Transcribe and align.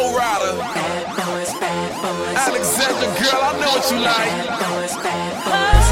Flow 0.00 0.16
Rider. 0.16 0.56
Boys, 0.56 1.52
Alexander, 2.34 3.08
girl, 3.20 3.40
I 3.42 3.52
know 3.60 3.68
what 3.68 3.84
you 3.90 3.98
like. 3.98 4.32
Bad 4.32 4.64
boys, 4.64 4.94
bad 4.96 5.32
boys. 5.44 5.88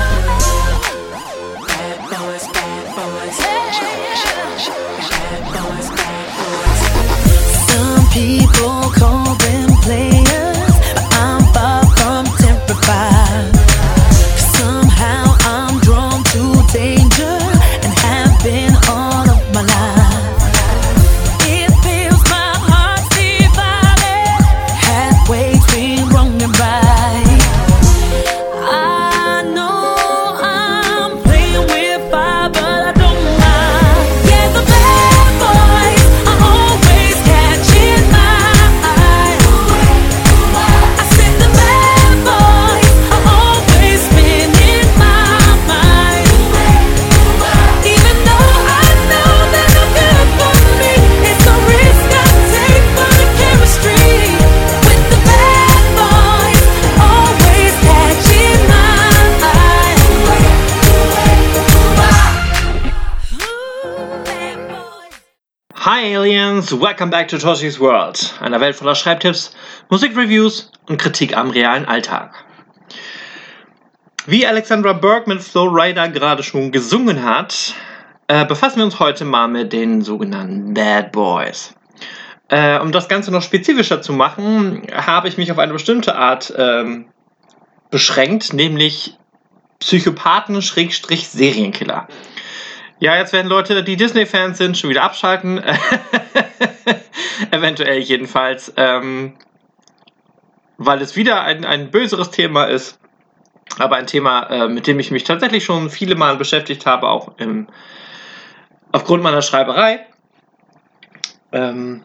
Bad 1.68 1.98
boys, 2.08 2.44
bad 2.54 2.84
boys. 2.96 3.36
Some 7.68 8.04
people 8.10 8.80
call. 8.98 9.17
Aliens, 66.68 66.82
welcome 66.82 67.10
back 67.10 67.28
to 67.28 67.38
Toshi's 67.38 67.80
World, 67.80 68.34
einer 68.40 68.60
Welt 68.60 68.76
voller 68.76 68.94
Schreibtipps, 68.94 69.56
Musikreviews 69.88 70.70
und 70.86 70.98
Kritik 70.98 71.34
am 71.36 71.50
realen 71.50 71.86
Alltag. 71.86 72.44
Wie 74.26 74.46
Alexandra 74.46 74.92
Burke 74.92 75.30
mit 75.30 75.42
Flowrider 75.42 76.10
gerade 76.10 76.42
schon 76.42 76.70
gesungen 76.70 77.24
hat, 77.24 77.74
äh, 78.26 78.44
befassen 78.44 78.76
wir 78.78 78.84
uns 78.84 79.00
heute 79.00 79.24
mal 79.24 79.48
mit 79.48 79.72
den 79.72 80.02
sogenannten 80.02 80.74
Bad 80.74 81.12
Boys. 81.12 81.74
Äh, 82.48 82.78
um 82.80 82.92
das 82.92 83.08
Ganze 83.08 83.30
noch 83.30 83.40
spezifischer 83.42 84.02
zu 84.02 84.12
machen, 84.12 84.82
habe 84.92 85.28
ich 85.28 85.38
mich 85.38 85.50
auf 85.50 85.58
eine 85.58 85.72
bestimmte 85.72 86.16
Art 86.16 86.52
ähm, 86.56 87.06
beschränkt, 87.90 88.52
nämlich 88.52 89.16
Psychopathen-Serienkiller. 89.80 92.08
Ja, 93.00 93.16
jetzt 93.16 93.32
werden 93.32 93.46
Leute, 93.46 93.84
die 93.84 93.96
Disney-Fans 93.96 94.58
sind, 94.58 94.76
schon 94.76 94.90
wieder 94.90 95.04
abschalten. 95.04 95.62
Eventuell 97.52 98.00
jedenfalls. 98.00 98.72
Ähm, 98.76 99.34
weil 100.78 101.00
es 101.00 101.14
wieder 101.14 101.42
ein, 101.42 101.64
ein 101.64 101.92
böseres 101.92 102.30
Thema 102.30 102.64
ist. 102.64 102.98
Aber 103.78 103.96
ein 103.96 104.08
Thema, 104.08 104.48
äh, 104.50 104.68
mit 104.68 104.88
dem 104.88 104.98
ich 104.98 105.12
mich 105.12 105.22
tatsächlich 105.22 105.64
schon 105.64 105.90
viele 105.90 106.16
Mal 106.16 106.36
beschäftigt 106.36 106.86
habe, 106.86 107.08
auch 107.08 107.38
im, 107.38 107.68
aufgrund 108.90 109.22
meiner 109.22 109.42
Schreiberei. 109.42 110.06
Ähm, 111.52 112.02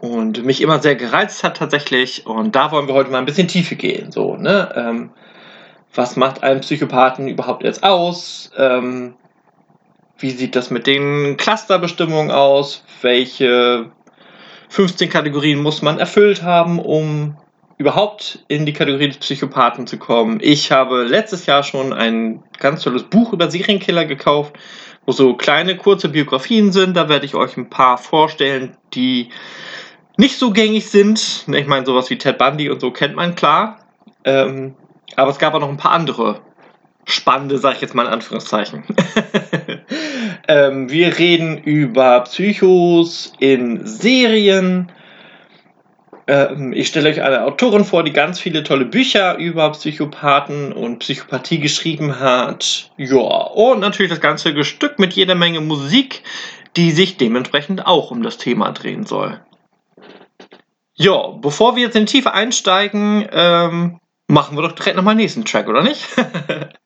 und 0.00 0.44
mich 0.44 0.60
immer 0.60 0.80
sehr 0.80 0.96
gereizt 0.96 1.44
hat 1.44 1.56
tatsächlich. 1.56 2.26
Und 2.26 2.54
da 2.54 2.70
wollen 2.72 2.88
wir 2.88 2.94
heute 2.94 3.10
mal 3.10 3.18
ein 3.18 3.24
bisschen 3.24 3.48
tiefer 3.48 3.76
gehen. 3.76 4.12
So, 4.12 4.36
ne? 4.36 4.70
Ähm, 4.76 5.10
was 5.94 6.16
macht 6.16 6.42
einen 6.42 6.60
Psychopathen 6.60 7.28
überhaupt 7.28 7.62
jetzt 7.62 7.84
aus? 7.84 8.50
Ähm, 8.56 9.14
wie 10.18 10.30
sieht 10.30 10.56
das 10.56 10.70
mit 10.70 10.86
den 10.86 11.36
Clusterbestimmungen 11.36 12.30
aus? 12.30 12.84
Welche 13.02 13.90
15 14.68 15.08
Kategorien 15.08 15.62
muss 15.62 15.82
man 15.82 15.98
erfüllt 15.98 16.42
haben, 16.42 16.78
um 16.78 17.36
überhaupt 17.76 18.44
in 18.48 18.66
die 18.66 18.72
Kategorie 18.72 19.08
des 19.08 19.18
Psychopathen 19.18 19.86
zu 19.86 19.98
kommen? 19.98 20.38
Ich 20.40 20.72
habe 20.72 21.04
letztes 21.04 21.46
Jahr 21.46 21.62
schon 21.62 21.92
ein 21.92 22.42
ganz 22.58 22.82
tolles 22.82 23.04
Buch 23.04 23.32
über 23.32 23.50
Serienkiller 23.50 24.04
gekauft, 24.04 24.56
wo 25.06 25.12
so 25.12 25.34
kleine, 25.34 25.76
kurze 25.76 26.08
Biografien 26.08 26.72
sind. 26.72 26.96
Da 26.96 27.08
werde 27.08 27.26
ich 27.26 27.34
euch 27.34 27.56
ein 27.56 27.70
paar 27.70 27.98
vorstellen, 27.98 28.76
die 28.94 29.30
nicht 30.16 30.38
so 30.38 30.52
gängig 30.52 30.86
sind. 30.86 31.44
Ich 31.52 31.66
meine, 31.66 31.84
sowas 31.84 32.08
wie 32.10 32.18
Ted 32.18 32.38
Bundy 32.38 32.70
und 32.70 32.80
so 32.80 32.90
kennt 32.90 33.16
man 33.16 33.34
klar. 33.34 33.80
Ähm, 34.24 34.76
aber 35.16 35.30
es 35.30 35.38
gab 35.38 35.54
auch 35.54 35.60
noch 35.60 35.68
ein 35.68 35.76
paar 35.76 35.92
andere 35.92 36.40
spannende, 37.06 37.58
sag 37.58 37.76
ich 37.76 37.80
jetzt 37.80 37.94
mal 37.94 38.06
in 38.06 38.12
Anführungszeichen. 38.12 38.84
ähm, 40.48 40.90
wir 40.90 41.18
reden 41.18 41.58
über 41.58 42.20
Psychos 42.20 43.32
in 43.38 43.86
Serien. 43.86 44.90
Ähm, 46.26 46.72
ich 46.72 46.88
stelle 46.88 47.10
euch 47.10 47.22
eine 47.22 47.44
Autorin 47.44 47.84
vor, 47.84 48.02
die 48.02 48.12
ganz 48.12 48.40
viele 48.40 48.62
tolle 48.62 48.86
Bücher 48.86 49.36
über 49.36 49.70
Psychopathen 49.72 50.72
und 50.72 51.00
Psychopathie 51.00 51.58
geschrieben 51.58 52.20
hat. 52.20 52.90
Ja, 52.96 53.18
und 53.18 53.80
natürlich 53.80 54.10
das 54.10 54.20
ganze 54.20 54.54
Gestück 54.54 54.98
mit 54.98 55.12
jeder 55.12 55.34
Menge 55.34 55.60
Musik, 55.60 56.22
die 56.76 56.90
sich 56.90 57.18
dementsprechend 57.18 57.86
auch 57.86 58.10
um 58.10 58.22
das 58.22 58.38
Thema 58.38 58.72
drehen 58.72 59.04
soll. 59.04 59.40
Ja, 60.96 61.28
bevor 61.28 61.76
wir 61.76 61.84
jetzt 61.84 61.96
in 61.96 62.06
die 62.06 62.12
Tiefe 62.12 62.32
einsteigen, 62.32 63.28
ähm, 63.32 64.00
machen 64.28 64.56
wir 64.56 64.62
doch 64.62 64.72
direkt 64.72 64.96
nochmal 64.96 65.14
den 65.14 65.22
nächsten 65.22 65.44
Track, 65.44 65.68
oder 65.68 65.82
nicht? 65.82 66.06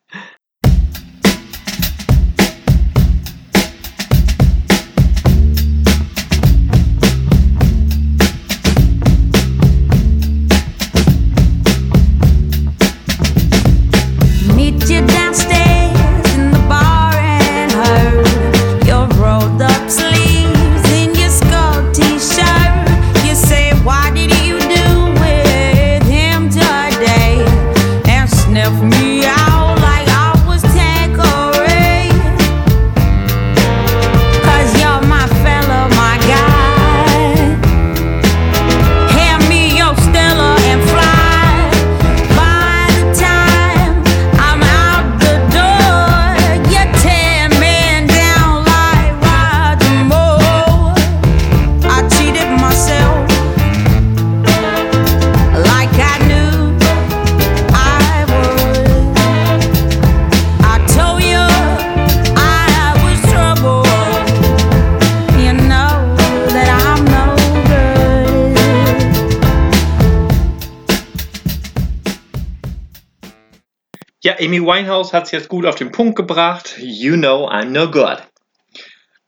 Amy 74.39 74.61
Winehouse 74.61 75.11
hat 75.11 75.25
es 75.25 75.31
jetzt 75.31 75.49
gut 75.49 75.65
auf 75.65 75.75
den 75.75 75.91
Punkt 75.91 76.15
gebracht. 76.15 76.77
You 76.79 77.15
know 77.15 77.49
I'm 77.49 77.65
no 77.65 77.91
good. 77.91 78.17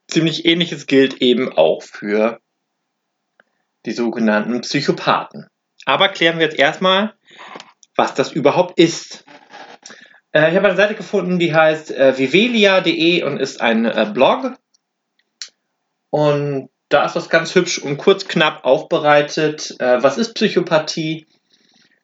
Ziemlich 0.07 0.45
ähnliches 0.45 0.87
gilt 0.87 1.21
eben 1.21 1.51
auch 1.51 1.83
für 1.83 2.39
die 3.85 3.91
sogenannten 3.91 4.61
Psychopathen. 4.61 5.47
Aber 5.85 6.09
klären 6.09 6.37
wir 6.37 6.45
jetzt 6.45 6.59
erstmal, 6.59 7.13
was 7.95 8.13
das 8.13 8.31
überhaupt 8.31 8.79
ist. 8.79 9.25
Äh, 10.31 10.51
ich 10.51 10.55
habe 10.55 10.67
eine 10.67 10.77
Seite 10.77 10.95
gefunden, 10.95 11.39
die 11.39 11.53
heißt 11.53 11.91
äh, 11.91 12.17
vivelia.de 12.17 13.23
und 13.23 13.37
ist 13.37 13.61
ein 13.61 13.85
äh, 13.85 14.09
Blog. 14.13 14.53
Und 16.09 16.69
da 16.89 17.05
ist 17.05 17.15
das 17.15 17.29
ganz 17.29 17.55
hübsch 17.55 17.79
und 17.79 17.97
kurz 17.97 18.27
knapp 18.27 18.63
aufbereitet. 18.63 19.75
Äh, 19.79 20.03
was 20.03 20.17
ist 20.17 20.35
Psychopathie? 20.35 21.27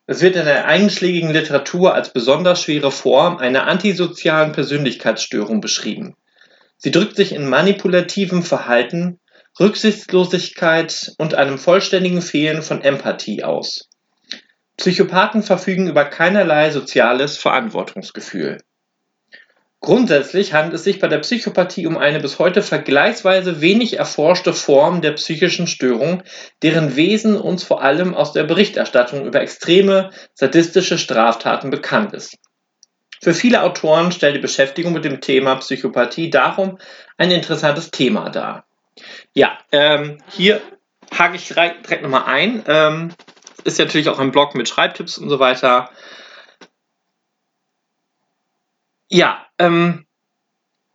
Es 0.10 0.22
wird 0.22 0.38
in 0.38 0.46
der 0.46 0.66
einschlägigen 0.68 1.32
Literatur 1.32 1.94
als 1.94 2.14
besonders 2.14 2.62
schwere 2.62 2.92
Form 2.92 3.38
einer 3.38 3.68
antisozialen 3.68 4.54
Persönlichkeitsstörung 4.54 5.60
beschrieben. 5.60 6.16
Sie 6.78 6.92
drückt 6.92 7.18
sich 7.18 7.34
in 7.34 7.50
manipulativem 7.50 8.42
Verhalten, 8.42 9.20
Rücksichtslosigkeit 9.60 11.12
und 11.18 11.36
einem 11.36 11.58
vollständigen 11.58 12.22
Fehlen 12.22 12.62
von 12.62 12.82
Empathie 12.82 13.44
aus. 13.44 13.90
Psychopathen 14.78 15.44
verfügen 15.44 15.88
über 15.88 16.06
keinerlei 16.06 16.70
soziales 16.70 17.38
Verantwortungsgefühl. 17.38 18.60
Grundsätzlich 19.80 20.54
handelt 20.54 20.74
es 20.74 20.84
sich 20.84 21.00
bei 21.00 21.08
der 21.08 21.20
Psychopathie 21.20 21.86
um 21.86 21.98
eine 21.98 22.20
bis 22.20 22.40
heute 22.40 22.64
vergleichsweise 22.64 23.62
wenig 23.62 23.98
erforschte 23.98 24.54
Form 24.54 25.02
der 25.02 25.12
psychischen 25.14 25.68
Störung, 25.68 26.24
deren 26.64 26.96
Wesen 26.96 27.40
uns 27.40 27.64
vor 27.64 27.84
allem 27.84 28.16
aus 28.16 28.34
der 28.34 28.44
Berichterstattung 28.44 29.26
über 29.26 29.40
extreme 29.40 30.10
sadistische 30.34 30.98
Straftaten 30.98 31.70
bekannt 31.70 32.14
ist. 32.14 32.38
Für 33.22 33.34
viele 33.34 33.64
Autoren 33.64 34.12
stellt 34.12 34.36
die 34.36 34.40
Beschäftigung 34.40 34.94
mit 34.94 35.06
dem 35.06 35.22
Thema 35.22 35.56
Psychopathie 35.56 36.30
darum 36.30 36.80
ein 37.18 37.32
interessantes 37.32 37.92
Thema 37.92 38.30
dar. 38.30 38.66
Ja, 39.34 39.60
ähm, 39.72 40.18
hier 40.32 40.62
hake 41.16 41.36
ich 41.36 41.48
direkt 41.48 42.02
nochmal 42.02 42.26
ein. 42.26 42.64
Ähm, 42.68 43.14
ist 43.64 43.80
natürlich 43.80 44.10
auch 44.10 44.20
ein 44.20 44.32
Blog 44.32 44.56
mit 44.56 44.70
Schreibtipps 44.70 45.18
und 45.18 45.30
so 45.30 45.40
weiter. 45.40 45.90
Ja, 49.10 49.47
ähm, 49.60 50.06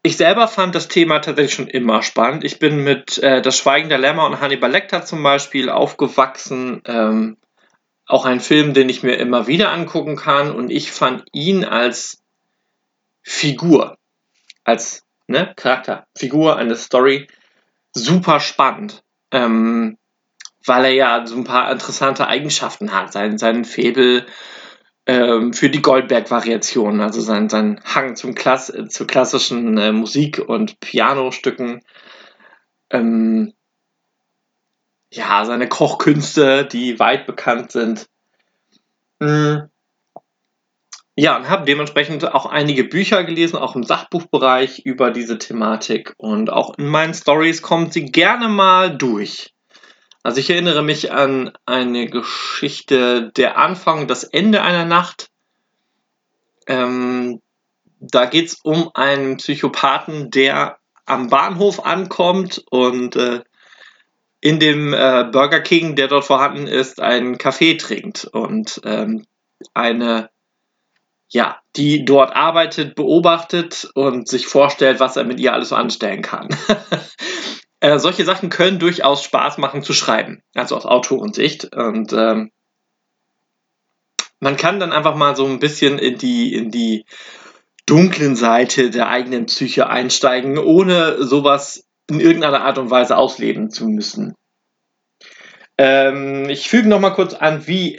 ich 0.02 0.16
selber 0.16 0.48
fand 0.48 0.74
das 0.74 0.88
Thema 0.88 1.20
tatsächlich 1.20 1.54
schon 1.54 1.68
immer 1.68 2.02
spannend. 2.02 2.42
Ich 2.44 2.58
bin 2.58 2.82
mit 2.82 3.18
äh, 3.18 3.40
Das 3.40 3.56
Schweigen 3.56 3.88
der 3.88 3.98
Lämmer 3.98 4.26
und 4.26 4.40
Hannibal 4.40 4.70
Lecter 4.70 5.04
zum 5.04 5.22
Beispiel 5.22 5.68
aufgewachsen. 5.68 6.82
Ähm, 6.86 7.36
auch 8.06 8.24
ein 8.24 8.40
Film, 8.40 8.74
den 8.74 8.88
ich 8.88 9.04
mir 9.04 9.14
immer 9.14 9.46
wieder 9.46 9.70
angucken 9.70 10.16
kann. 10.16 10.50
Und 10.52 10.70
ich 10.70 10.90
fand 10.90 11.24
ihn 11.32 11.64
als 11.64 12.20
Figur, 13.22 13.96
als 14.64 15.04
ne, 15.28 15.52
Charakter, 15.54 16.06
Figur, 16.16 16.56
eine 16.56 16.74
Story 16.74 17.28
super 17.92 18.40
spannend. 18.40 19.04
Ähm, 19.30 19.98
weil 20.66 20.84
er 20.84 20.92
ja 20.92 21.26
so 21.26 21.36
ein 21.36 21.44
paar 21.44 21.70
interessante 21.70 22.26
Eigenschaften 22.26 22.92
hat. 22.92 23.12
Sein, 23.12 23.38
sein 23.38 23.64
ähm, 23.64 24.26
für 25.04 25.68
die 25.68 25.82
Goldberg-Variation, 25.82 27.00
also 27.00 27.20
sein, 27.20 27.48
sein 27.48 27.80
Hang 27.84 28.14
zum 28.14 28.34
Klass 28.34 28.72
zu 28.88 29.06
klassischen 29.06 29.76
äh, 29.76 29.90
Musik- 29.90 30.38
und 30.38 30.78
Pianostücken. 30.78 31.82
Ähm, 32.90 33.52
ja, 35.12 35.44
seine 35.44 35.68
Kochkünste, 35.68 36.64
die 36.64 37.00
weit 37.00 37.26
bekannt 37.26 37.72
sind. 37.72 38.06
Mhm. 39.18 39.68
Ja, 41.14 41.36
und 41.36 41.50
habe 41.50 41.66
dementsprechend 41.66 42.32
auch 42.32 42.46
einige 42.46 42.84
Bücher 42.84 43.22
gelesen, 43.24 43.56
auch 43.56 43.76
im 43.76 43.82
Sachbuchbereich 43.82 44.80
über 44.86 45.10
diese 45.10 45.36
Thematik. 45.36 46.14
Und 46.16 46.50
auch 46.50 46.78
in 46.78 46.86
meinen 46.86 47.12
Stories 47.12 47.60
kommt 47.60 47.92
sie 47.92 48.06
gerne 48.06 48.48
mal 48.48 48.96
durch. 48.96 49.51
Also 50.22 50.38
ich 50.38 50.50
erinnere 50.50 50.82
mich 50.82 51.12
an 51.12 51.52
eine 51.66 52.06
Geschichte, 52.06 53.32
der 53.36 53.58
Anfang, 53.58 54.06
das 54.06 54.24
Ende 54.24 54.62
einer 54.62 54.84
Nacht. 54.84 55.30
Ähm, 56.66 57.40
da 57.98 58.26
geht 58.26 58.46
es 58.48 58.60
um 58.62 58.90
einen 58.94 59.38
Psychopathen, 59.38 60.30
der 60.30 60.78
am 61.06 61.28
Bahnhof 61.28 61.84
ankommt 61.84 62.64
und 62.70 63.16
äh, 63.16 63.42
in 64.40 64.58
dem 64.58 64.92
äh, 64.92 65.24
Burger 65.30 65.60
King, 65.60 65.96
der 65.96 66.08
dort 66.08 66.24
vorhanden 66.24 66.66
ist, 66.66 67.00
einen 67.00 67.38
Kaffee 67.38 67.76
trinkt 67.76 68.24
und 68.24 68.80
ähm, 68.84 69.24
eine, 69.74 70.30
ja, 71.28 71.60
die 71.76 72.04
dort 72.04 72.34
arbeitet, 72.34 72.94
beobachtet 72.94 73.88
und 73.94 74.28
sich 74.28 74.46
vorstellt, 74.46 75.00
was 75.00 75.16
er 75.16 75.24
mit 75.24 75.38
ihr 75.40 75.52
alles 75.52 75.70
so 75.70 75.76
anstellen 75.76 76.22
kann. 76.22 76.48
Äh, 77.82 77.98
solche 77.98 78.24
Sachen 78.24 78.48
können 78.48 78.78
durchaus 78.78 79.24
Spaß 79.24 79.58
machen 79.58 79.82
zu 79.82 79.92
schreiben, 79.92 80.40
also 80.54 80.76
aus 80.76 80.86
Autorensicht. 80.86 81.74
Und 81.74 82.12
ähm, 82.12 82.52
man 84.38 84.56
kann 84.56 84.78
dann 84.78 84.92
einfach 84.92 85.16
mal 85.16 85.34
so 85.34 85.44
ein 85.44 85.58
bisschen 85.58 85.98
in 85.98 86.16
die, 86.16 86.54
in 86.54 86.70
die 86.70 87.04
dunklen 87.84 88.36
Seite 88.36 88.90
der 88.90 89.08
eigenen 89.08 89.46
Psyche 89.46 89.88
einsteigen, 89.88 90.58
ohne 90.58 91.24
sowas 91.24 91.84
in 92.08 92.20
irgendeiner 92.20 92.62
Art 92.62 92.78
und 92.78 92.90
Weise 92.90 93.16
ausleben 93.16 93.70
zu 93.70 93.88
müssen. 93.88 94.36
Ähm, 95.76 96.48
ich 96.48 96.68
füge 96.68 96.88
nochmal 96.88 97.14
kurz 97.14 97.34
an, 97.34 97.66
wie 97.66 97.98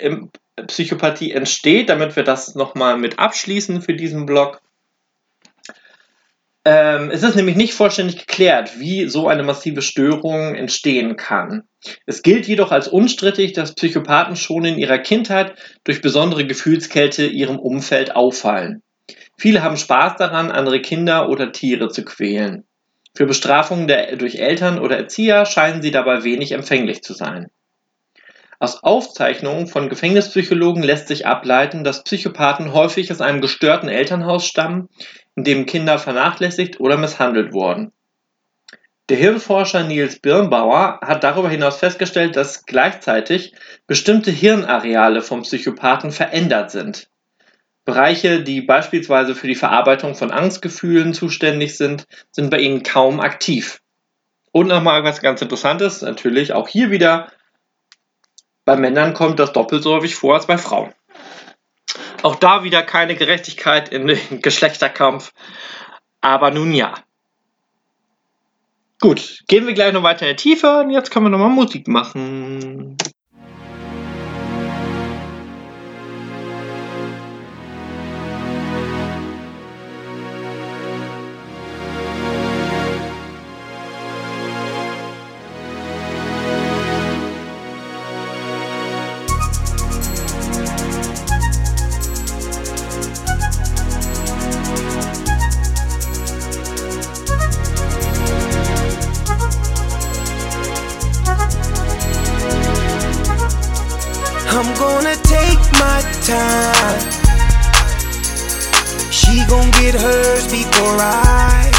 Psychopathie 0.65 1.33
entsteht, 1.33 1.89
damit 1.89 2.15
wir 2.15 2.23
das 2.23 2.55
nochmal 2.55 2.97
mit 2.97 3.19
abschließen 3.19 3.81
für 3.81 3.95
diesen 3.95 4.25
Blog. 4.25 4.61
Ähm, 6.65 7.11
es 7.11 7.23
ist 7.23 7.35
nämlich 7.35 7.57
nicht 7.57 7.73
vollständig 7.73 8.17
geklärt, 8.17 8.79
wie 8.79 9.09
so 9.09 9.27
eine 9.27 9.43
massive 9.43 9.81
Störung 9.81 10.55
entstehen 10.55 11.17
kann. 11.17 11.63
Es 12.05 12.21
gilt 12.21 12.47
jedoch 12.47 12.71
als 12.71 12.87
unstrittig, 12.87 13.51
dass 13.51 13.75
Psychopathen 13.75 14.37
schon 14.37 14.63
in 14.63 14.77
ihrer 14.77 14.99
Kindheit 14.99 15.55
durch 15.83 16.01
besondere 16.01 16.47
Gefühlskälte 16.47 17.25
ihrem 17.25 17.59
Umfeld 17.59 18.15
auffallen. 18.15 18.81
Viele 19.37 19.61
haben 19.61 19.75
Spaß 19.75 20.15
daran, 20.15 20.51
andere 20.51 20.79
Kinder 20.79 21.27
oder 21.27 21.51
Tiere 21.51 21.89
zu 21.89 22.05
quälen. 22.05 22.65
Für 23.15 23.25
Bestrafungen 23.25 23.87
der, 23.87 24.15
durch 24.15 24.35
Eltern 24.35 24.79
oder 24.79 24.97
Erzieher 24.97 25.45
scheinen 25.45 25.81
sie 25.81 25.91
dabei 25.91 26.23
wenig 26.23 26.53
empfänglich 26.53 27.03
zu 27.03 27.13
sein. 27.13 27.47
Aus 28.59 28.81
Aufzeichnungen 28.81 29.67
von 29.67 29.89
Gefängnispsychologen 29.89 30.83
lässt 30.83 31.09
sich 31.09 31.27
ableiten, 31.27 31.83
dass 31.83 32.05
Psychopathen 32.05 32.71
häufig 32.71 33.11
aus 33.11 33.19
einem 33.19 33.41
gestörten 33.41 33.89
Elternhaus 33.89 34.45
stammen, 34.47 34.87
in 35.35 35.43
dem 35.43 35.65
Kinder 35.65 35.99
vernachlässigt 35.99 36.79
oder 36.79 36.97
misshandelt 36.97 37.53
wurden. 37.53 37.91
Der 39.09 39.17
Hirnforscher 39.17 39.83
Niels 39.83 40.19
Birnbauer 40.19 40.99
hat 41.01 41.23
darüber 41.23 41.49
hinaus 41.49 41.77
festgestellt, 41.77 42.35
dass 42.35 42.65
gleichzeitig 42.65 43.53
bestimmte 43.85 44.31
Hirnareale 44.31 45.21
vom 45.21 45.41
Psychopathen 45.41 46.11
verändert 46.11 46.71
sind. 46.71 47.09
Bereiche, 47.83 48.43
die 48.43 48.61
beispielsweise 48.61 49.35
für 49.35 49.47
die 49.47 49.55
Verarbeitung 49.55 50.15
von 50.15 50.31
Angstgefühlen 50.31 51.13
zuständig 51.13 51.75
sind, 51.75 52.05
sind 52.31 52.49
bei 52.49 52.59
ihnen 52.59 52.83
kaum 52.83 53.19
aktiv. 53.19 53.81
Und 54.53 54.67
nochmal 54.67 55.03
was 55.03 55.21
ganz 55.21 55.41
Interessantes, 55.41 56.01
natürlich 56.01 56.53
auch 56.53 56.69
hier 56.69 56.91
wieder 56.91 57.29
bei 58.65 58.77
Männern 58.77 59.13
kommt 59.13 59.39
das 59.39 59.51
doppelt 59.51 59.83
so 59.83 59.93
häufig 59.93 60.15
vor 60.15 60.35
als 60.35 60.45
bei 60.45 60.57
Frauen. 60.57 60.93
Auch 62.23 62.35
da 62.35 62.63
wieder 62.63 62.81
keine 62.81 63.15
Gerechtigkeit 63.15 63.89
im 63.89 64.07
Geschlechterkampf. 64.41 65.31
Aber 66.21 66.51
nun 66.51 66.73
ja. 66.73 66.95
Gut, 69.01 69.43
gehen 69.49 69.67
wir 69.67 69.73
gleich 69.73 69.91
noch 69.91 70.03
weiter 70.03 70.27
in 70.27 70.37
die 70.37 70.41
Tiefe 70.41 70.79
und 70.79 70.89
jetzt 70.89 71.11
können 71.11 71.25
wir 71.25 71.29
nochmal 71.29 71.49
Musik 71.49 71.89
machen. 71.89 72.97
She 109.43 109.49
gon' 109.49 109.71
get 109.71 109.95
hers 109.95 110.47
before 110.47 110.97
I. 111.01 111.69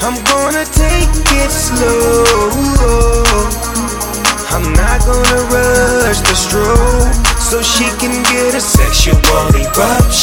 I'm 0.00 0.16
gonna 0.24 0.64
take 0.64 1.12
it 1.42 1.50
slow. 1.50 2.24
I'm 4.48 4.72
not 4.72 5.04
gonna 5.04 5.42
rush 5.52 6.20
the 6.20 6.34
stroke 6.34 7.12
so 7.38 7.60
she 7.60 7.84
can 7.98 8.22
get 8.32 8.54
a 8.54 8.60
sexual 8.62 9.20
eruption. 9.54 10.15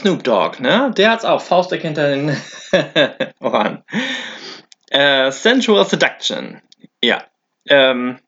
Snoop 0.00 0.24
Dogg, 0.24 0.60
ne? 0.60 0.92
Der 0.96 1.10
hat's 1.10 1.26
auch 1.26 1.42
Faustdick 1.42 1.82
hinter 1.82 2.08
den 2.08 2.34
Ohren. 3.40 3.84
Äh, 4.90 5.30
Sensual 5.30 5.84
Seduction. 5.84 6.62
Ja. 7.02 7.24
Ähm, 7.68 8.18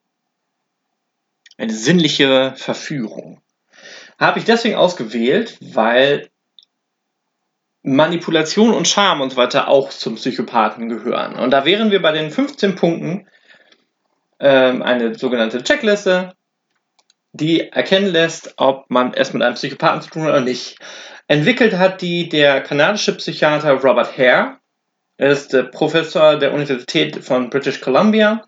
eine 1.57 1.73
sinnliche 1.73 2.53
Verführung. 2.57 3.41
Habe 4.19 4.39
ich 4.39 4.45
deswegen 4.45 4.75
ausgewählt, 4.75 5.57
weil 5.61 6.29
Manipulation 7.83 8.75
und 8.75 8.87
Charme 8.87 9.23
und 9.23 9.31
so 9.31 9.37
weiter 9.39 9.69
auch 9.69 9.89
zum 9.89 10.17
Psychopathen 10.17 10.91
gehören. 10.91 11.37
Und 11.37 11.53
da 11.53 11.65
wären 11.65 11.91
wir 11.91 12.03
bei 12.03 12.13
den 12.13 12.31
15 12.31 12.77
Punkten 12.77 13.27
ähm, 14.41 14.83
eine 14.83 15.15
sogenannte 15.15 15.63
Checkliste, 15.63 16.35
die 17.33 17.71
erkennen 17.71 18.13
lässt, 18.13 18.55
ob 18.59 18.91
man 18.91 19.15
es 19.15 19.33
mit 19.33 19.43
einem 19.43 19.55
Psychopathen 19.55 20.03
zu 20.03 20.11
tun 20.11 20.25
hat 20.25 20.31
oder 20.31 20.41
nicht. 20.43 20.79
Entwickelt 21.33 21.79
hat 21.79 22.03
die 22.03 22.29
der 22.29 22.61
kanadische 22.61 23.17
Psychiater 23.17 23.73
Robert 23.81 24.19
Hare. 24.19 24.59
Er 25.17 25.31
ist 25.31 25.55
äh, 25.55 25.65
Professor 25.65 26.39
der 26.39 26.53
Universität 26.53 27.25
von 27.25 27.49
British 27.49 27.81
Columbia. 27.81 28.45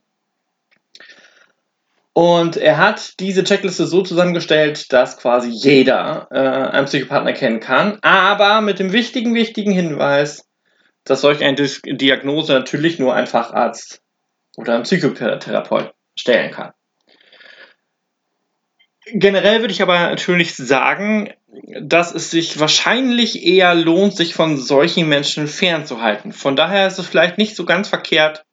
Und 2.13 2.59
er 2.59 2.77
hat 2.77 3.19
diese 3.21 3.43
Checkliste 3.43 3.87
so 3.87 4.03
zusammengestellt, 4.03 4.93
dass 4.93 5.17
quasi 5.17 5.49
jeder 5.49 6.29
äh, 6.31 6.39
einen 6.39 6.85
Psychopathen 6.85 7.27
erkennen 7.27 7.61
kann, 7.61 8.01
aber 8.03 8.61
mit 8.61 8.79
dem 8.79 8.93
wichtigen, 8.93 9.35
wichtigen 9.35 9.73
Hinweis, 9.73 10.47
dass 11.05 11.23
solch 11.23 11.43
eine 11.43 11.57
Dis 11.57 11.81
Diagnose 11.87 12.53
natürlich 12.53 12.99
nur 12.99 13.15
ein 13.15 13.27
Facharzt 13.27 14.03
oder 14.59 14.75
ein 14.75 14.83
Psychotherapeut 14.83 15.95
stellen 16.19 16.51
kann. 16.51 16.73
Generell 19.13 19.61
würde 19.61 19.73
ich 19.73 19.83
aber 19.83 19.99
natürlich 19.99 20.57
sagen, 20.57 21.31
dass 21.81 22.15
es 22.15 22.31
sich 22.31 22.59
wahrscheinlich 22.59 23.45
eher 23.45 23.75
lohnt, 23.75 24.17
sich 24.17 24.35
von 24.35 24.57
solchen 24.57 25.09
Menschen 25.09 25.47
fernzuhalten. 25.47 26.33
Von 26.33 26.57
daher 26.57 26.87
ist 26.87 26.99
es 26.99 27.07
vielleicht 27.07 27.37
nicht 27.37 27.55
so 27.55 27.65
ganz 27.65 27.89
verkehrt, 27.89 28.45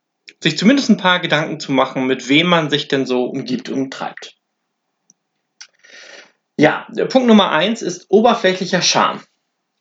sich 0.41 0.58
zumindest 0.58 0.89
ein 0.89 0.98
paar 0.98 1.20
Gedanken 1.20 1.60
zu 1.60 1.72
machen, 1.72 2.05
mit 2.05 2.27
wem 2.27 2.48
man 2.48 2.70
sich 2.70 2.88
denn 2.88 3.05
so 3.05 3.25
umgibt 3.25 3.70
und 3.70 3.91
treibt. 3.91 4.36
Ja, 6.58 6.88
Punkt 7.10 7.27
Nummer 7.27 7.51
eins 7.51 7.81
ist 7.81 8.08
oberflächlicher 8.10 8.81
Charme. 8.81 9.22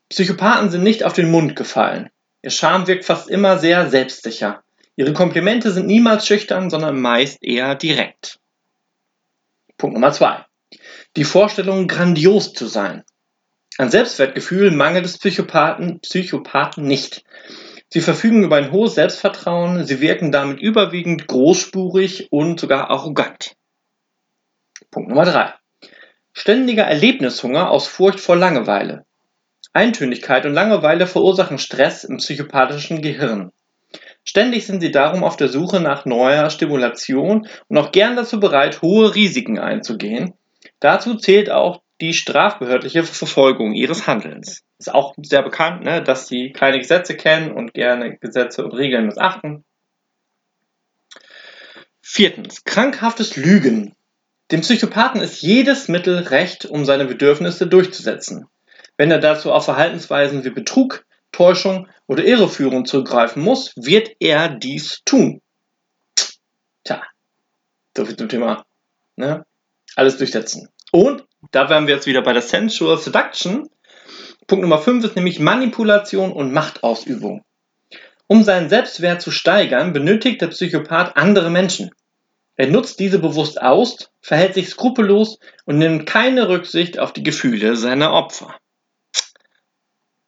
Psychopathen 0.08 0.70
sind 0.70 0.82
nicht 0.82 1.04
auf 1.04 1.12
den 1.12 1.30
Mund 1.30 1.56
gefallen. 1.56 2.10
Ihr 2.42 2.50
Charme 2.50 2.86
wirkt 2.86 3.04
fast 3.04 3.28
immer 3.28 3.58
sehr 3.58 3.90
selbstsicher. 3.90 4.62
Ihre 4.96 5.12
Komplimente 5.12 5.72
sind 5.72 5.86
niemals 5.86 6.26
schüchtern, 6.26 6.70
sondern 6.70 7.00
meist 7.00 7.42
eher 7.42 7.74
direkt. 7.74 8.38
Punkt 9.76 9.94
Nummer 9.94 10.12
zwei. 10.12 10.44
Die 11.16 11.24
Vorstellung, 11.24 11.88
grandios 11.88 12.52
zu 12.52 12.66
sein. 12.66 13.04
An 13.78 13.90
Selbstwertgefühl 13.90 14.70
mangelt 14.70 15.04
es 15.04 15.18
Psychopathen, 15.18 16.00
Psychopathen 16.00 16.84
nicht. 16.84 17.24
Sie 17.88 18.00
verfügen 18.00 18.44
über 18.44 18.56
ein 18.56 18.70
hohes 18.70 18.94
Selbstvertrauen, 18.94 19.84
sie 19.84 20.00
wirken 20.00 20.30
damit 20.30 20.60
überwiegend 20.60 21.26
großspurig 21.26 22.28
und 22.30 22.60
sogar 22.60 22.90
arrogant. 22.90 23.56
Punkt 24.92 25.08
Nummer 25.08 25.24
drei: 25.24 25.54
Ständiger 26.32 26.84
Erlebnishunger 26.84 27.70
aus 27.70 27.88
Furcht 27.88 28.20
vor 28.20 28.36
Langeweile. 28.36 29.04
Eintönigkeit 29.72 30.46
und 30.46 30.52
Langeweile 30.52 31.08
verursachen 31.08 31.58
Stress 31.58 32.04
im 32.04 32.18
psychopathischen 32.18 33.02
Gehirn. 33.02 33.50
Ständig 34.22 34.66
sind 34.66 34.80
sie 34.80 34.92
darum 34.92 35.24
auf 35.24 35.36
der 35.36 35.48
Suche 35.48 35.80
nach 35.80 36.04
neuer 36.04 36.50
Stimulation 36.50 37.48
und 37.66 37.78
auch 37.78 37.90
gern 37.90 38.14
dazu 38.14 38.38
bereit, 38.38 38.82
hohe 38.82 39.14
Risiken 39.14 39.58
einzugehen. 39.58 40.34
Dazu 40.80 41.16
zählt 41.16 41.50
auch 41.50 41.82
die 42.00 42.14
strafbehördliche 42.14 43.04
Verfolgung 43.04 43.74
ihres 43.74 44.06
Handelns. 44.06 44.62
Ist 44.78 44.92
auch 44.92 45.14
sehr 45.22 45.42
bekannt, 45.42 45.84
ne, 45.84 46.02
dass 46.02 46.26
sie 46.26 46.52
keine 46.52 46.78
Gesetze 46.78 47.16
kennen 47.16 47.52
und 47.52 47.74
gerne 47.74 48.16
Gesetze 48.16 48.64
und 48.64 48.72
Regeln 48.72 49.06
missachten. 49.06 49.64
Viertens, 52.00 52.64
krankhaftes 52.64 53.36
Lügen. 53.36 53.94
Dem 54.50 54.62
Psychopathen 54.62 55.20
ist 55.20 55.42
jedes 55.42 55.88
Mittel 55.88 56.18
recht, 56.18 56.64
um 56.64 56.84
seine 56.84 57.04
Bedürfnisse 57.04 57.66
durchzusetzen. 57.66 58.46
Wenn 58.96 59.10
er 59.10 59.18
dazu 59.18 59.52
auf 59.52 59.66
Verhaltensweisen 59.66 60.44
wie 60.44 60.50
Betrug, 60.50 61.04
Täuschung 61.30 61.88
oder 62.06 62.24
Irreführung 62.24 62.86
zurückgreifen 62.86 63.42
muss, 63.42 63.72
wird 63.76 64.10
er 64.18 64.48
dies 64.48 65.02
tun. 65.04 65.40
Tja, 66.84 67.02
so 67.96 68.04
viel 68.04 68.16
zum 68.16 68.28
Thema. 68.28 68.64
Ne? 69.16 69.44
Alles 69.96 70.16
durchsetzen. 70.18 70.68
Und 70.92 71.24
da 71.52 71.68
wären 71.68 71.86
wir 71.86 71.94
jetzt 71.94 72.06
wieder 72.06 72.22
bei 72.22 72.32
der 72.32 72.42
Sensual 72.42 72.98
Seduction. 72.98 73.68
Punkt 74.46 74.62
Nummer 74.62 74.78
5 74.78 75.04
ist 75.04 75.16
nämlich 75.16 75.38
Manipulation 75.38 76.32
und 76.32 76.52
Machtausübung. 76.52 77.44
Um 78.26 78.44
seinen 78.44 78.68
Selbstwert 78.68 79.20
zu 79.20 79.30
steigern, 79.30 79.92
benötigt 79.92 80.40
der 80.40 80.48
Psychopath 80.48 81.16
andere 81.16 81.50
Menschen. 81.50 81.90
Er 82.56 82.68
nutzt 82.68 83.00
diese 83.00 83.18
bewusst 83.18 83.60
aus, 83.60 84.10
verhält 84.20 84.54
sich 84.54 84.68
skrupellos 84.68 85.38
und 85.64 85.78
nimmt 85.78 86.06
keine 86.06 86.48
Rücksicht 86.48 86.98
auf 86.98 87.12
die 87.12 87.22
Gefühle 87.22 87.74
seiner 87.74 88.12
Opfer. 88.12 88.58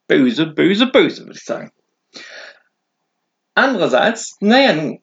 Böse, 0.09 0.47
böse, 0.47 0.87
böse, 0.87 1.27
würde 1.27 1.39
ich 1.39 1.45
sagen. 1.45 1.73
Andererseits, 3.55 4.37
naja, 4.41 4.73
nun, 4.73 5.03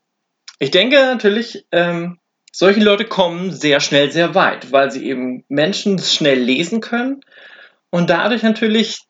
ich 0.58 0.72
denke 0.72 0.98
natürlich, 0.98 1.66
ähm, 1.72 2.20
solche 2.51 2.82
Leute 2.82 3.06
kommen 3.06 3.51
sehr 3.51 3.79
schnell 3.79 4.12
sehr 4.12 4.36
weit, 4.36 4.72
weil 4.72 4.91
sie 4.91 5.06
eben 5.06 5.44
Menschen 5.48 6.00
schnell 6.00 6.39
lesen 6.39 6.82
können 6.82 7.22
und 7.89 8.10
dadurch 8.10 8.44
natürlich 8.44 9.01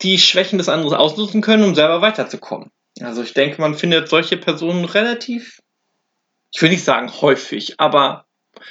die 0.00 0.18
Schwächen 0.18 0.58
des 0.58 0.68
anderen 0.68 0.96
ausnutzen 0.96 1.40
können, 1.40 1.64
um 1.64 1.74
selber 1.74 2.00
weiterzukommen. 2.02 2.70
Also 3.00 3.22
ich 3.22 3.34
denke, 3.34 3.60
man 3.60 3.74
findet 3.74 4.08
solche 4.08 4.36
Personen 4.36 4.84
relativ, 4.84 5.60
ich 6.50 6.60
will 6.60 6.70
nicht 6.70 6.84
sagen 6.84 7.10
häufig, 7.20 7.78
aber 7.78 8.26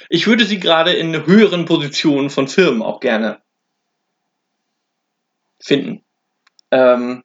ich 0.08 0.26
würde 0.26 0.44
sie 0.44 0.60
gerade 0.60 0.92
in 0.92 1.26
höheren 1.26 1.64
Positionen 1.64 2.30
von 2.30 2.48
Firmen 2.48 2.82
auch 2.82 3.00
gerne 3.00 3.40
finden. 5.60 6.04
Ähm, 6.70 7.22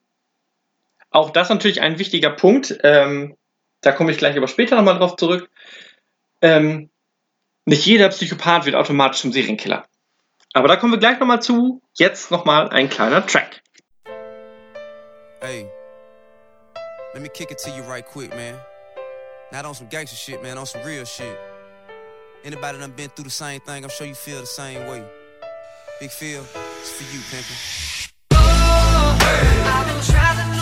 auch 1.09 1.31
das 1.31 1.49
natürlich 1.49 1.81
ein 1.81 1.99
wichtiger 1.99 2.31
Punkt. 2.31 2.77
Ähm, 2.83 3.35
da 3.81 3.91
komme 3.91 4.11
ich 4.11 4.17
gleich 4.17 4.35
aber 4.37 4.47
später 4.47 4.75
nochmal 4.75 4.97
drauf 4.97 5.15
zurück. 5.15 5.49
Ähm, 6.41 6.89
nicht 7.65 7.85
jeder 7.85 8.09
Psychopath 8.09 8.65
wird 8.65 8.75
automatisch 8.75 9.21
zum 9.21 9.31
Serienkiller. 9.31 9.85
Aber 10.53 10.67
da 10.67 10.75
kommen 10.75 10.93
wir 10.93 10.99
gleich 10.99 11.19
nochmal 11.19 11.41
zu. 11.41 11.81
Jetzt 11.93 12.31
nochmal 12.31 12.69
ein 12.69 12.89
kleiner 12.89 13.25
Track. 13.25 13.61
Hey, 15.41 15.69
let 17.13 17.21
me 17.21 17.29
kick 17.29 17.51
it 17.51 17.59
to 17.59 17.69
you 17.69 17.83
right 17.83 18.05
quick, 18.05 18.29
man. 18.31 18.55
Not 19.51 19.65
on 19.65 19.75
some 19.75 19.87
gangster 19.89 20.17
shit, 20.17 20.41
man, 20.41 20.57
on 20.57 20.65
some 20.65 20.83
real 20.83 21.05
shit. 21.05 21.37
Anybody 22.43 22.79
done 22.79 22.91
been 22.91 23.09
through 23.09 23.25
the 23.25 23.29
same 23.29 23.59
thing, 23.61 23.83
I'm 23.83 23.89
sure 23.89 24.07
you 24.07 24.15
feel 24.15 24.39
the 24.39 24.45
same 24.45 24.87
way. 24.87 25.03
Big 25.99 26.11
Phil, 26.11 26.43
it's 26.79 26.91
for 26.91 27.03
you, 27.13 27.21
pimpin'. 27.29 28.11
I've 29.69 30.37
been 30.37 30.56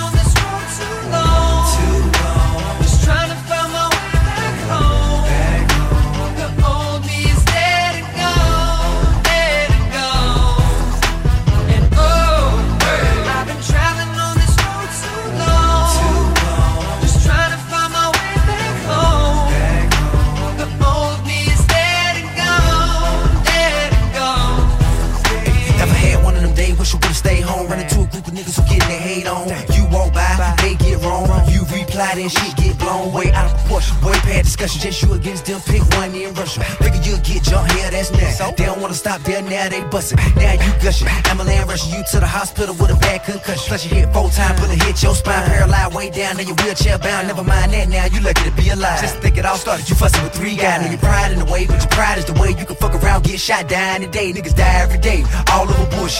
hate 29.15 29.27
on. 29.27 29.47
You 29.75 29.83
walk 29.91 30.13
by, 30.13 30.55
they 30.61 30.75
get 30.75 30.99
wrong. 31.03 31.27
You 31.47 31.61
reply, 31.71 32.11
then 32.15 32.29
shit 32.29 32.55
get 32.57 32.77
blown 32.77 33.13
way 33.13 33.31
out 33.31 33.47
of 33.47 33.53
proportion. 33.59 33.95
Way 34.03 34.19
past 34.27 34.43
discussion, 34.51 34.79
just 34.81 35.01
you 35.01 35.13
against 35.13 35.45
them. 35.45 35.59
Pick 35.61 35.83
one 35.95 36.11
and 36.13 36.37
rush 36.37 36.57
rush 36.57 36.59
'em. 36.59 36.63
Figure 36.83 37.01
you'll 37.07 37.23
get 37.29 37.43
jumped 37.43 37.71
here, 37.73 37.89
that's 37.91 38.11
next. 38.11 38.39
They 38.57 38.65
don't 38.65 38.81
wanna 38.81 38.93
stop 38.93 39.21
there, 39.23 39.41
now 39.41 39.69
they 39.69 39.81
bustin'. 39.93 40.19
Now 40.35 40.53
you 40.63 40.71
gushing. 40.83 41.07
Ambulance 41.29 41.65
rushing 41.71 41.93
you 41.95 42.03
to 42.11 42.19
the 42.19 42.27
hospital 42.27 42.75
with 42.75 42.91
a 42.91 42.99
bad 43.05 43.23
concussion. 43.23 43.65
Plus 43.67 43.85
you 43.85 43.91
hit 43.95 44.13
four 44.13 44.29
times, 44.29 44.59
put 44.59 44.69
a 44.69 44.77
hit 44.85 45.01
your 45.03 45.15
spine, 45.15 45.43
paralyzed 45.49 45.93
way 45.95 46.09
down, 46.09 46.37
then 46.37 46.47
you 46.47 46.55
wheelchair 46.61 46.97
bound. 46.97 47.27
Never 47.27 47.43
mind 47.43 47.73
that 47.73 47.87
now, 47.89 48.05
you 48.13 48.19
lucky 48.19 48.43
to 48.43 48.51
be 48.51 48.69
alive. 48.69 49.01
Just 49.01 49.17
think 49.23 49.37
it 49.37 49.45
all 49.45 49.57
started, 49.57 49.89
you 49.89 49.95
fussing 49.95 50.23
with 50.23 50.33
three 50.33 50.55
guys. 50.55 50.81
Know 50.81 50.91
your 50.95 51.03
pride 51.09 51.31
in 51.31 51.39
the 51.39 51.49
way, 51.53 51.65
but 51.65 51.79
your 51.83 51.93
pride 51.97 52.17
is 52.17 52.25
the 52.25 52.37
way 52.41 52.49
you 52.59 52.65
can 52.65 52.75
fuck 52.75 52.93
around, 52.99 53.23
get 53.23 53.39
shot, 53.39 53.67
die 53.69 53.99
today. 53.99 54.33
Niggas 54.33 54.55
die 54.55 54.79
every 54.85 54.99
day, 54.99 55.23
all 55.51 55.69
over 55.69 55.85
bullshit. 55.95 56.14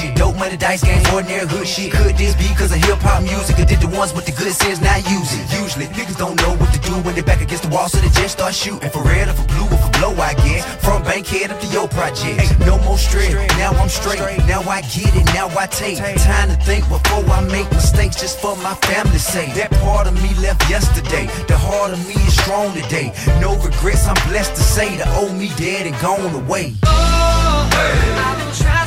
Dope 0.56 0.62
money, 0.62 0.78
dice 0.78 0.84
games, 0.84 1.08
ordinary 1.14 1.48
hood 1.48 1.68
shit. 1.68 1.92
Could 1.92 2.06
Could 2.06 2.18
this 2.18 2.36
be 2.36 2.48
cause 2.56 2.72
of 2.72 2.80
hip 2.84 3.00
hop 3.00 3.24
music? 3.24 3.60
Or 3.60 3.66
did 3.66 3.80
the 3.80 3.88
ones 3.88 4.14
with 4.14 4.26
the 4.26 4.32
good 4.32 4.54
sense 4.54 4.80
not 4.80 5.04
use 5.10 5.34
it? 5.34 5.62
Usually, 5.62 5.86
niggas 5.88 6.18
don't 6.18 6.40
know 6.42 6.56
what 6.56 6.72
to 6.74 6.80
do 6.80 6.94
when 7.04 7.16
they're 7.16 7.24
back 7.24 7.42
against 7.42 7.64
the 7.64 7.70
wall, 7.70 7.90
so 7.90 7.98
they 7.98 8.10
just 8.10 8.38
start 8.38 8.54
shooting. 8.54 8.90
For 8.90 9.04
red 9.04 9.28
or 9.28 9.34
for 9.34 9.48
blue 9.48 9.66
or 9.66 9.78
for 9.78 9.92
blow, 10.00 10.14
I 10.22 10.34
guess. 10.36 10.64
From 10.84 11.04
Bankhead 11.04 11.52
up 11.52 11.60
to 11.60 11.68
your 11.68 11.88
project. 11.88 12.40
Hey, 12.40 12.66
no 12.66 12.78
more 12.84 12.98
stress, 12.98 13.34
now 13.58 13.72
I'm 13.72 13.90
straight. 13.90 14.20
Now 14.48 14.62
I 14.62 14.82
get 14.82 15.16
it, 15.16 15.26
now 15.34 15.50
I 15.58 15.68
take 15.68 15.98
time 15.98 16.50
to 16.50 16.58
think 16.64 16.88
before 16.88 17.26
I 17.26 17.42
make 17.52 17.70
mistakes 17.72 18.16
just 18.20 18.40
for 18.40 18.56
my 18.58 18.76
family's 18.88 19.26
sake. 19.26 19.54
That 19.56 19.72
part 19.84 20.08
of 20.08 20.14
me 20.22 20.34
left 20.40 20.70
yesterday. 20.70 21.28
The 21.48 21.58
heart 21.58 21.92
of 21.92 22.00
me 22.08 22.16
is 22.16 22.38
strong 22.38 22.74
today. 22.74 23.14
No 23.42 23.56
regrets, 23.60 24.08
I'm 24.08 24.20
blessed 24.30 24.56
to 24.56 24.64
say 24.64 24.96
the 24.98 25.08
old 25.18 25.36
me 25.36 25.50
dead 25.58 25.88
and 25.88 25.98
gone 26.02 26.34
away. 26.36 26.76
Oh, 26.86 27.70
I've 27.74 28.38
been 28.38 28.85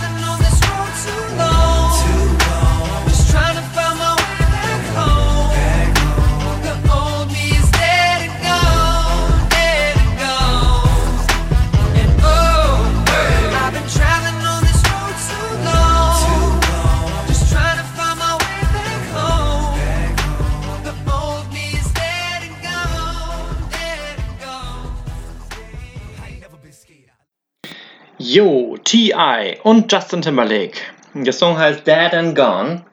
Jo, 28.30 28.76
T.I. 28.84 29.56
und 29.62 29.90
Justin 29.90 30.20
Timberlake. 30.20 30.80
Der 31.14 31.32
Song 31.32 31.56
heißt 31.56 31.86
Dead 31.86 32.12
and 32.12 32.36
Gone. 32.36 32.84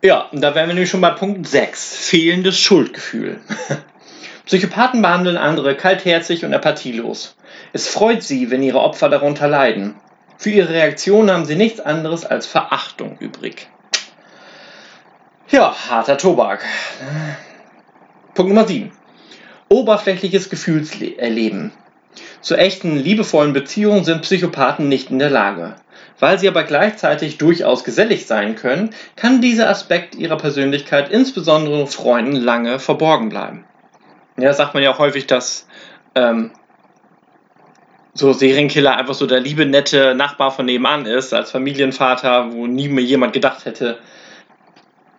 Ja, 0.00 0.22
und 0.32 0.40
da 0.40 0.54
wären 0.54 0.68
wir 0.68 0.72
nämlich 0.72 0.88
schon 0.88 1.02
bei 1.02 1.10
Punkt 1.10 1.46
6. 1.46 1.96
Fehlendes 2.06 2.58
Schuldgefühl. 2.58 3.38
Psychopathen 4.46 5.02
behandeln 5.02 5.36
andere 5.36 5.76
kaltherzig 5.76 6.42
und 6.46 6.54
apathielos. 6.54 7.36
Es 7.74 7.86
freut 7.86 8.22
sie, 8.22 8.50
wenn 8.50 8.62
ihre 8.62 8.80
Opfer 8.80 9.10
darunter 9.10 9.46
leiden. 9.46 9.96
Für 10.38 10.48
ihre 10.48 10.70
Reaktion 10.70 11.30
haben 11.30 11.44
sie 11.44 11.56
nichts 11.56 11.80
anderes 11.80 12.24
als 12.24 12.46
Verachtung 12.46 13.18
übrig. 13.18 13.68
Ja, 15.50 15.76
harter 15.90 16.16
Tobak. 16.16 16.64
Punkt 18.32 18.48
Nummer 18.48 18.66
7. 18.66 18.90
Oberflächliches 19.68 20.48
Gefühlserleben. 20.48 21.72
Zu 22.40 22.56
echten, 22.56 22.96
liebevollen 22.96 23.52
Beziehungen 23.52 24.04
sind 24.04 24.22
Psychopathen 24.22 24.88
nicht 24.88 25.10
in 25.10 25.18
der 25.18 25.30
Lage. 25.30 25.76
Weil 26.18 26.38
sie 26.38 26.48
aber 26.48 26.64
gleichzeitig 26.64 27.38
durchaus 27.38 27.84
gesellig 27.84 28.26
sein 28.26 28.54
können, 28.54 28.90
kann 29.16 29.40
dieser 29.40 29.70
Aspekt 29.70 30.14
ihrer 30.14 30.36
Persönlichkeit 30.36 31.10
insbesondere 31.10 31.86
Freunden 31.86 32.36
lange 32.36 32.78
verborgen 32.78 33.28
bleiben. 33.28 33.64
Ja, 34.36 34.52
sagt 34.52 34.74
man 34.74 34.82
ja 34.82 34.92
auch 34.92 34.98
häufig, 34.98 35.26
dass 35.26 35.66
ähm, 36.14 36.50
so 38.14 38.32
Serienkiller 38.32 38.96
einfach 38.96 39.14
so 39.14 39.26
der 39.26 39.40
liebe, 39.40 39.66
nette 39.66 40.14
Nachbar 40.14 40.50
von 40.50 40.66
nebenan 40.66 41.06
ist, 41.06 41.32
als 41.32 41.50
Familienvater, 41.50 42.52
wo 42.52 42.66
nie 42.66 42.88
mehr 42.88 43.04
jemand 43.04 43.32
gedacht 43.32 43.64
hätte, 43.64 43.98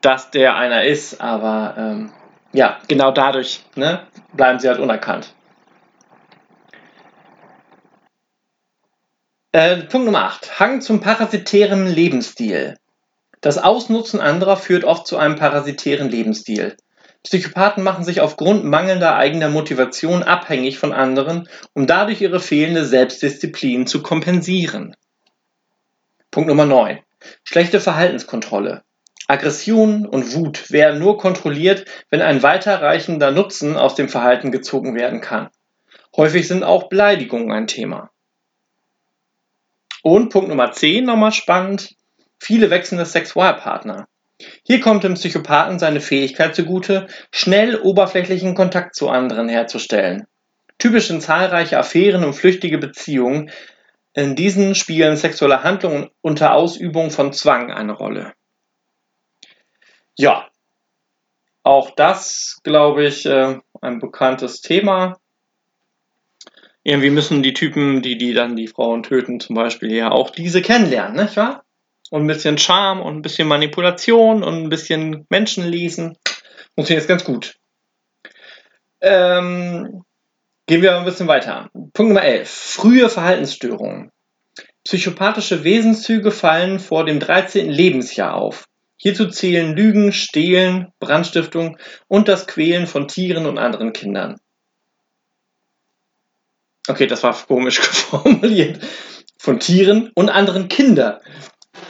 dass 0.02 0.32
der 0.32 0.56
einer 0.56 0.84
ist. 0.84 1.22
Aber 1.22 1.76
ähm, 1.78 2.12
ja, 2.54 2.78
genau 2.88 3.12
dadurch 3.12 3.62
ne, 3.76 4.02
bleiben 4.34 4.60
sie 4.60 4.68
halt 4.68 4.80
unerkannt. 4.80 5.34
Äh, 9.54 9.84
Punkt 9.84 10.06
Nummer 10.06 10.24
8. 10.24 10.62
Hang 10.62 10.80
zum 10.80 11.02
parasitären 11.02 11.86
Lebensstil. 11.86 12.78
Das 13.42 13.58
Ausnutzen 13.58 14.22
anderer 14.22 14.56
führt 14.56 14.86
oft 14.86 15.06
zu 15.06 15.18
einem 15.18 15.36
parasitären 15.36 16.08
Lebensstil. 16.08 16.78
Psychopathen 17.24 17.84
machen 17.84 18.06
sich 18.06 18.22
aufgrund 18.22 18.64
mangelnder 18.64 19.18
eigener 19.18 19.50
Motivation 19.50 20.24
abhängig 20.24 20.80
von 20.80 20.94
anderen, 20.94 21.50
um 21.74 21.86
dadurch 21.86 22.22
ihre 22.22 22.40
fehlende 22.40 22.86
Selbstdisziplin 22.86 23.88
zu 23.88 24.02
kompensieren. 24.02 24.96
Punkt 26.32 26.48
Nummer 26.48 26.66
9. 26.66 27.00
Schlechte 27.44 27.82
Verhaltenskontrolle. 27.82 28.84
Aggression 29.28 30.06
und 30.06 30.34
Wut 30.34 30.72
werden 30.72 31.02
nur 31.02 31.18
kontrolliert, 31.18 31.84
wenn 32.10 32.22
ein 32.22 32.42
weiterreichender 32.42 33.32
Nutzen 33.32 33.76
aus 33.76 33.96
dem 33.96 34.08
Verhalten 34.08 34.54
gezogen 34.54 34.96
werden 34.96 35.20
kann. 35.20 35.50
Häufig 36.16 36.48
sind 36.48 36.64
auch 36.64 36.88
Beleidigungen 36.88 37.52
ein 37.52 37.68
Thema. 37.68 38.11
Und 40.04 40.30
Punkt 40.30 40.50
Nummer 40.50 40.72
10, 40.72 41.06
nochmal 41.06 41.32
spannend, 41.32 41.96
viele 42.40 42.70
wechselnde 42.70 43.06
Sexualpartner. 43.06 44.08
Hier 44.66 44.80
kommt 44.80 45.04
dem 45.04 45.14
Psychopathen 45.14 45.78
seine 45.78 46.02
Fähigkeit 46.02 46.56
zugute, 46.56 47.08
schnell 47.32 47.76
oberflächlichen 47.76 48.56
Kontakt 48.56 48.96
zu 48.96 49.10
anderen 49.10 49.50
herzustellen. 49.50 50.26
Typisch 50.80 51.08
sind 51.08 51.22
zahlreiche 51.22 51.78
Affären 51.78 52.24
und 52.24 52.34
flüchtige 52.34 52.80
Beziehungen. 52.80 53.52
In 54.14 54.36
diesen 54.36 54.74
spielen 54.74 55.16
sexuelle 55.16 55.64
Handlungen 55.64 56.10
unter 56.22 56.54
Ausübung 56.54 57.12
von 57.12 57.34
Zwang 57.34 57.72
eine 57.72 57.94
Rolle. 57.94 58.34
Ja, 60.18 60.48
auch 61.64 61.92
das, 61.92 62.60
glaube 62.64 63.06
ich, 63.06 63.26
äh, 63.28 63.60
ein 63.82 64.00
bekanntes 64.00 64.62
Thema. 64.62 65.21
Irgendwie 66.84 67.10
müssen 67.12 67.44
die 67.44 67.54
Typen, 67.54 68.02
die, 68.02 68.18
die 68.18 68.34
dann 68.34 68.56
die 68.56 68.68
Frauen 68.68 69.04
töten, 69.04 69.40
zum 69.40 69.56
Beispiel 69.56 69.92
ja 69.94 70.12
auch 70.12 70.32
diese 70.32 70.62
kennenlernen, 70.62 71.24
nicht 71.24 71.38
wahr? 71.38 71.64
Und 72.10 72.24
ein 72.24 72.28
bisschen 72.28 72.58
Charme 72.58 73.02
und 73.02 73.18
ein 73.18 73.22
bisschen 73.22 73.48
Manipulation 73.48 74.44
und 74.44 74.56
ein 74.56 74.70
bisschen 74.70 75.26
Menschen 75.30 75.66
lesen. 75.66 76.18
Funktioniert 76.76 77.04
jetzt 77.04 77.08
ganz 77.08 77.24
gut. 77.24 77.56
Ähm, 79.02 80.04
gehen 80.68 80.82
wir 80.82 80.98
ein 80.98 81.06
bisschen 81.06 81.28
weiter. 81.28 81.70
Punkt 81.74 82.00
Nummer 82.00 82.24
11. 82.24 82.50
Frühe 82.50 83.10
Verhaltensstörungen. 83.10 84.12
Psychopathische 84.84 85.64
Wesenszüge 85.64 86.32
fallen 86.32 86.80
vor 86.80 87.06
dem 87.06 87.20
13. 87.20 87.70
Lebensjahr 87.70 88.36
auf. 88.36 88.66
Hierzu 88.98 89.30
zählen 89.30 89.76
Lügen, 89.76 90.12
Stehlen, 90.12 90.92
Brandstiftung 91.00 91.78
und 92.08 92.28
das 92.28 92.48
Quälen 92.48 92.88
von 92.88 93.08
Tieren 93.08 93.46
und 93.46 93.58
anderen 93.58 93.94
Kindern. 93.94 94.40
Okay, 96.88 97.08
das 97.08 97.24
war 97.24 97.34
komisch 97.34 97.80
formuliert. 97.80 98.80
Von 99.38 99.60
Tieren 99.60 100.12
und 100.16 100.30
anderen 100.30 100.68
Kindern. 100.68 101.20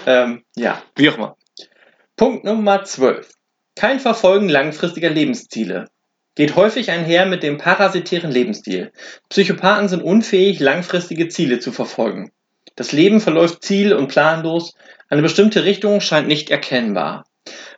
Ähm, 0.05 0.43
ja, 0.55 0.81
wie 0.95 1.09
auch 1.09 1.17
immer. 1.17 1.37
Punkt 2.15 2.43
Nummer 2.43 2.83
12. 2.83 3.29
Kein 3.75 3.99
Verfolgen 3.99 4.49
langfristiger 4.49 5.09
Lebensziele. 5.09 5.89
Geht 6.35 6.55
häufig 6.55 6.91
einher 6.91 7.25
mit 7.25 7.43
dem 7.43 7.57
parasitären 7.57 8.31
Lebensstil. 8.31 8.91
Psychopathen 9.29 9.89
sind 9.89 10.01
unfähig, 10.01 10.59
langfristige 10.59 11.27
Ziele 11.27 11.59
zu 11.59 11.71
verfolgen. 11.71 12.31
Das 12.75 12.93
Leben 12.93 13.19
verläuft 13.19 13.63
ziel- 13.63 13.93
und 13.93 14.07
planlos. 14.07 14.73
Eine 15.09 15.21
bestimmte 15.21 15.65
Richtung 15.65 15.99
scheint 15.99 16.27
nicht 16.27 16.49
erkennbar. 16.49 17.25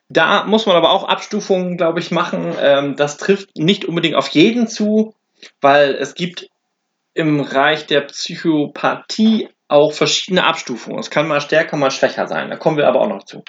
Da 0.07 0.43
muss 0.43 0.65
man 0.65 0.75
aber 0.75 0.91
auch 0.91 1.05
Abstufungen, 1.05 1.77
glaube 1.77 1.99
ich, 1.99 2.11
machen. 2.11 2.53
Ähm, 2.59 2.95
das 2.95 3.17
trifft 3.17 3.57
nicht 3.57 3.85
unbedingt 3.85 4.15
auf 4.15 4.27
jeden 4.29 4.67
zu, 4.67 5.15
weil 5.61 5.95
es 5.95 6.13
gibt 6.13 6.49
im 7.13 7.37
Bereich 7.37 7.85
der 7.87 8.01
Psychopathie 8.01 9.49
auch 9.67 9.93
verschiedene 9.93 10.43
Abstufungen. 10.43 10.99
Es 10.99 11.09
kann 11.09 11.27
mal 11.27 11.41
stärker, 11.41 11.77
mal 11.77 11.91
schwächer 11.91 12.27
sein. 12.27 12.49
Da 12.49 12.57
kommen 12.57 12.77
wir 12.77 12.87
aber 12.87 13.01
auch 13.01 13.09
noch 13.09 13.23
zu. 13.23 13.43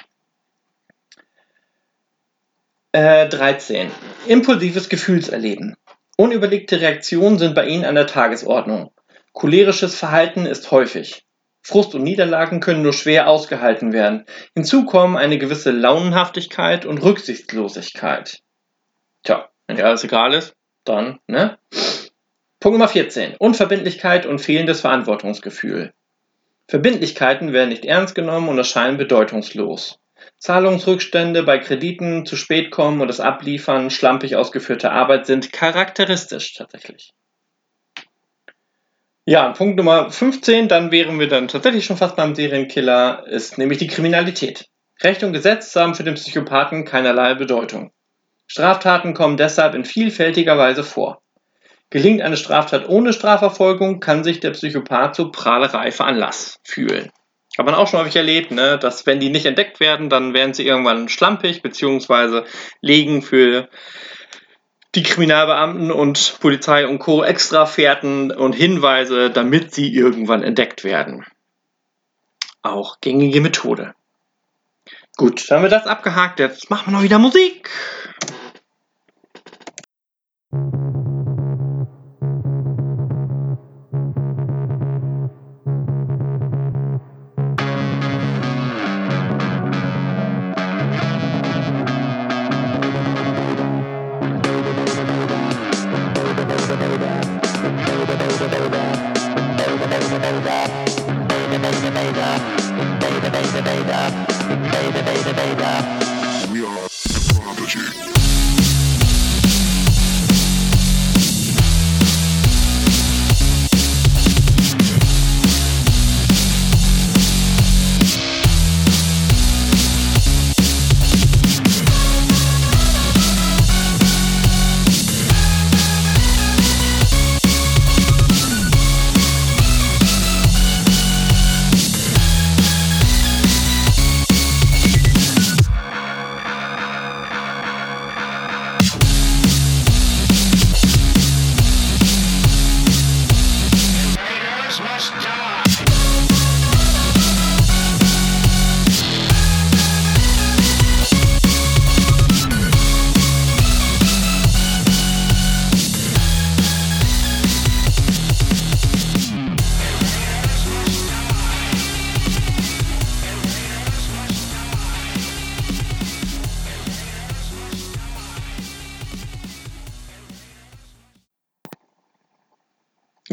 Äh, 2.93 3.29
13. 3.29 3.91
Impulsives 4.27 4.89
Gefühlserleben. 4.89 5.77
Unüberlegte 6.17 6.81
Reaktionen 6.81 7.39
sind 7.39 7.55
bei 7.55 7.67
Ihnen 7.67 7.85
an 7.85 7.97
der 7.97 8.07
Tagesordnung. 8.07 8.93
Cholerisches 9.33 9.97
Verhalten 9.97 10.47
ist 10.47 10.71
häufig. 10.71 11.27
Frust 11.61 11.95
und 11.95 12.03
Niederlagen 12.03 12.61
können 12.61 12.83
nur 12.83 12.93
schwer 12.93 13.29
ausgehalten 13.29 13.93
werden. 13.93 14.27
Hinzu 14.55 14.85
kommen 14.85 15.17
eine 15.17 15.39
gewisse 15.39 15.73
Launenhaftigkeit 15.73 16.87
und 16.87 16.99
Rücksichtslosigkeit. 17.03 18.39
Tja, 19.25 19.49
wenn 19.67 19.77
dir 19.77 19.87
alles 19.87 20.05
egal 20.05 20.35
ist, 20.35 20.55
dann, 20.85 21.19
ne? 21.27 21.59
Punkt 22.65 22.79
Nummer 22.79 22.89
14. 22.89 23.37
Unverbindlichkeit 23.37 24.25
und 24.25 24.39
fehlendes 24.39 24.81
Verantwortungsgefühl. 24.81 25.93
Verbindlichkeiten 26.67 27.53
werden 27.53 27.69
nicht 27.69 27.85
ernst 27.85 28.15
genommen 28.15 28.49
und 28.49 28.57
erscheinen 28.57 28.97
bedeutungslos. 28.97 29.99
Zahlungsrückstände 30.39 31.43
bei 31.43 31.59
Krediten, 31.59 32.25
zu 32.25 32.37
spät 32.37 32.71
kommen 32.71 33.03
und 33.03 33.09
das 33.09 33.21
Abliefern, 33.21 33.91
schlampig 33.91 34.37
ausgeführte 34.37 34.93
Arbeit 34.93 35.27
sind 35.27 35.53
charakteristisch 35.53 36.55
tatsächlich. 36.55 37.13
Ja, 39.27 39.53
Punkt 39.53 39.77
Nummer 39.77 40.11
15, 40.11 40.67
dann 40.67 40.91
wären 40.91 41.21
wir 41.21 41.29
dann 41.29 41.49
tatsächlich 41.49 41.85
schon 41.85 41.99
fast 41.99 42.17
beim 42.17 42.35
Serienkiller, 42.35 43.27
ist 43.27 43.59
nämlich 43.59 43.77
die 43.77 43.89
Kriminalität. 43.89 44.71
Recht 45.03 45.23
und 45.23 45.35
Gesetz 45.35 45.77
haben 45.77 45.95
für 45.95 46.03
den 46.03 46.15
Psychopathen 46.15 46.87
keinerlei 46.87 47.35
Bedeutung. 47.35 47.93
Straftaten 48.47 49.13
kommen 49.13 49.37
deshalb 49.37 49.75
in 49.75 49.85
vielfältiger 49.85 50.57
Weise 50.57 50.83
vor. 50.83 51.21
Gelingt 51.95 52.23
eine 52.23 52.37
Straftat 52.37 52.89
ohne 52.89 53.13
Strafverfolgung, 53.13 54.01
kann 54.01 54.25
sich 54.25 54.41
der 54.41 54.51
Psychopath 54.51 55.15
zur 55.15 55.31
Prahlerei 55.31 55.93
veranlasst 55.93 56.59
fühlen. 56.65 57.13
Hat 57.57 57.67
man 57.67 57.77
auch 57.77 57.87
schon 57.87 58.01
häufig 58.01 58.17
erlebt, 58.17 58.51
ne? 58.51 58.81
dass 58.81 59.07
wenn 59.07 59.21
die 59.21 59.29
nicht 59.29 59.47
entdeckt 59.47 59.79
werden, 59.79 60.11
dann 60.11 60.35
werden 60.35 60.55
sie 60.55 60.67
irgendwann 60.67 61.09
schlampig, 61.09 61.63
beziehungsweise 61.63 62.47
legen 62.81 63.23
für 63.23 63.69
die 64.97 65.05
Kriminalbeamten 65.05 65.93
und 65.93 66.39
Polizei 66.41 66.85
und 66.89 66.99
Co. 66.99 67.23
extra 67.23 67.65
Fährten 67.65 68.33
und 68.33 68.57
Hinweise, 68.57 69.31
damit 69.31 69.73
sie 69.73 69.95
irgendwann 69.95 70.43
entdeckt 70.43 70.83
werden. 70.83 71.25
Auch 72.63 73.01
gängige 73.01 73.41
Methode. 73.41 73.95
Gut, 75.17 75.49
dann 75.49 75.59
haben 75.59 75.65
wir 75.67 75.71
das 75.71 75.87
abgehakt. 75.87 76.41
Jetzt 76.41 76.71
machen 76.71 76.89
wir 76.89 76.97
noch 76.97 77.05
wieder 77.05 77.21
Musik. 77.21 77.71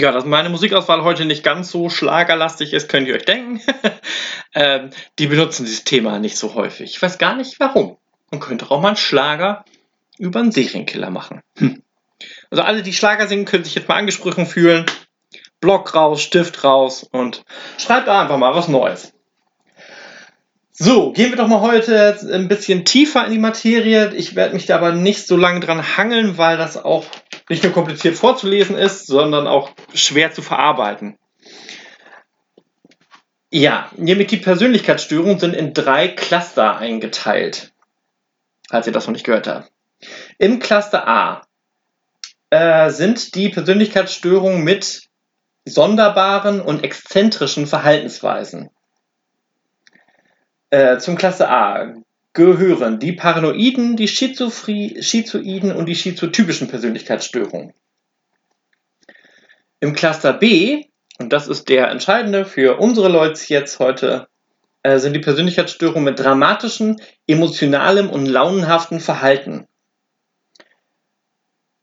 Ja, 0.01 0.11
dass 0.11 0.25
meine 0.25 0.49
Musikauswahl 0.49 1.03
heute 1.03 1.25
nicht 1.25 1.43
ganz 1.43 1.69
so 1.69 1.91
schlagerlastig 1.91 2.73
ist, 2.73 2.89
könnt 2.89 3.07
ihr 3.07 3.13
euch 3.13 3.25
denken. 3.25 3.61
ähm, 4.55 4.89
die 5.19 5.27
benutzen 5.27 5.63
dieses 5.63 5.83
Thema 5.83 6.17
nicht 6.17 6.37
so 6.37 6.55
häufig. 6.55 6.95
Ich 6.95 6.99
weiß 6.99 7.19
gar 7.19 7.35
nicht 7.35 7.59
warum. 7.59 7.97
Man 8.31 8.39
könnte 8.39 8.71
auch 8.71 8.81
mal 8.81 8.87
einen 8.87 8.97
Schlager 8.97 9.63
über 10.17 10.39
einen 10.39 10.51
Serienkiller 10.51 11.11
machen. 11.11 11.43
Hm. 11.59 11.83
Also 12.49 12.63
alle, 12.63 12.81
die 12.81 12.93
Schlager 12.93 13.27
singen, 13.27 13.45
können 13.45 13.63
sich 13.63 13.75
jetzt 13.75 13.89
mal 13.89 13.97
angesprochen 13.97 14.47
fühlen. 14.47 14.87
Block 15.59 15.93
raus, 15.93 16.23
Stift 16.23 16.63
raus 16.63 17.07
und 17.11 17.43
schreibt 17.77 18.09
einfach 18.09 18.37
mal 18.37 18.55
was 18.55 18.67
Neues. 18.67 19.13
So, 20.71 21.11
gehen 21.11 21.29
wir 21.29 21.37
doch 21.37 21.47
mal 21.47 21.61
heute 21.61 22.17
ein 22.33 22.47
bisschen 22.47 22.85
tiefer 22.85 23.23
in 23.23 23.33
die 23.33 23.37
Materie. 23.37 24.15
Ich 24.15 24.35
werde 24.35 24.55
mich 24.55 24.65
da 24.65 24.77
aber 24.77 24.93
nicht 24.93 25.27
so 25.27 25.37
lange 25.37 25.59
dran 25.59 25.95
hangeln, 25.95 26.39
weil 26.39 26.57
das 26.57 26.83
auch 26.83 27.05
nicht 27.51 27.63
nur 27.63 27.73
kompliziert 27.73 28.15
vorzulesen 28.15 28.77
ist, 28.77 29.07
sondern 29.07 29.45
auch 29.45 29.71
schwer 29.93 30.31
zu 30.31 30.41
verarbeiten. 30.41 31.17
Ja, 33.49 33.91
nämlich 33.97 34.27
die 34.27 34.37
Persönlichkeitsstörungen 34.37 35.37
sind 35.37 35.53
in 35.53 35.73
drei 35.73 36.07
Cluster 36.07 36.77
eingeteilt, 36.77 37.73
falls 38.69 38.87
ihr 38.87 38.93
das 38.93 39.05
noch 39.05 39.11
nicht 39.11 39.25
gehört 39.25 39.47
habt. 39.47 39.69
Im 40.37 40.59
Cluster 40.59 41.05
A 41.05 41.41
äh, 42.51 42.89
sind 42.89 43.35
die 43.35 43.49
Persönlichkeitsstörungen 43.49 44.63
mit 44.63 45.09
sonderbaren 45.65 46.61
und 46.61 46.85
exzentrischen 46.85 47.67
Verhaltensweisen. 47.67 48.69
Äh, 50.69 50.99
zum 50.99 51.17
Cluster 51.17 51.49
A 51.49 51.95
gehören 52.33 52.99
die 52.99 53.11
Paranoiden, 53.11 53.95
die 53.97 54.07
Schizoiden 54.07 55.71
und 55.71 55.85
die 55.85 55.95
schizotypischen 55.95 56.67
Persönlichkeitsstörungen. 56.67 57.73
Im 59.79 59.93
Cluster 59.93 60.33
B, 60.33 60.85
und 61.19 61.33
das 61.33 61.47
ist 61.47 61.67
der 61.67 61.89
entscheidende 61.89 62.45
für 62.45 62.77
unsere 62.77 63.09
Leute 63.09 63.41
jetzt 63.47 63.79
heute, 63.79 64.27
äh, 64.83 64.99
sind 64.99 65.13
die 65.13 65.19
Persönlichkeitsstörungen 65.19 66.03
mit 66.03 66.19
dramatischem, 66.19 66.97
emotionalem 67.27 68.09
und 68.09 68.25
launenhaften 68.25 68.99
Verhalten. 68.99 69.67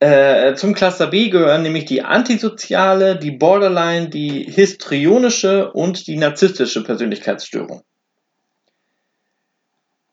Äh, 0.01 0.55
zum 0.55 0.75
Cluster 0.75 1.09
B 1.09 1.29
gehören 1.29 1.63
nämlich 1.63 1.85
die 1.85 2.03
antisoziale, 2.03 3.17
die 3.17 3.33
Borderline, 3.33 4.09
die 4.09 4.45
histrionische 4.45 5.73
und 5.73 6.07
die 6.07 6.17
narzisstische 6.17 6.85
Persönlichkeitsstörung. 6.85 7.83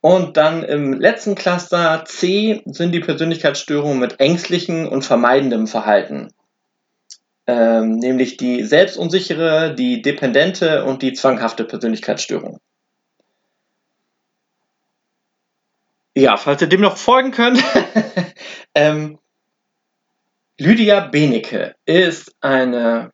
Und 0.06 0.38
dann 0.38 0.62
im 0.62 0.94
letzten 0.94 1.34
Cluster 1.34 2.06
C 2.06 2.62
sind 2.66 2.92
die 2.92 3.00
Persönlichkeitsstörungen 3.00 3.98
mit 3.98 4.20
ängstlichem 4.20 4.88
und 4.88 5.02
vermeidendem 5.02 5.66
Verhalten. 5.66 6.32
Ähm, 7.48 7.98
nämlich 7.98 8.38
die 8.38 8.64
selbstunsichere, 8.64 9.74
die 9.74 10.04
dependente 10.04 10.86
und 10.86 11.02
die 11.02 11.14
zwanghafte 11.14 11.64
Persönlichkeitsstörung. 11.64 12.60
Ja, 16.14 16.38
falls 16.38 16.62
ihr 16.62 16.68
dem 16.68 16.82
noch 16.82 16.98
folgen 16.98 17.32
könnt, 17.32 17.64
ähm, 18.76 19.18
Lydia 20.60 21.00
Benecke 21.00 21.78
ist 21.86 22.36
eine, 22.42 23.12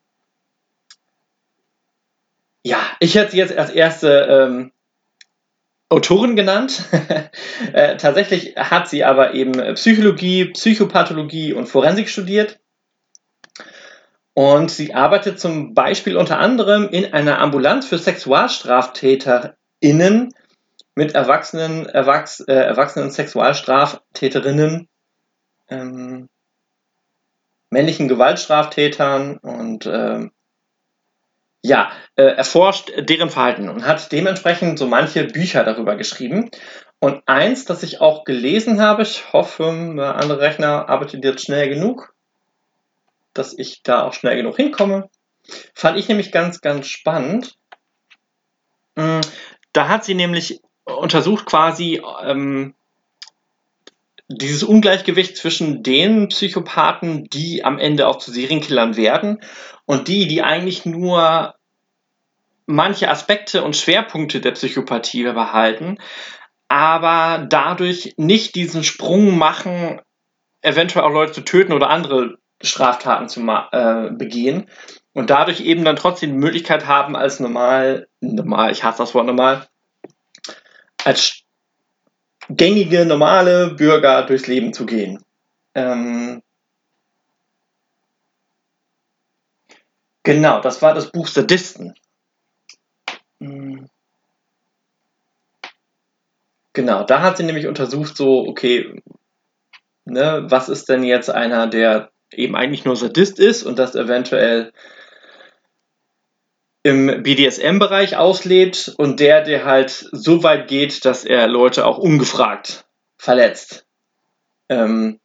ja, 2.63 2.80
ich 2.99 3.15
hätte 3.15 3.32
sie 3.32 3.38
jetzt 3.38 3.56
als 3.56 3.69
erste 3.69 4.10
ähm, 4.30 4.73
Autorin 5.91 6.36
genannt. 6.38 6.86
äh, 7.73 7.97
tatsächlich 7.97 8.56
hat 8.56 8.88
sie 8.88 9.04
aber 9.04 9.34
eben 9.34 9.75
Psychologie, 9.75 10.45
Psychopathologie 10.45 11.51
und 11.54 11.67
Forensik 11.67 12.08
studiert. 12.08 12.62
Und 14.34 14.71
sie 14.71 14.93
arbeitet 14.93 15.41
zum 15.41 15.73
Beispiel 15.73 16.15
unter 16.15 16.39
anderem 16.39 16.88
in 16.88 17.12
einer 17.13 17.39
Ambulanz 17.39 17.86
für 17.86 17.97
SexualstraftäterInnen 17.97 20.34
mit 20.95 21.13
erwachsenen, 21.13 21.88
Erwachs 21.88 22.39
äh, 22.39 22.54
erwachsenen 22.54 23.12
Sexualstraftäterinnen, 23.12 24.88
ähm, 25.69 26.30
männlichen 27.69 28.08
Gewaltstraftätern 28.08 29.39
und 29.39 29.86
ähm, 29.88 30.32
ja, 31.63 31.91
äh, 32.15 32.24
erforscht 32.24 32.91
deren 32.97 33.30
Verhalten 33.30 33.69
und 33.69 33.86
hat 33.86 34.12
dementsprechend 34.12 34.80
so 34.80 34.88
manche 34.88 35.26
Bücher 35.26 35.63
darüber 35.63 35.95
geschrieben. 35.95 36.50
Und 37.00 37.24
eins, 37.28 37.65
das 37.65 37.84
ich 37.84 38.02
auch 38.02 38.24
gelesen 38.24 38.82
habe, 38.82 39.04
ich 39.04 39.34
hoffe, 39.34 39.93
der 39.95 40.15
andere 40.15 40.39
Rechner 40.39 40.89
arbeitet 40.89 41.24
jetzt 41.24 41.45
schnell 41.45 41.69
genug, 41.69 42.13
dass 43.34 43.58
ich 43.58 43.84
da 43.84 44.04
auch 44.04 44.13
schnell 44.13 44.36
genug 44.36 44.56
hinkomme, 44.56 45.10
fand 45.74 45.97
ich 45.97 46.08
nämlich 46.08 46.32
ganz, 46.32 46.62
ganz 46.62 46.88
spannend. 46.88 47.56
Mm, 48.95 49.21
da 49.74 49.88
hat 49.88 50.04
sie 50.04 50.15
nämlich 50.15 50.62
untersucht 50.84 51.45
quasi 51.45 52.02
ähm, 52.24 52.76
dieses 54.37 54.63
Ungleichgewicht 54.63 55.37
zwischen 55.37 55.83
den 55.83 56.29
Psychopathen, 56.29 57.25
die 57.25 57.63
am 57.63 57.77
Ende 57.77 58.07
auch 58.07 58.17
zu 58.17 58.31
Serienkillern 58.31 58.97
werden 58.97 59.39
und 59.85 60.07
die, 60.07 60.27
die 60.27 60.41
eigentlich 60.41 60.85
nur 60.85 61.55
manche 62.65 63.09
Aspekte 63.09 63.63
und 63.63 63.75
Schwerpunkte 63.75 64.39
der 64.41 64.51
Psychopathie 64.51 65.23
behalten, 65.23 65.97
aber 66.67 67.45
dadurch 67.49 68.13
nicht 68.17 68.55
diesen 68.55 68.83
Sprung 68.83 69.37
machen, 69.37 69.99
eventuell 70.61 71.05
auch 71.05 71.11
Leute 71.11 71.33
zu 71.33 71.41
töten 71.41 71.73
oder 71.73 71.89
andere 71.89 72.37
Straftaten 72.61 73.27
zu 73.27 73.41
äh, 73.41 74.11
begehen, 74.11 74.69
und 75.13 75.29
dadurch 75.29 75.61
eben 75.61 75.83
dann 75.83 75.95
trotzdem 75.95 76.31
die 76.31 76.37
Möglichkeit 76.37 76.87
haben, 76.87 77.15
als 77.15 77.39
normal, 77.39 78.07
normal, 78.21 78.71
ich 78.71 78.83
hasse 78.83 78.99
das 78.99 79.13
Wort 79.13 79.25
normal, 79.25 79.67
als 81.03 81.40
gängige, 82.49 83.06
normale 83.06 83.75
Bürger 83.75 84.23
durchs 84.25 84.47
Leben 84.47 84.73
zu 84.73 84.86
gehen. 84.86 85.23
Ähm, 85.75 86.41
genau, 90.23 90.62
das 90.62 90.82
war 90.82 90.93
das 90.93 91.12
Buch 91.12 91.27
Sadisten. 91.27 91.93
Hm. 93.39 93.88
Genau, 96.73 97.04
da 97.04 97.21
hat 97.21 97.38
sie 97.38 97.43
nämlich 97.43 97.67
untersucht, 97.67 98.15
so, 98.15 98.47
okay, 98.47 99.01
ne, 100.06 100.45
was 100.47 100.69
ist 100.69 100.88
denn 100.88 101.04
jetzt 101.04 101.30
einer, 101.30 101.67
der 101.67 102.12
eben 102.32 102.56
eigentlich 102.56 102.86
nur 102.86 102.95
Sadist 102.95 103.39
ist 103.39 103.63
und 103.63 103.77
das 103.77 103.95
eventuell 103.95 104.71
im 106.83 107.23
BDSM-Bereich 107.23 108.17
auslebt 108.17 108.93
und 108.97 109.19
der, 109.19 109.43
der 109.43 109.65
halt 109.65 109.91
so 110.11 110.43
weit 110.43 110.67
geht, 110.67 111.05
dass 111.05 111.23
er 111.23 111.47
Leute 111.47 111.85
auch 111.85 111.97
ungefragt 111.97 112.85
verletzt. 113.17 113.85
Ähm, 114.69 115.19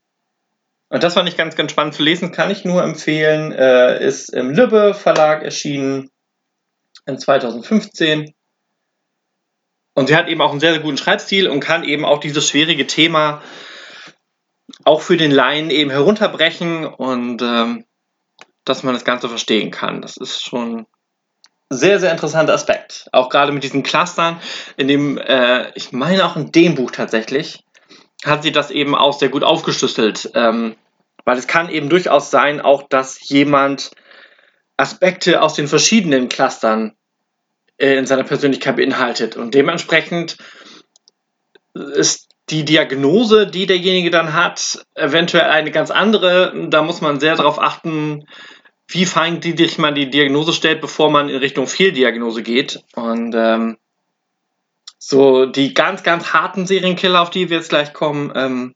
und 0.89 1.03
das 1.03 1.15
fand 1.15 1.29
ich 1.29 1.37
ganz, 1.37 1.57
ganz 1.57 1.73
spannend 1.73 1.95
zu 1.95 2.03
lesen, 2.03 2.31
kann 2.31 2.51
ich 2.51 2.65
nur 2.65 2.83
empfehlen. 2.83 3.53
Äh, 3.53 4.07
ist 4.07 4.29
im 4.29 4.51
Lübbe 4.51 4.95
Verlag 4.95 5.43
erschienen 5.43 6.11
in 7.07 7.19
2015. 7.19 8.35
Und 9.95 10.09
sie 10.09 10.17
hat 10.17 10.29
eben 10.29 10.43
auch 10.43 10.51
einen 10.51 10.61
sehr, 10.61 10.73
sehr 10.73 10.83
guten 10.83 10.99
Schreibstil 10.99 11.49
und 11.49 11.61
kann 11.61 11.85
eben 11.85 12.05
auch 12.05 12.21
dieses 12.21 12.49
schwierige 12.49 12.87
Thema 12.87 13.43
auch 14.85 15.01
für 15.01 15.17
den 15.17 15.31
Laien 15.31 15.71
eben 15.71 15.91
herunterbrechen 15.91 16.85
und 16.85 17.41
ähm, 17.41 17.87
dass 18.65 18.83
man 18.83 18.95
das 18.95 19.05
Ganze 19.05 19.29
verstehen 19.29 19.71
kann. 19.71 20.03
Das 20.03 20.17
ist 20.17 20.45
schon 20.45 20.87
sehr, 21.71 21.99
sehr 21.99 22.13
interessanter 22.13 22.55
Aspekt. 22.55 23.09
Auch 23.13 23.29
gerade 23.29 23.53
mit 23.53 23.65
diesen 23.65 23.83
Clustern, 23.83 24.41
in 24.77 24.89
dem, 24.89 25.19
äh, 25.19 25.71
ich 25.75 25.93
meine 25.93 26.25
auch 26.25 26.37
in 26.37 26.53
dem 26.53 26.75
Buch 26.75 26.91
tatsächlich, 26.91 27.65
hat 28.25 28.43
sie 28.43 28.53
das 28.53 28.71
eben 28.71 28.95
auch 28.95 29.19
sehr 29.19 29.29
gut 29.29 29.43
aufgeschlüsselt. 29.43 30.31
Ähm, 30.35 30.77
weil 31.25 31.39
es 31.39 31.49
kann 31.49 31.69
eben 31.69 31.89
durchaus 31.89 32.31
sein, 32.31 32.61
auch 32.61 32.85
dass 32.89 33.29
jemand 33.29 33.91
Aspekte 34.77 35.43
aus 35.43 35.55
den 35.55 35.69
verschiedenen 35.69 36.29
Clustern 36.29 36.95
äh, 37.79 37.97
in 37.97 38.07
seiner 38.07 38.25
Persönlichkeit 38.25 38.77
beinhaltet. 38.77 39.37
Und 39.37 39.55
dementsprechend 39.55 40.37
ist 41.75 42.29
die 42.49 42.65
Diagnose, 42.65 43.47
die 43.49 43.67
derjenige 43.67 44.11
dann 44.11 44.33
hat, 44.35 44.87
eventuell 44.95 45.51
eine 45.51 45.73
ganz 45.73 45.91
andere. 45.91 46.69
Da 46.69 46.83
muss 46.83 47.01
man 47.01 47.19
sehr 47.19 47.35
darauf 47.35 47.61
achten, 47.61 48.25
wie 48.89 49.07
feingliedrig 49.07 49.79
man 49.79 49.95
die 49.95 50.11
Diagnose 50.11 50.53
stellt, 50.53 50.81
bevor 50.81 51.11
man 51.11 51.29
in 51.29 51.37
Richtung 51.37 51.67
Fehldiagnose 51.67 52.43
geht. 52.43 52.83
Und 52.95 53.35
ähm, 53.35 53.79
so 54.99 55.47
die 55.47 55.75
ganz, 55.75 56.03
ganz 56.03 56.33
harten 56.33 56.67
Serienkiller, 56.67 57.21
auf 57.21 57.31
die 57.31 57.51
wir 57.51 57.59
jetzt 57.59 57.71
gleich 57.71 57.93
kommen, 57.93 58.33
ähm, 58.35 58.75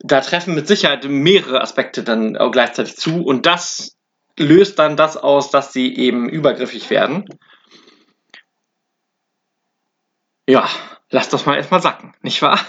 da 0.00 0.20
treffen 0.20 0.54
mit 0.54 0.68
Sicherheit 0.68 1.04
mehrere 1.04 1.60
Aspekte 1.60 2.02
dann 2.02 2.36
auch 2.36 2.50
gleichzeitig 2.50 2.96
zu. 2.96 3.24
Und 3.24 3.46
das 3.46 3.96
löst 4.38 4.78
dann 4.78 4.96
das 4.96 5.16
aus, 5.16 5.50
dass 5.50 5.72
sie 5.72 5.94
eben 5.96 6.28
übergriffig 6.28 6.90
werden. 6.90 7.24
Ja, 10.48 10.68
lass 11.10 11.28
das 11.28 11.46
mal 11.46 11.56
erstmal 11.56 11.82
sacken, 11.82 12.14
nicht 12.22 12.42
wahr? 12.42 12.58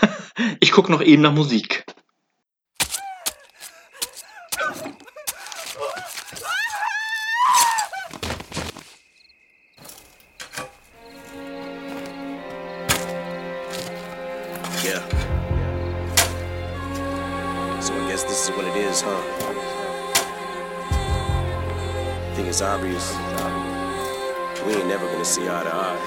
Ich 0.62 0.72
gucke 0.72 0.90
noch 0.90 1.02
eben 1.02 1.22
nach 1.22 1.34
Musik. 1.34 1.84
I 19.08 19.14
think 22.36 22.48
it's 22.50 22.62
obvious. 22.62 23.14
We 24.66 24.74
ain't 24.74 24.88
never 24.88 25.06
gonna 25.06 25.24
see 25.24 25.44
eye 25.44 25.64
to 25.64 25.74
eye. 25.74 25.98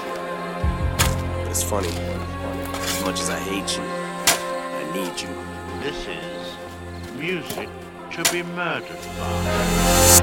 But 1.39 1.47
it's 1.47 1.63
funny. 1.63 1.89
As 1.89 3.03
much 3.03 3.19
as 3.19 3.29
I 3.31 3.39
hate 3.39 3.77
you, 3.77 3.83
I 3.83 4.83
need 4.93 5.19
you. 5.19 5.29
This 5.81 6.07
is 6.07 6.55
music 7.17 7.69
to 8.11 8.23
be 8.31 8.43
murdered 8.43 8.99
by. 9.17 10.22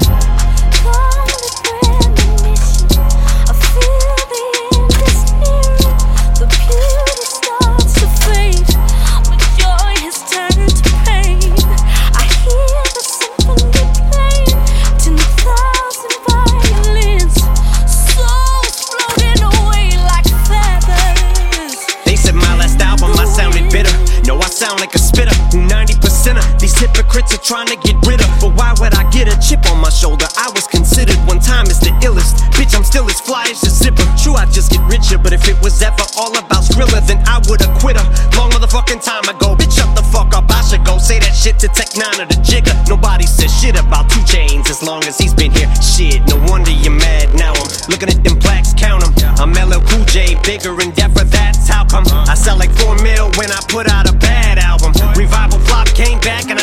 Hypocrites 26.91 27.33
are 27.33 27.41
trying 27.41 27.67
to 27.67 27.77
get 27.77 27.95
rid 28.05 28.19
of. 28.19 28.27
But 28.39 28.55
why 28.55 28.75
would 28.79 28.93
I 28.93 29.07
get 29.11 29.31
a 29.31 29.35
chip 29.39 29.63
on 29.71 29.79
my 29.79 29.89
shoulder? 29.89 30.27
I 30.37 30.51
was 30.53 30.67
considered 30.67 31.17
one 31.25 31.39
time 31.39 31.67
as 31.67 31.79
the 31.79 31.91
illest. 32.03 32.35
Bitch, 32.51 32.75
I'm 32.75 32.83
still 32.83 33.07
as 33.07 33.19
fly 33.21 33.47
as 33.49 33.63
a 33.63 33.69
zipper. 33.69 34.05
True, 34.19 34.35
I 34.35 34.45
just 34.51 34.71
get 34.71 34.83
richer. 34.91 35.17
But 35.17 35.33
if 35.33 35.47
it 35.47 35.55
was 35.61 35.81
ever 35.81 36.03
all 36.17 36.31
about 36.37 36.63
Skrilla, 36.63 36.99
then 37.07 37.23
I 37.25 37.39
would've 37.47 37.71
quit 37.79 37.97
her. 37.97 38.07
Long 38.37 38.51
motherfucking 38.51 39.03
time 39.03 39.23
ago. 39.33 39.55
Bitch, 39.55 39.75
shut 39.75 39.95
the 39.95 40.03
fuck 40.03 40.35
up. 40.35 40.51
I 40.51 40.61
should 40.63 40.85
go 40.85 40.97
say 40.97 41.19
that 41.19 41.33
shit 41.33 41.57
to 41.59 41.67
Tech 41.69 41.95
9 41.95 42.21
or 42.21 42.27
the 42.27 42.39
Jigger. 42.43 42.75
Nobody 42.87 43.25
says 43.25 43.51
shit 43.51 43.79
about 43.79 44.09
two 44.09 44.23
chains 44.25 44.69
as 44.69 44.83
long 44.83 45.03
as 45.05 45.17
he's 45.17 45.33
been 45.33 45.51
here. 45.51 45.69
Shit, 45.81 46.21
no 46.27 46.37
wonder 46.47 46.71
you're 46.71 46.95
mad 46.95 47.33
now. 47.35 47.53
I'm 47.53 47.69
looking 47.89 48.09
at 48.09 48.23
them 48.23 48.37
plaques, 48.39 48.73
count. 48.73 49.03
I'm 49.39 49.53
LL 49.53 49.81
Cool 49.89 50.05
J, 50.05 50.35
bigger 50.43 50.77
and 50.79 50.93
deafer, 50.93 51.25
that's 51.25 51.67
how 51.67 51.85
come. 51.85 52.05
I 52.29 52.35
sell 52.35 52.57
like 52.57 52.71
4 52.77 52.95
mil 53.01 53.31
when 53.37 53.49
I 53.49 53.59
put 53.67 53.89
out 53.89 54.07
a 54.07 54.13
bad 54.13 54.59
album. 54.59 54.93
Revival 55.17 55.59
flop 55.65 55.87
came 55.87 56.19
back 56.19 56.49
and 56.49 56.59
I 56.59 56.60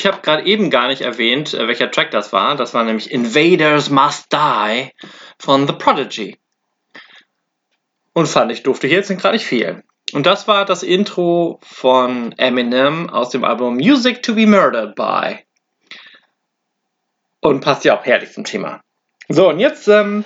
ich 0.00 0.06
habe 0.06 0.22
gerade 0.22 0.44
eben 0.44 0.70
gar 0.70 0.88
nicht 0.88 1.02
erwähnt, 1.02 1.54
äh, 1.54 1.68
welcher 1.68 1.90
Track 1.90 2.10
das 2.10 2.32
war. 2.32 2.56
Das 2.56 2.74
war 2.74 2.84
nämlich 2.84 3.10
Invaders 3.10 3.90
Must 3.90 4.32
Die 4.32 4.90
von 5.38 5.66
The 5.66 5.74
Prodigy. 5.74 6.38
Und 8.12 8.26
fand 8.26 8.50
ich, 8.50 8.62
durfte 8.62 8.86
hier 8.86 8.96
jetzt 8.96 9.08
gerade 9.08 9.36
nicht 9.36 9.46
fehlen. 9.46 9.82
Und 10.12 10.26
das 10.26 10.48
war 10.48 10.64
das 10.64 10.82
Intro 10.82 11.60
von 11.62 12.32
Eminem 12.36 13.08
aus 13.08 13.30
dem 13.30 13.44
Album 13.44 13.76
Music 13.76 14.22
to 14.22 14.34
be 14.34 14.46
Murdered 14.46 14.96
by. 14.96 15.44
Und 17.40 17.60
passt 17.60 17.84
ja 17.84 17.98
auch 17.98 18.04
herrlich 18.04 18.32
zum 18.32 18.44
Thema. 18.44 18.82
So, 19.28 19.48
und 19.48 19.60
jetzt 19.60 19.86
ähm, 19.86 20.24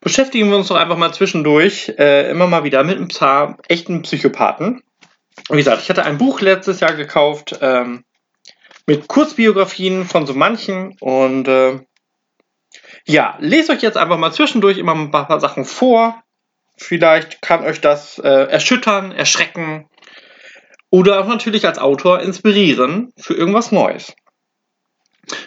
beschäftigen 0.00 0.50
wir 0.50 0.56
uns 0.56 0.68
doch 0.68 0.76
einfach 0.76 0.96
mal 0.96 1.12
zwischendurch 1.12 1.94
äh, 1.98 2.30
immer 2.30 2.46
mal 2.46 2.64
wieder 2.64 2.82
mit 2.82 2.98
ein 2.98 3.08
paar 3.08 3.58
echten 3.68 4.02
Psychopathen. 4.02 4.82
Wie 5.48 5.56
gesagt, 5.56 5.82
ich 5.82 5.90
hatte 5.90 6.04
ein 6.04 6.18
Buch 6.18 6.40
letztes 6.40 6.80
Jahr 6.80 6.94
gekauft 6.94 7.58
ähm, 7.60 8.04
mit 8.86 9.08
Kurzbiografien 9.08 10.04
von 10.04 10.26
so 10.26 10.34
manchen 10.34 10.96
und 11.00 11.48
äh, 11.48 11.80
ja, 13.06 13.36
lest 13.40 13.70
euch 13.70 13.82
jetzt 13.82 13.96
einfach 13.96 14.18
mal 14.18 14.32
zwischendurch 14.32 14.78
immer 14.78 14.94
ein 14.94 15.10
paar, 15.10 15.40
Sachen 15.40 15.64
vor. 15.64 16.22
Vielleicht 16.76 17.42
kann 17.42 17.64
euch 17.64 17.80
das 17.80 18.18
äh, 18.18 18.28
erschüttern, 18.28 19.12
erschrecken 19.12 19.88
oder 20.90 21.20
auch 21.20 21.26
natürlich 21.26 21.66
als 21.66 21.78
Autor 21.78 22.20
inspirieren 22.20 23.12
für 23.16 23.34
irgendwas 23.34 23.72
Neues. 23.72 24.14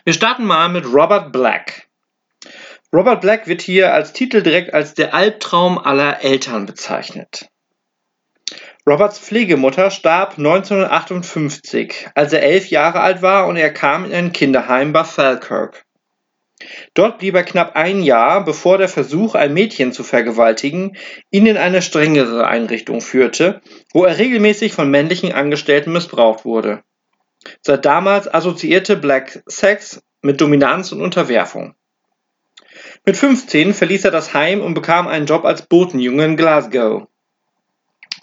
Wir 0.04 0.14
starten 0.14 0.46
mal 0.46 0.70
mit 0.70 0.86
Robert 0.86 1.32
Black. 1.32 1.88
Robert 2.94 3.22
Black 3.22 3.48
wird 3.48 3.62
hier 3.62 3.94
als 3.94 4.14
Titel 4.14 4.42
direkt 4.42 4.74
als 4.74 4.94
der 4.94 5.14
Albtraum 5.14 5.78
aller 5.78 6.24
Eltern 6.24 6.66
bezeichnet. 6.66 7.50
Roberts 8.88 9.18
Pflegemutter 9.18 9.90
starb 9.90 10.38
1958, 10.38 12.10
als 12.14 12.34
er 12.34 12.44
elf 12.44 12.68
Jahre 12.68 13.00
alt 13.00 13.24
war 13.24 13.48
und 13.48 13.58
er 13.58 13.74
kam 13.74 14.06
in 14.06 14.14
ein 14.14 14.32
Kinderheim 14.32 14.94
bei 14.94 15.04
Falkirk. 15.04 15.86
Dort 16.94 17.18
blieb 17.18 17.34
er 17.34 17.44
knapp 17.44 17.76
ein 17.76 18.04
Jahr, 18.04 18.46
bevor 18.46 18.78
der 18.78 18.88
Versuch, 18.88 19.34
ein 19.34 19.54
Mädchen 19.54 19.92
zu 19.92 20.04
vergewaltigen, 20.04 20.98
ihn 21.32 21.48
in 21.48 21.58
eine 21.58 21.82
strengere 21.82 22.48
Einrichtung 22.48 23.02
führte, 23.02 23.62
wo 23.92 24.06
er 24.06 24.20
regelmäßig 24.20 24.74
von 24.74 24.92
männlichen 24.92 25.34
Angestellten 25.34 25.92
missbraucht 25.92 26.46
wurde. 26.46 26.84
Seit 27.62 27.86
damals 27.86 28.32
assoziierte 28.32 28.96
Black 28.96 29.44
Sex 29.48 30.04
mit 30.22 30.40
Dominanz 30.40 30.92
und 30.92 31.02
Unterwerfung. 31.02 31.74
Mit 33.04 33.18
15 33.18 33.74
verließ 33.74 34.06
er 34.06 34.12
das 34.12 34.34
Heim 34.36 34.62
und 34.62 34.76
bekam 34.76 35.08
einen 35.08 35.26
Job 35.26 35.44
als 35.44 35.64
Botenjunge 35.64 36.26
in 36.26 36.38
Glasgow. 36.38 37.08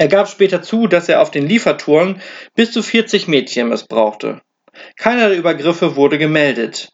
Er 0.02 0.08
gab 0.08 0.28
später 0.28 0.62
zu, 0.62 0.88
dass 0.88 1.08
er 1.08 1.22
auf 1.22 1.30
den 1.30 1.46
Liefertouren 1.46 2.20
bis 2.56 2.72
zu 2.72 2.82
40 2.82 3.28
Mädchen 3.28 3.68
missbrauchte. 3.68 4.40
Keiner 4.96 5.28
der 5.28 5.38
Übergriffe 5.38 5.94
wurde 5.94 6.18
gemeldet. 6.18 6.90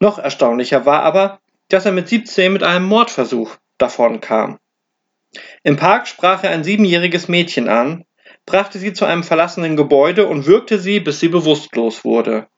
Noch 0.00 0.18
erstaunlicher 0.18 0.84
war 0.84 1.04
aber, 1.04 1.38
dass 1.68 1.86
er 1.86 1.92
mit 1.92 2.08
17 2.08 2.52
mit 2.52 2.64
einem 2.64 2.86
Mordversuch 2.86 3.54
davonkam. 3.78 4.58
Im 5.62 5.76
Park 5.76 6.08
sprach 6.08 6.42
er 6.42 6.50
ein 6.50 6.64
siebenjähriges 6.64 7.28
Mädchen 7.28 7.68
an, 7.68 8.04
brachte 8.46 8.80
sie 8.80 8.94
zu 8.94 9.04
einem 9.04 9.22
verlassenen 9.22 9.76
Gebäude 9.76 10.26
und 10.26 10.46
würgte 10.46 10.80
sie, 10.80 10.98
bis 10.98 11.20
sie 11.20 11.28
bewusstlos 11.28 12.04
wurde. 12.04 12.48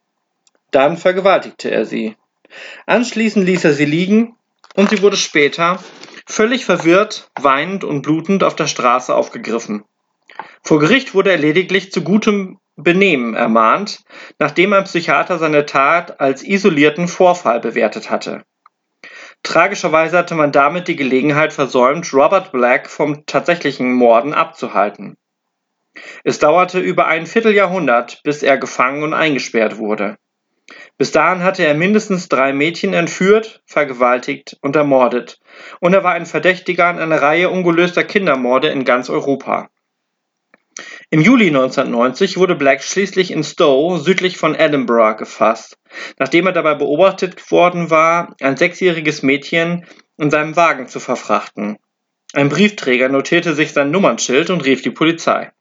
Dann 0.70 0.96
vergewaltigte 0.96 1.70
er 1.70 1.84
sie. 1.84 2.16
Anschließend 2.86 3.44
ließ 3.44 3.64
er 3.64 3.74
sie 3.74 3.84
liegen 3.84 4.36
und 4.74 4.88
sie 4.88 5.02
wurde 5.02 5.18
später, 5.18 5.80
völlig 6.26 6.64
verwirrt, 6.64 7.30
weinend 7.40 7.84
und 7.84 8.02
blutend 8.02 8.44
auf 8.44 8.56
der 8.56 8.66
Straße 8.66 9.14
aufgegriffen. 9.14 9.84
Vor 10.62 10.80
Gericht 10.80 11.14
wurde 11.14 11.30
er 11.30 11.38
lediglich 11.38 11.92
zu 11.92 12.02
gutem 12.02 12.58
Benehmen 12.76 13.34
ermahnt, 13.34 14.04
nachdem 14.38 14.74
ein 14.74 14.84
Psychiater 14.84 15.38
seine 15.38 15.64
Tat 15.64 16.20
als 16.20 16.42
isolierten 16.42 17.08
Vorfall 17.08 17.60
bewertet 17.60 18.10
hatte. 18.10 18.44
Tragischerweise 19.42 20.18
hatte 20.18 20.34
man 20.34 20.52
damit 20.52 20.88
die 20.88 20.96
Gelegenheit 20.96 21.52
versäumt, 21.52 22.12
Robert 22.12 22.52
Black 22.52 22.90
vom 22.90 23.24
tatsächlichen 23.26 23.92
Morden 23.92 24.34
abzuhalten. 24.34 25.16
Es 26.24 26.38
dauerte 26.38 26.80
über 26.80 27.06
ein 27.06 27.26
Vierteljahrhundert, 27.26 28.20
bis 28.24 28.42
er 28.42 28.58
gefangen 28.58 29.02
und 29.02 29.14
eingesperrt 29.14 29.78
wurde. 29.78 30.18
Bis 30.98 31.12
dahin 31.12 31.42
hatte 31.42 31.62
er 31.62 31.74
mindestens 31.74 32.28
drei 32.28 32.54
Mädchen 32.54 32.94
entführt, 32.94 33.62
vergewaltigt 33.66 34.56
und 34.62 34.76
ermordet, 34.76 35.38
und 35.80 35.92
er 35.92 36.04
war 36.04 36.12
ein 36.12 36.24
Verdächtiger 36.24 36.86
an 36.86 36.98
einer 36.98 37.20
Reihe 37.20 37.50
ungelöster 37.50 38.02
Kindermorde 38.02 38.68
in 38.68 38.84
ganz 38.84 39.10
Europa. 39.10 39.68
Im 41.10 41.20
Juli 41.20 41.48
1990 41.48 42.38
wurde 42.38 42.54
Black 42.54 42.82
schließlich 42.82 43.30
in 43.30 43.44
Stowe 43.44 43.98
südlich 43.98 44.38
von 44.38 44.54
Edinburgh 44.54 45.16
gefasst, 45.16 45.78
nachdem 46.18 46.46
er 46.46 46.52
dabei 46.52 46.74
beobachtet 46.74 47.50
worden 47.50 47.90
war, 47.90 48.34
ein 48.40 48.56
sechsjähriges 48.56 49.22
Mädchen 49.22 49.86
in 50.18 50.30
seinem 50.30 50.56
Wagen 50.56 50.88
zu 50.88 50.98
verfrachten. 50.98 51.78
Ein 52.32 52.48
Briefträger 52.48 53.08
notierte 53.08 53.54
sich 53.54 53.72
sein 53.72 53.90
Nummernschild 53.90 54.50
und 54.50 54.64
rief 54.64 54.82
die 54.82 54.90
Polizei. 54.90 55.52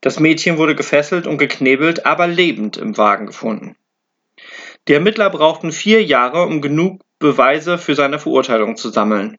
Das 0.00 0.20
Mädchen 0.20 0.58
wurde 0.58 0.74
gefesselt 0.74 1.26
und 1.26 1.38
geknebelt, 1.38 2.04
aber 2.04 2.26
lebend 2.26 2.76
im 2.76 2.98
Wagen 2.98 3.26
gefunden. 3.26 3.76
Die 4.88 4.94
Ermittler 4.94 5.30
brauchten 5.30 5.72
vier 5.72 6.04
Jahre, 6.04 6.44
um 6.44 6.60
genug 6.60 7.02
Beweise 7.18 7.78
für 7.78 7.94
seine 7.94 8.18
Verurteilung 8.18 8.76
zu 8.76 8.90
sammeln. 8.90 9.36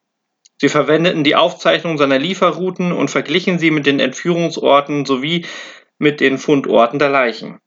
Sie 0.60 0.70
verwendeten 0.70 1.24
die 1.24 1.36
Aufzeichnung 1.36 1.98
seiner 1.98 2.18
Lieferrouten 2.18 2.92
und 2.92 3.12
verglichen 3.12 3.60
sie 3.60 3.72
mit 3.72 3.86
den 3.86 4.00
Entführungsorten 4.00 5.06
sowie 5.06 5.46
mit 6.00 6.20
den 6.20 6.38
Fundorten 6.38 7.00
der 7.00 7.10
Leichen. 7.10 7.60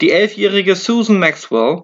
Die 0.00 0.10
elfjährige 0.10 0.74
Susan 0.74 1.18
Maxwell 1.18 1.82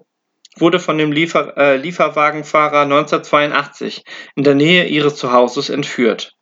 wurde 0.57 0.79
von 0.79 0.97
dem 0.97 1.11
Liefer 1.11 1.57
äh, 1.57 1.77
Lieferwagenfahrer 1.77 2.81
1982 2.81 4.03
in 4.35 4.43
der 4.43 4.55
Nähe 4.55 4.85
ihres 4.85 5.15
Zuhauses 5.15 5.69
entführt. 5.69 6.33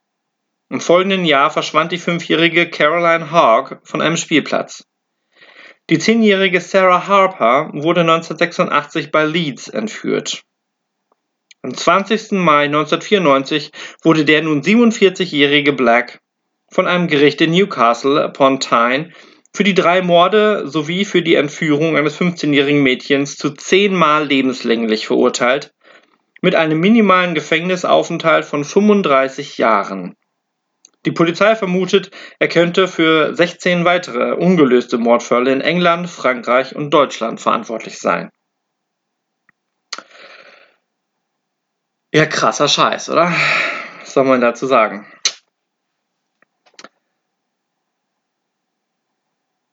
Im 0.70 0.82
folgenden 0.82 1.24
Jahr 1.24 1.52
verschwand 1.52 1.92
die 1.92 1.98
fünfjährige 1.98 2.70
Caroline 2.70 3.32
Hogg 3.32 3.80
von 3.84 4.02
einem 4.02 4.18
Spielplatz. 4.18 4.86
Die 5.92 6.00
zehnjährige 6.00 6.62
Sarah 6.62 7.06
Harper 7.10 7.70
wurde 7.74 8.00
1986 8.00 9.12
bei 9.12 9.26
Leeds 9.26 9.68
entführt. 9.68 10.44
Am 11.64 11.74
20. 11.74 12.32
Mai 12.32 12.64
1994 12.64 13.72
wurde 14.02 14.24
der 14.24 14.42
nun 14.42 14.62
47-jährige 14.62 15.74
Black 15.74 16.22
von 16.72 16.88
einem 16.88 17.10
Gericht 17.10 17.42
in 17.42 17.52
Newcastle 17.52 18.24
upon 18.24 18.62
Tyne 18.62 19.10
für 19.54 19.66
die 19.66 19.74
drei 19.74 20.02
Morde 20.02 20.66
sowie 20.66 21.04
für 21.04 21.22
die 21.22 21.36
Entführung 21.36 21.98
eines 21.98 22.18
15-jährigen 22.18 22.82
Mädchens 22.82 23.36
zu 23.36 23.50
zehnmal 23.50 24.26
lebenslänglich 24.26 25.08
verurteilt, 25.08 25.74
mit 26.42 26.56
einem 26.56 26.80
minimalen 26.80 27.36
Gefängnisaufenthalt 27.36 28.46
von 28.46 28.64
35 28.64 29.58
Jahren. 29.58 30.16
Die 31.06 31.12
Polizei 31.12 31.56
vermutet, 31.56 32.12
er 32.38 32.48
könnte 32.48 32.88
für 32.88 33.36
16 33.36 33.86
weitere 33.86 34.34
ungelöste 34.34 34.98
Mordfälle 34.98 35.52
in 35.52 35.62
England, 35.62 36.10
Frankreich 36.10 36.76
und 36.76 36.92
Deutschland 36.92 37.42
verantwortlich 37.42 37.98
sein. 37.98 38.30
Ja, 42.14 42.26
krasser 42.26 42.68
Scheiß, 42.68 43.10
oder? 43.10 43.34
Was 44.02 44.14
soll 44.14 44.26
man 44.26 44.42
dazu 44.42 44.68
sagen? 44.68 45.08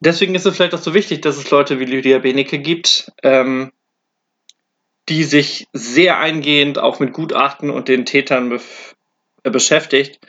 Deswegen 0.00 0.34
ist 0.36 0.46
es 0.46 0.54
vielleicht 0.54 0.74
auch 0.74 0.78
so 0.78 0.94
wichtig, 0.94 1.22
dass 1.22 1.36
es 1.36 1.50
Leute 1.50 1.80
wie 1.80 1.84
Lydia 1.84 2.20
Benecke 2.20 2.60
gibt, 2.60 3.12
ähm, 3.24 3.72
die 5.08 5.24
sich 5.24 5.66
sehr 5.72 6.18
eingehend 6.18 6.78
auch 6.78 7.00
mit 7.00 7.12
Gutachten 7.12 7.70
und 7.70 7.88
den 7.88 8.06
Tätern 8.06 8.48
be 8.48 8.60
äh, 9.42 9.50
beschäftigt, 9.50 10.20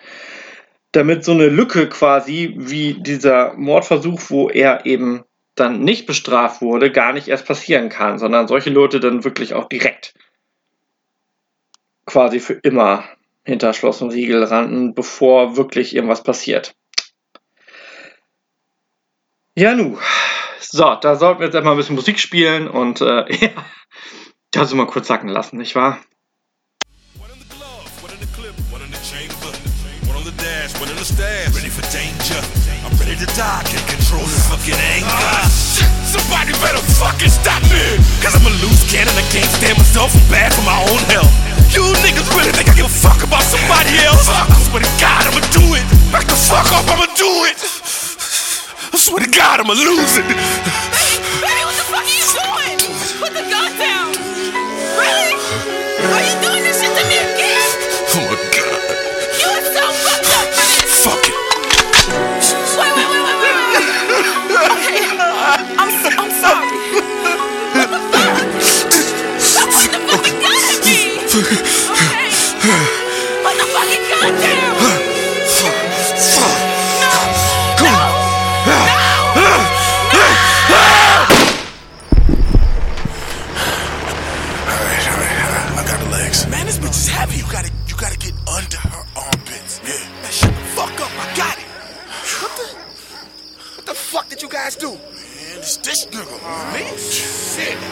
damit 0.92 1.24
so 1.24 1.32
eine 1.34 1.48
Lücke 1.48 1.88
quasi 1.88 2.56
wie 2.58 2.96
dieser 2.96 3.54
Mordversuch, 3.54 4.22
wo 4.30 4.50
er 4.50 4.86
eben 4.86 5.24
dann 5.56 5.82
nicht 5.82 6.06
bestraft 6.06 6.62
wurde, 6.62 6.92
gar 6.92 7.14
nicht 7.14 7.28
erst 7.28 7.46
passieren 7.46 7.90
kann, 7.90 8.18
sondern 8.18 8.48
solche 8.48 8.70
Leute 8.70 9.00
dann 9.00 9.24
wirklich 9.24 9.54
auch 9.54 9.68
direkt 9.68 10.14
quasi 12.06 12.40
für 12.40 12.54
immer 12.54 13.04
hinter 13.44 13.74
Schloss 13.74 14.02
und 14.02 14.12
Riegel 14.12 14.44
rannten, 14.44 14.94
bevor 14.94 15.58
wirklich 15.58 15.96
irgendwas 15.96 16.24
passiert. 16.24 16.76
Ja, 19.56 19.76
nu. 19.76 19.98
So, 20.60 20.96
da 20.96 21.16
sollten 21.16 21.40
wir 21.40 21.48
jetzt 21.48 21.56
einmal 21.56 21.74
ein 21.74 21.78
bisschen 21.78 21.96
Musik 21.96 22.20
spielen 22.20 22.68
und 22.68 23.02
äh, 23.02 23.26
ja, 23.36 23.50
das 24.52 24.74
mal 24.74 24.88
kurz 24.88 25.08
sacken 25.08 25.30
lassen, 25.30 25.58
nicht 25.58 25.76
wahr? 25.76 26.00
Stash. 31.10 31.50
Ready 31.58 31.72
for 31.74 31.82
danger. 31.90 32.38
I'm 32.86 32.94
ready 33.02 33.18
to 33.18 33.28
die, 33.34 33.64
Can't 33.66 33.88
control 33.90 34.24
this 34.24 34.46
fucking 34.50 34.78
anger. 34.78 35.34
shit, 35.50 35.90
somebody 36.06 36.54
better 36.62 36.82
fucking 37.02 37.30
stop 37.34 37.62
me. 37.70 37.82
Cause 38.22 38.34
I'm 38.38 38.46
a 38.46 38.54
loose 38.62 38.86
cannon, 38.88 39.14
I 39.18 39.26
can't 39.34 39.50
stand 39.50 39.78
myself. 39.78 40.14
I'm 40.14 40.26
bad 40.30 40.54
for 40.54 40.64
my 40.64 40.78
own 40.90 41.02
health. 41.10 41.32
You 41.74 41.86
niggas 42.06 42.30
really 42.38 42.54
think 42.54 42.70
I 42.70 42.74
give 42.78 42.86
a 42.90 42.94
fuck 42.94 43.22
about 43.26 43.44
somebody 43.46 43.94
else? 44.06 44.26
I 44.30 44.46
swear 44.70 44.82
to 44.82 44.94
God, 45.02 45.22
I'ma 45.30 45.42
do 45.54 45.66
it. 45.78 45.86
Back 46.14 46.26
the 46.26 46.38
fuck 46.38 46.70
up, 46.74 46.86
I'ma 46.90 47.06
do 47.18 47.32
it. 47.50 47.58
I 48.94 48.98
swear 48.98 49.22
to 49.22 49.30
God, 49.30 49.60
I'ma 49.62 49.74
lose 49.74 50.18
it. 50.18 50.26
Baby, 50.26 51.62
what 51.66 51.76
the 51.78 51.86
fuck 51.90 52.06
are 52.06 52.10
you 52.10 52.26
doing? 52.26 52.78
Put 53.22 53.32
the 53.38 53.46
gun 53.46 53.70
down. 53.78 54.10
Really? 54.98 55.36
Are 56.10 56.24
you 56.26 56.36
doing 56.42 56.59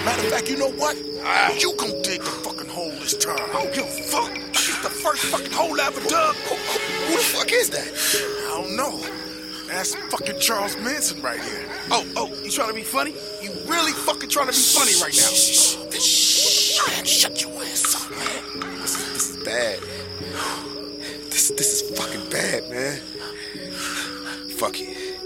Matter 0.07 0.23
of 0.23 0.31
fact, 0.31 0.49
you 0.49 0.57
know 0.57 0.71
what? 0.71 0.95
Ah. 1.25 1.53
You 1.59 1.75
gon' 1.75 2.01
dig 2.01 2.21
the 2.21 2.29
fucking 2.29 2.69
hole 2.69 2.91
this 2.91 3.13
time. 3.17 3.35
I 3.37 3.63
don't 3.63 3.73
give 3.73 3.83
a 3.83 3.87
fuck. 3.87 4.31
It's 4.37 4.81
the 4.81 4.89
first 4.89 5.25
fucking 5.25 5.51
hole 5.51 5.81
I 5.81 5.87
ever 5.87 5.99
dug. 6.07 6.33
Who, 6.33 6.55
the 7.11 7.17
fuck 7.17 7.51
is 7.51 7.69
that? 7.71 7.91
I 8.47 8.61
don't 8.61 8.77
know. 8.77 9.01
That's 9.67 9.95
fucking 9.95 10.39
Charles 10.39 10.77
Manson 10.77 11.21
right 11.21 11.41
here. 11.41 11.65
Oh, 11.91 12.05
oh, 12.15 12.33
you 12.41 12.49
trying 12.49 12.69
to 12.69 12.73
be 12.73 12.83
funny? 12.83 13.15
You 13.41 13.51
really 13.65 13.91
fucking 13.91 14.29
trying 14.29 14.47
to 14.47 14.53
be 14.53 14.57
funny 14.57 14.93
right 15.01 15.13
now? 15.13 15.27
Shh, 15.27 15.75
shh, 15.91 15.99
shh. 15.99 17.05
Shut 17.05 17.41
your 17.41 17.51
ass 17.63 17.95
up, 18.01 18.09
man. 18.09 18.79
This, 18.79 18.95
is, 18.95 19.13
this 19.13 19.29
is 19.31 19.43
bad. 19.43 19.79
This, 21.31 21.49
this 21.49 21.81
is 21.81 21.99
fucking 21.99 22.29
bad, 22.29 22.69
man. 22.69 23.01
Fuck 24.55 24.79
it. 24.79 25.19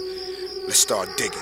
Let's 0.64 0.80
start 0.80 1.16
digging. 1.16 1.38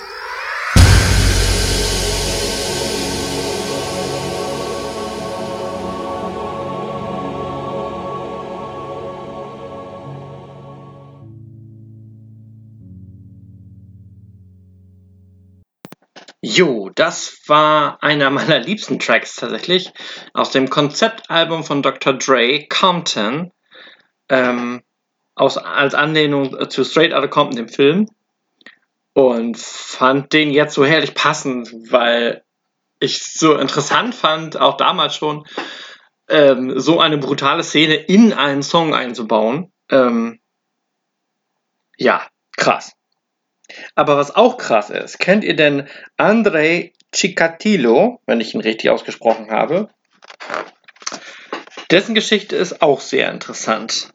Jo, 16.60 16.90
das 16.94 17.40
war 17.46 18.02
einer 18.02 18.28
meiner 18.28 18.58
liebsten 18.68 18.98
Tracks 18.98 19.36
tatsächlich 19.36 19.90
aus 20.34 20.50
dem 20.50 20.68
Konzeptalbum 20.68 21.64
von 21.64 21.80
Dr. 21.80 22.12
Dre, 22.12 22.66
Compton, 22.68 23.50
ähm, 24.28 24.82
aus, 25.34 25.56
als 25.56 25.94
Anlehnung 25.94 26.68
zu 26.68 26.84
Straight 26.84 27.14
Outta 27.14 27.28
Compton, 27.28 27.56
dem 27.56 27.68
Film. 27.70 28.10
Und 29.14 29.56
fand 29.56 30.34
den 30.34 30.50
jetzt 30.50 30.74
so 30.74 30.84
herrlich 30.84 31.14
passend, 31.14 31.72
weil 31.90 32.44
ich 32.98 33.22
so 33.22 33.56
interessant 33.56 34.14
fand, 34.14 34.60
auch 34.60 34.76
damals 34.76 35.16
schon, 35.16 35.46
ähm, 36.28 36.78
so 36.78 37.00
eine 37.00 37.16
brutale 37.16 37.64
Szene 37.64 37.94
in 37.94 38.34
einen 38.34 38.62
Song 38.62 38.92
einzubauen. 38.94 39.72
Ähm, 39.88 40.40
ja, 41.96 42.28
krass. 42.58 42.92
Aber 43.94 44.16
was 44.16 44.34
auch 44.34 44.56
krass 44.56 44.90
ist, 44.90 45.18
kennt 45.18 45.44
ihr 45.44 45.56
denn 45.56 45.88
Andrei 46.16 46.92
Chikatilo, 47.12 48.20
wenn 48.26 48.40
ich 48.40 48.54
ihn 48.54 48.60
richtig 48.60 48.90
ausgesprochen 48.90 49.50
habe? 49.50 49.88
Dessen 51.90 52.14
Geschichte 52.14 52.56
ist 52.56 52.82
auch 52.82 53.00
sehr 53.00 53.30
interessant. 53.30 54.12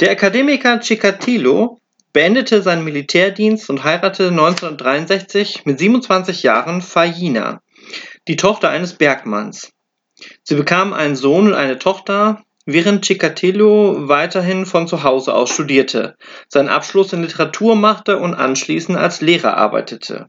Der 0.00 0.10
Akademiker 0.10 0.80
Chikatilo 0.80 1.80
beendete 2.12 2.62
seinen 2.62 2.84
Militärdienst 2.84 3.70
und 3.70 3.84
heiratete 3.84 4.28
1963 4.28 5.64
mit 5.64 5.78
27 5.78 6.42
Jahren 6.42 6.82
Fajina, 6.82 7.62
die 8.28 8.36
Tochter 8.36 8.70
eines 8.70 8.94
Bergmanns. 8.94 9.72
Sie 10.42 10.54
bekamen 10.54 10.92
einen 10.94 11.16
Sohn 11.16 11.48
und 11.48 11.54
eine 11.54 11.78
Tochter, 11.78 12.42
während 12.66 13.04
Chikatilo 13.04 14.08
weiterhin 14.08 14.66
von 14.66 14.86
zu 14.88 15.02
Hause 15.04 15.34
aus 15.34 15.50
studierte, 15.50 16.16
seinen 16.48 16.68
Abschluss 16.68 17.12
in 17.12 17.22
Literatur 17.22 17.76
machte 17.76 18.18
und 18.18 18.34
anschließend 18.34 18.98
als 18.98 19.20
Lehrer 19.20 19.56
arbeitete. 19.56 20.26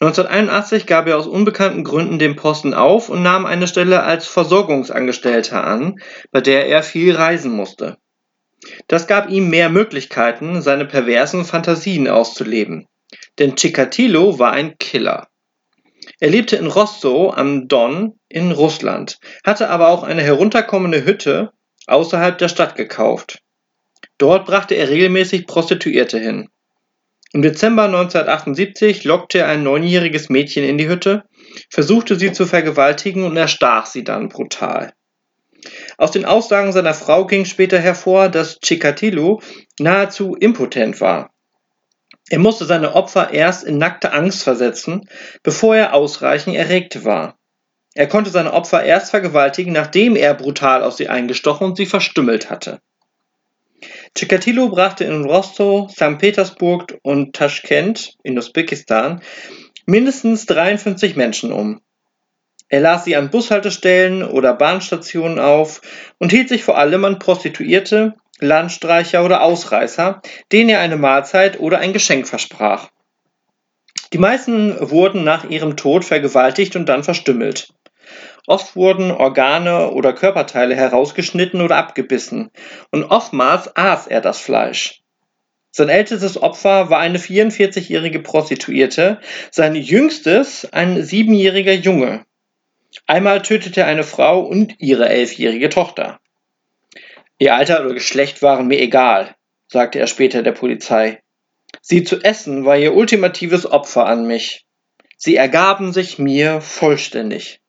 1981 0.00 0.86
gab 0.86 1.06
er 1.06 1.16
aus 1.16 1.26
unbekannten 1.26 1.84
Gründen 1.84 2.18
den 2.18 2.36
Posten 2.36 2.74
auf 2.74 3.08
und 3.08 3.22
nahm 3.22 3.46
eine 3.46 3.66
Stelle 3.66 4.02
als 4.02 4.26
Versorgungsangestellter 4.26 5.64
an, 5.64 6.00
bei 6.30 6.40
der 6.40 6.66
er 6.66 6.82
viel 6.82 7.14
reisen 7.14 7.52
musste. 7.52 7.96
Das 8.88 9.06
gab 9.06 9.30
ihm 9.30 9.50
mehr 9.50 9.68
Möglichkeiten, 9.68 10.62
seine 10.62 10.84
perversen 10.84 11.44
Fantasien 11.44 12.08
auszuleben. 12.08 12.86
Denn 13.38 13.56
Chikatilo 13.56 14.38
war 14.38 14.52
ein 14.52 14.76
Killer. 14.78 15.28
Er 16.24 16.30
lebte 16.30 16.56
in 16.56 16.68
Rostow 16.68 17.34
am 17.36 17.68
Don 17.68 18.18
in 18.30 18.50
Russland, 18.50 19.18
hatte 19.44 19.68
aber 19.68 19.88
auch 19.88 20.04
eine 20.04 20.22
herunterkommende 20.22 21.04
Hütte 21.04 21.52
außerhalb 21.86 22.38
der 22.38 22.48
Stadt 22.48 22.76
gekauft. 22.76 23.40
Dort 24.16 24.46
brachte 24.46 24.74
er 24.74 24.88
regelmäßig 24.88 25.46
Prostituierte 25.46 26.18
hin. 26.18 26.48
Im 27.34 27.42
Dezember 27.42 27.82
1978 27.82 29.04
lockte 29.04 29.40
er 29.40 29.48
ein 29.48 29.64
neunjähriges 29.64 30.30
Mädchen 30.30 30.64
in 30.64 30.78
die 30.78 30.88
Hütte, 30.88 31.24
versuchte 31.68 32.16
sie 32.16 32.32
zu 32.32 32.46
vergewaltigen 32.46 33.24
und 33.24 33.36
erstach 33.36 33.84
sie 33.84 34.02
dann 34.02 34.30
brutal. 34.30 34.94
Aus 35.98 36.12
den 36.12 36.24
Aussagen 36.24 36.72
seiner 36.72 36.94
Frau 36.94 37.26
ging 37.26 37.44
später 37.44 37.78
hervor, 37.78 38.30
dass 38.30 38.60
Chikatilo 38.60 39.42
nahezu 39.78 40.36
impotent 40.36 41.02
war. 41.02 41.33
Er 42.30 42.38
musste 42.38 42.64
seine 42.64 42.94
Opfer 42.94 43.32
erst 43.32 43.64
in 43.64 43.78
nackte 43.78 44.12
Angst 44.12 44.42
versetzen, 44.42 45.08
bevor 45.42 45.76
er 45.76 45.94
ausreichend 45.94 46.56
erregt 46.56 47.04
war. 47.04 47.36
Er 47.94 48.08
konnte 48.08 48.30
seine 48.30 48.52
Opfer 48.52 48.82
erst 48.82 49.10
vergewaltigen, 49.10 49.72
nachdem 49.72 50.16
er 50.16 50.34
brutal 50.34 50.82
auf 50.82 50.94
sie 50.94 51.08
eingestochen 51.08 51.68
und 51.68 51.76
sie 51.76 51.86
verstümmelt 51.86 52.50
hatte. 52.50 52.80
Chikatilo 54.16 54.68
brachte 54.68 55.04
in 55.04 55.24
Rostow, 55.24 55.90
St. 55.90 56.18
Petersburg 56.18 56.98
und 57.02 57.34
Taschkent 57.34 58.14
in 58.22 58.38
Usbekistan 58.38 59.22
mindestens 59.86 60.46
53 60.46 61.16
Menschen 61.16 61.52
um. 61.52 61.80
Er 62.68 62.80
las 62.80 63.04
sie 63.04 63.16
an 63.16 63.30
Bushaltestellen 63.30 64.22
oder 64.22 64.54
Bahnstationen 64.54 65.38
auf 65.38 65.82
und 66.18 66.32
hielt 66.32 66.48
sich 66.48 66.64
vor 66.64 66.78
allem 66.78 67.04
an 67.04 67.18
Prostituierte, 67.18 68.14
Landstreicher 68.40 69.24
oder 69.24 69.42
Ausreißer, 69.42 70.20
denen 70.52 70.70
er 70.70 70.80
eine 70.80 70.96
Mahlzeit 70.96 71.60
oder 71.60 71.78
ein 71.78 71.92
Geschenk 71.92 72.26
versprach. 72.26 72.90
Die 74.12 74.18
meisten 74.18 74.76
wurden 74.90 75.24
nach 75.24 75.44
ihrem 75.44 75.76
Tod 75.76 76.04
vergewaltigt 76.04 76.76
und 76.76 76.88
dann 76.88 77.02
verstümmelt. 77.04 77.72
Oft 78.46 78.76
wurden 78.76 79.10
Organe 79.10 79.90
oder 79.90 80.12
Körperteile 80.12 80.76
herausgeschnitten 80.76 81.60
oder 81.62 81.76
abgebissen, 81.76 82.50
und 82.90 83.04
oftmals 83.04 83.74
aß 83.74 84.06
er 84.06 84.20
das 84.20 84.38
Fleisch. 84.38 85.00
Sein 85.70 85.88
ältestes 85.88 86.40
Opfer 86.40 86.90
war 86.90 87.00
eine 87.00 87.18
44-jährige 87.18 88.20
Prostituierte, 88.20 89.20
sein 89.50 89.74
jüngstes 89.74 90.68
ein 90.72 91.02
siebenjähriger 91.02 91.72
Junge. 91.72 92.24
Einmal 93.06 93.42
tötete 93.42 93.80
er 93.80 93.86
eine 93.86 94.04
Frau 94.04 94.40
und 94.40 94.74
ihre 94.78 95.08
elfjährige 95.08 95.70
Tochter. 95.70 96.20
Ihr 97.38 97.54
Alter 97.54 97.84
oder 97.84 97.94
Geschlecht 97.94 98.42
waren 98.42 98.68
mir 98.68 98.80
egal, 98.80 99.34
sagte 99.66 99.98
er 99.98 100.06
später 100.06 100.42
der 100.42 100.52
Polizei. 100.52 101.20
Sie 101.82 102.04
zu 102.04 102.20
essen 102.20 102.64
war 102.64 102.76
ihr 102.76 102.94
ultimatives 102.94 103.70
Opfer 103.70 104.06
an 104.06 104.26
mich. 104.26 104.64
Sie 105.16 105.36
ergaben 105.36 105.92
sich 105.92 106.18
mir 106.18 106.60
vollständig. 106.60 107.60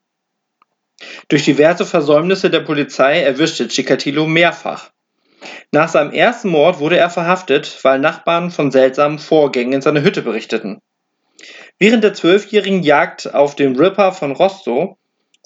Durch 1.28 1.44
diverse 1.44 1.84
Versäumnisse 1.84 2.48
der 2.48 2.60
Polizei 2.60 3.20
erwischte 3.20 3.68
Chikatilo 3.68 4.26
mehrfach. 4.26 4.90
Nach 5.72 5.88
seinem 5.88 6.12
ersten 6.12 6.48
Mord 6.48 6.78
wurde 6.78 6.96
er 6.96 7.10
verhaftet, 7.10 7.78
weil 7.82 7.98
Nachbarn 7.98 8.50
von 8.50 8.70
seltsamen 8.70 9.18
Vorgängen 9.18 9.74
in 9.74 9.82
seiner 9.82 10.02
Hütte 10.02 10.22
berichteten. 10.22 10.80
Während 11.78 12.04
der 12.04 12.14
zwölfjährigen 12.14 12.82
Jagd 12.82 13.34
auf 13.34 13.54
den 13.56 13.76
Ripper 13.76 14.12
von 14.12 14.32
Rostow 14.32 14.96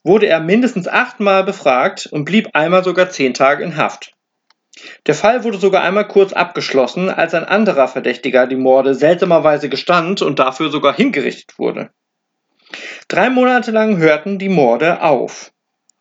wurde 0.04 0.26
er 0.26 0.40
mindestens 0.40 0.88
achtmal 0.88 1.44
befragt 1.44 2.06
und 2.10 2.24
blieb 2.24 2.50
einmal 2.54 2.84
sogar 2.84 3.10
zehn 3.10 3.34
Tage 3.34 3.64
in 3.64 3.76
Haft. 3.76 4.14
Der 5.06 5.14
Fall 5.14 5.44
wurde 5.44 5.58
sogar 5.58 5.82
einmal 5.82 6.08
kurz 6.08 6.32
abgeschlossen, 6.32 7.10
als 7.10 7.34
ein 7.34 7.44
anderer 7.44 7.88
Verdächtiger 7.88 8.46
die 8.46 8.56
Morde 8.56 8.94
seltsamerweise 8.94 9.68
gestand 9.68 10.22
und 10.22 10.38
dafür 10.38 10.70
sogar 10.70 10.94
hingerichtet 10.94 11.58
wurde. 11.58 11.90
Drei 13.08 13.30
Monate 13.30 13.72
lang 13.72 13.98
hörten 13.98 14.38
die 14.38 14.48
Morde 14.48 15.02
auf, 15.02 15.52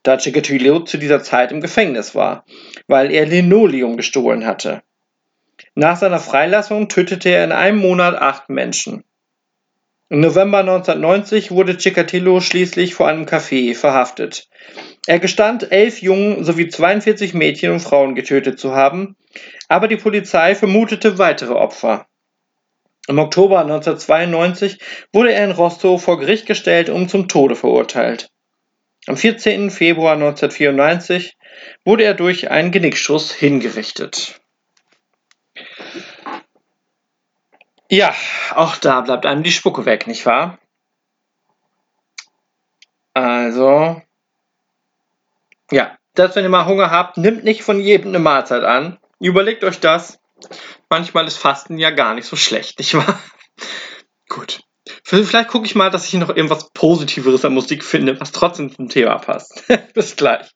da 0.03 0.17
Chikatilo 0.17 0.81
zu 0.81 0.97
dieser 0.97 1.23
Zeit 1.23 1.51
im 1.51 1.61
Gefängnis 1.61 2.15
war, 2.15 2.45
weil 2.87 3.11
er 3.11 3.25
Linoleum 3.25 3.97
gestohlen 3.97 4.45
hatte. 4.45 4.83
Nach 5.75 5.97
seiner 5.97 6.19
Freilassung 6.19 6.87
tötete 6.87 7.29
er 7.29 7.43
in 7.43 7.51
einem 7.51 7.79
Monat 7.79 8.15
acht 8.15 8.49
Menschen. 8.49 9.03
Im 10.11 10.21
November 10.21 10.59
1990 10.61 11.51
wurde 11.51 11.77
Chikatilo 11.77 12.39
schließlich 12.39 12.95
vor 12.95 13.07
einem 13.07 13.25
Café 13.25 13.75
verhaftet. 13.75 14.49
Er 15.05 15.19
gestand, 15.19 15.71
elf 15.71 16.01
Jungen 16.01 16.43
sowie 16.43 16.67
42 16.67 17.35
Mädchen 17.35 17.71
und 17.71 17.79
Frauen 17.79 18.15
getötet 18.15 18.59
zu 18.59 18.73
haben, 18.73 19.15
aber 19.67 19.87
die 19.87 19.97
Polizei 19.97 20.55
vermutete 20.55 21.19
weitere 21.19 21.53
Opfer. 21.53 22.07
Im 23.07 23.19
Oktober 23.19 23.59
1992 23.59 24.79
wurde 25.13 25.31
er 25.31 25.45
in 25.45 25.51
Rostow 25.51 26.01
vor 26.01 26.19
Gericht 26.19 26.47
gestellt 26.47 26.89
und 26.89 27.11
zum 27.11 27.27
Tode 27.27 27.55
verurteilt. 27.55 28.31
Am 29.05 29.15
14. 29.15 29.69
Februar 29.69 30.13
1994 30.13 31.37
wurde 31.85 32.03
er 32.03 32.15
durch 32.15 32.49
einen 32.49 32.71
Genickschuss 32.71 33.31
hingerichtet. 33.31 34.41
Ja, 37.89 38.13
auch 38.53 38.77
da 38.77 39.01
bleibt 39.01 39.25
einem 39.25 39.43
die 39.43 39.51
Spucke 39.51 39.85
weg, 39.85 40.05
nicht 40.05 40.25
wahr? 40.25 40.59
Also, 43.13 44.01
ja, 45.71 45.97
das, 46.13 46.35
wenn 46.35 46.43
ihr 46.43 46.49
mal 46.49 46.65
Hunger 46.65 46.91
habt, 46.91 47.17
nimmt 47.17 47.43
nicht 47.43 47.63
von 47.63 47.79
jedem 47.79 48.09
eine 48.09 48.19
Mahlzeit 48.19 48.63
an. 48.63 48.99
Überlegt 49.19 49.63
euch 49.63 49.79
das. 49.79 50.19
Manchmal 50.89 51.27
ist 51.27 51.37
Fasten 51.37 51.77
ja 51.77 51.89
gar 51.89 52.13
nicht 52.13 52.27
so 52.27 52.35
schlecht, 52.35 52.79
nicht 52.79 52.93
wahr? 52.95 53.19
Gut. 54.29 54.61
Vielleicht 55.03 55.49
gucke 55.49 55.65
ich 55.65 55.75
mal, 55.75 55.89
dass 55.89 56.07
ich 56.07 56.13
noch 56.13 56.29
irgendwas 56.29 56.69
Positiveres 56.71 57.43
an 57.43 57.53
Musik 57.53 57.83
finde, 57.83 58.19
was 58.19 58.31
trotzdem 58.31 58.73
zum 58.73 58.89
Thema 58.89 59.17
passt. 59.17 59.63
Bis 59.93 60.15
gleich. 60.15 60.47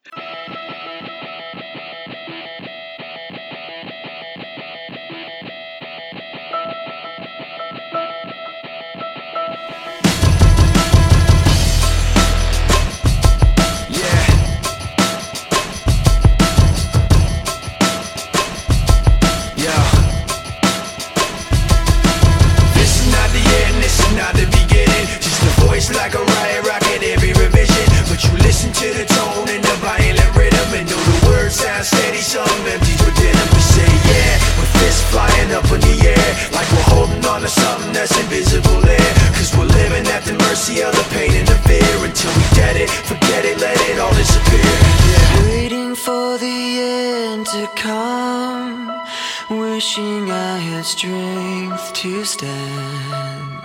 To 52.04 52.26
stand. 52.26 53.62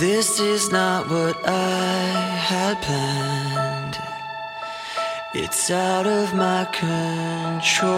This 0.00 0.40
is 0.40 0.72
not 0.72 1.08
what 1.08 1.36
I 1.46 2.02
had 2.50 2.82
planned. 2.82 3.96
It's 5.32 5.70
out 5.70 6.08
of 6.08 6.34
my 6.34 6.64
control. 6.72 7.92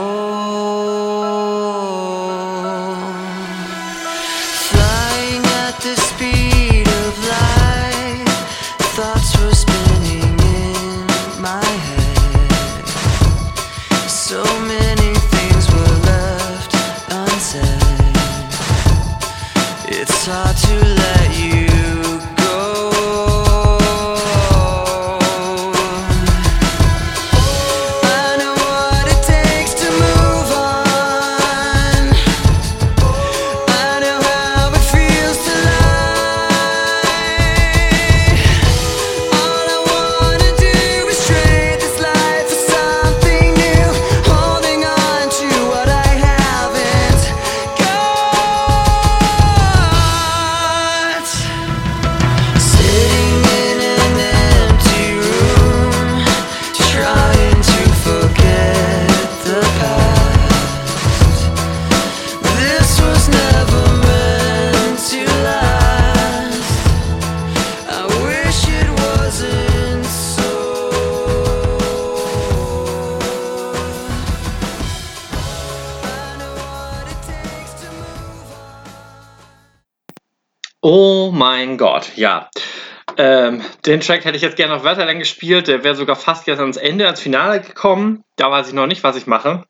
Den 83.87 84.01
Track 84.01 84.25
hätte 84.25 84.37
ich 84.37 84.43
jetzt 84.43 84.57
gerne 84.57 84.75
noch 84.75 84.85
weiterlang 84.85 85.19
gespielt. 85.19 85.69
Der 85.69 85.85
wäre 85.85 85.95
sogar 85.95 86.17
fast 86.17 86.47
jetzt 86.47 86.61
ans 86.61 86.77
Ende, 86.77 87.07
ans 87.07 87.21
Finale 87.21 87.61
gekommen. 87.61 88.25
Da 88.37 88.51
weiß 88.51 88.69
ich 88.69 88.75
noch 88.75 88.87
nicht, 88.87 89.05
was 89.05 89.17
ich 89.17 89.27
mache. 89.27 89.65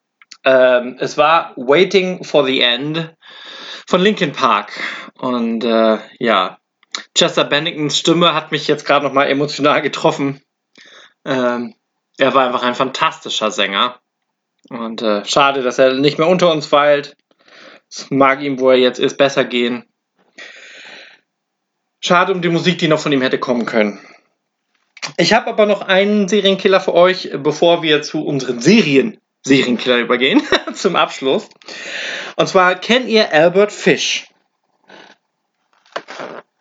Ähm, 0.44 0.96
es 1.00 1.16
war 1.16 1.52
Waiting 1.56 2.22
for 2.22 2.44
the 2.44 2.60
End 2.60 3.14
von 3.86 4.00
Linkin 4.00 4.32
Park. 4.32 4.72
Und 5.18 5.64
äh, 5.64 5.98
ja, 6.18 6.58
Chester 7.14 7.44
Benningtons 7.44 7.98
Stimme 7.98 8.34
hat 8.34 8.52
mich 8.52 8.68
jetzt 8.68 8.86
gerade 8.86 9.04
nochmal 9.04 9.28
emotional 9.28 9.82
getroffen. 9.82 10.40
Ähm, 11.24 11.74
er 12.18 12.34
war 12.34 12.46
einfach 12.46 12.62
ein 12.62 12.74
fantastischer 12.74 13.50
Sänger. 13.50 14.00
Und 14.70 15.02
äh, 15.02 15.24
schade, 15.24 15.62
dass 15.62 15.78
er 15.78 15.94
nicht 15.94 16.18
mehr 16.18 16.28
unter 16.28 16.52
uns 16.52 16.70
weilt. 16.72 17.16
Es 17.90 18.10
mag 18.10 18.42
ihm, 18.42 18.60
wo 18.60 18.70
er 18.70 18.78
jetzt 18.78 18.98
ist, 18.98 19.16
besser 19.16 19.44
gehen. 19.44 19.84
Schade 22.07 22.34
um 22.34 22.42
die 22.42 22.50
Musik, 22.50 22.76
die 22.76 22.88
noch 22.88 23.00
von 23.00 23.12
ihm 23.12 23.22
hätte 23.22 23.38
kommen 23.38 23.64
können. 23.64 23.98
Ich 25.16 25.32
habe 25.32 25.46
aber 25.46 25.64
noch 25.64 25.80
einen 25.80 26.28
Serienkiller 26.28 26.78
für 26.78 26.92
euch, 26.92 27.30
bevor 27.38 27.82
wir 27.82 28.02
zu 28.02 28.26
unseren 28.26 28.61
Serien 28.61 29.18
Serienkiller 29.42 29.96
übergehen, 30.00 30.42
zum 30.74 30.96
Abschluss. 30.96 31.48
Und 32.36 32.46
zwar 32.46 32.74
kennt 32.74 33.09
ihr 33.09 33.32
Albert 33.32 33.72
Fish? 33.72 34.28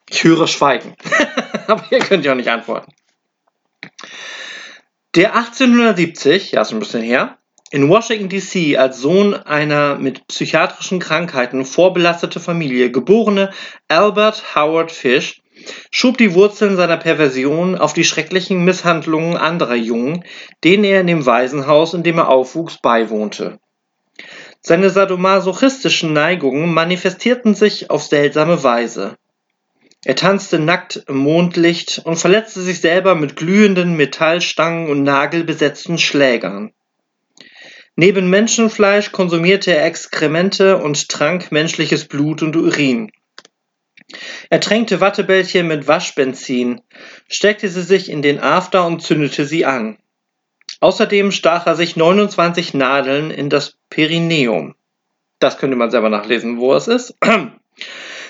Ich 0.09 0.23
höre 0.23 0.47
Schweigen. 0.47 0.95
aber 1.67 1.83
ihr 1.91 1.99
könnt 1.99 2.23
ja 2.23 2.31
auch 2.31 2.37
nicht 2.37 2.49
antworten. 2.49 2.93
Der 5.15 5.35
1870, 5.35 6.53
ja, 6.53 6.61
ist 6.61 6.71
ein 6.71 6.79
bisschen 6.79 7.01
her, 7.01 7.37
in 7.73 7.89
Washington 7.89 8.29
DC 8.29 8.77
als 8.77 8.99
Sohn 8.99 9.33
einer 9.33 9.97
mit 9.97 10.27
psychiatrischen 10.27 10.99
Krankheiten 10.99 11.65
vorbelastete 11.65 12.39
Familie 12.39 12.91
geborene 12.91 13.49
Albert 13.87 14.55
Howard 14.55 14.91
Fish 14.91 15.41
schob 15.89 16.19
die 16.19 16.35
Wurzeln 16.35 16.75
seiner 16.75 16.97
Perversion 16.97 17.75
auf 17.75 17.93
die 17.93 18.03
schrecklichen 18.03 18.63
Misshandlungen 18.63 19.37
anderer 19.37 19.73
Jungen, 19.73 20.23
denen 20.63 20.83
er 20.83 21.01
in 21.01 21.07
dem 21.07 21.25
Waisenhaus, 21.25 21.95
in 21.95 22.03
dem 22.03 22.19
er 22.19 22.29
aufwuchs, 22.29 22.77
beiwohnte. 22.77 23.57
Seine 24.61 24.91
sadomasochistischen 24.91 26.13
Neigungen 26.13 26.75
manifestierten 26.75 27.55
sich 27.55 27.89
auf 27.89 28.03
seltsame 28.03 28.61
Weise. 28.61 29.17
Er 30.05 30.15
tanzte 30.15 30.59
nackt 30.59 31.05
im 31.07 31.17
Mondlicht 31.17 32.03
und 32.05 32.17
verletzte 32.17 32.61
sich 32.61 32.81
selber 32.81 33.15
mit 33.15 33.35
glühenden 33.35 33.97
Metallstangen 33.97 34.91
und 34.91 35.01
nagelbesetzten 35.01 35.97
Schlägern. 35.97 36.71
Neben 37.95 38.29
Menschenfleisch 38.29 39.11
konsumierte 39.11 39.75
er 39.75 39.85
Exkremente 39.85 40.77
und 40.77 41.09
trank 41.09 41.51
menschliches 41.51 42.05
Blut 42.05 42.41
und 42.41 42.55
Urin. 42.55 43.11
Er 44.49 44.59
tränkte 44.59 44.99
Wattebällchen 44.99 45.67
mit 45.67 45.87
Waschbenzin, 45.87 46.81
steckte 47.27 47.69
sie 47.69 47.83
sich 47.83 48.09
in 48.09 48.21
den 48.21 48.39
After 48.39 48.85
und 48.85 49.01
zündete 49.01 49.45
sie 49.45 49.65
an. 49.65 49.97
Außerdem 50.79 51.31
stach 51.31 51.67
er 51.67 51.75
sich 51.75 51.95
29 51.95 52.73
Nadeln 52.73 53.31
in 53.31 53.49
das 53.49 53.77
Perineum. 53.89 54.75
Das 55.39 55.57
könnte 55.57 55.75
man 55.75 55.91
selber 55.91 56.09
nachlesen, 56.09 56.59
wo 56.59 56.73
es 56.73 56.87
ist. 56.87 57.15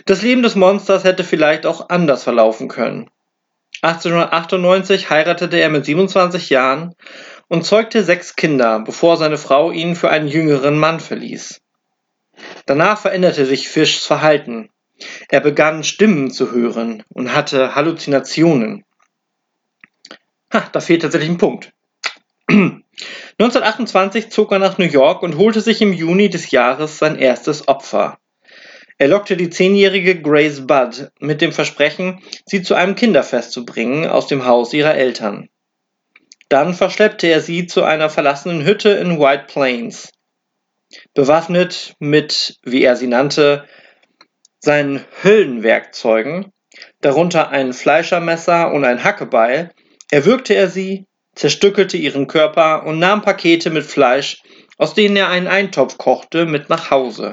Das 0.06 0.22
Leben 0.22 0.44
des 0.44 0.56
Monsters 0.56 1.06
hätte 1.06 1.24
vielleicht 1.24 1.66
auch 1.66 1.88
anders 1.88 2.24
verlaufen 2.24 2.68
können. 2.68 3.10
1898 3.82 5.10
heiratete 5.10 5.58
er 5.58 5.70
mit 5.70 5.86
27 5.86 6.50
Jahren 6.50 6.94
und 7.54 7.64
zeugte 7.64 8.04
sechs 8.04 8.36
Kinder, 8.36 8.80
bevor 8.80 9.16
seine 9.16 9.38
Frau 9.38 9.70
ihn 9.70 9.96
für 9.96 10.10
einen 10.10 10.28
jüngeren 10.28 10.76
Mann 10.76 11.00
verließ. 11.00 11.62
Danach 12.66 12.98
veränderte 12.98 13.46
sich 13.46 13.70
Fischs 13.70 14.08
Verhalten. 14.08 14.72
Er 15.30 15.40
begann 15.40 15.84
Stimmen 15.84 16.32
zu 16.32 16.52
hören 16.52 17.04
und 17.10 17.36
hatte 17.36 17.76
Halluzinationen. 17.76 18.86
Ha, 20.52 20.68
da 20.72 20.80
fehlt 20.80 21.04
tatsächlich 21.04 21.30
ein 21.30 21.38
Punkt. 21.38 21.72
1928 22.50 24.32
zog 24.32 24.52
er 24.52 24.58
nach 24.58 24.80
New 24.80 24.86
York 24.86 25.22
und 25.22 25.38
holte 25.38 25.62
sich 25.62 25.80
im 25.84 25.94
Juni 25.94 26.32
des 26.32 26.50
Jahres 26.50 26.98
sein 26.98 27.20
erstes 27.20 27.68
Opfer. 27.68 28.18
Er 28.98 29.10
lockte 29.10 29.38
die 29.38 29.52
zehnjährige 29.52 30.20
Grace 30.20 30.66
Budd 30.66 31.12
mit 31.20 31.42
dem 31.42 31.52
Versprechen, 31.52 32.24
sie 32.48 32.64
zu 32.64 32.74
einem 32.74 32.96
Kinderfest 32.96 33.52
zu 33.52 33.64
bringen 33.64 34.08
aus 34.08 34.26
dem 34.26 34.48
Haus 34.48 34.74
ihrer 34.74 34.96
Eltern. 34.96 35.50
Dann 36.54 36.76
verschleppte 36.76 37.26
er 37.26 37.42
sie 37.42 37.66
zu 37.66 37.82
einer 37.82 38.12
verlassenen 38.12 38.64
Hütte 38.64 38.90
in 38.90 39.20
White 39.20 39.46
Plains. 39.48 40.12
Bewaffnet 41.16 41.96
mit, 41.98 42.60
wie 42.62 42.84
er 42.84 42.96
sie 42.96 43.08
nannte, 43.08 43.68
seinen 44.60 45.04
Höllenwerkzeugen, 45.24 46.52
darunter 47.02 47.50
ein 47.50 47.74
Fleischermesser 47.74 48.72
und 48.72 48.86
ein 48.86 49.04
Hackebeil, 49.04 49.72
erwürgte 50.12 50.54
er 50.54 50.70
sie, 50.70 51.08
zerstückelte 51.34 51.98
ihren 51.98 52.28
Körper 52.28 52.86
und 52.86 53.00
nahm 53.00 53.24
Pakete 53.24 53.72
mit 53.72 53.86
Fleisch, 53.86 54.44
aus 54.78 54.94
denen 54.94 55.16
er 55.16 55.30
einen 55.30 55.48
Eintopf 55.48 55.98
kochte, 55.98 56.46
mit 56.46 56.70
nach 56.70 56.92
Hause. 56.92 57.32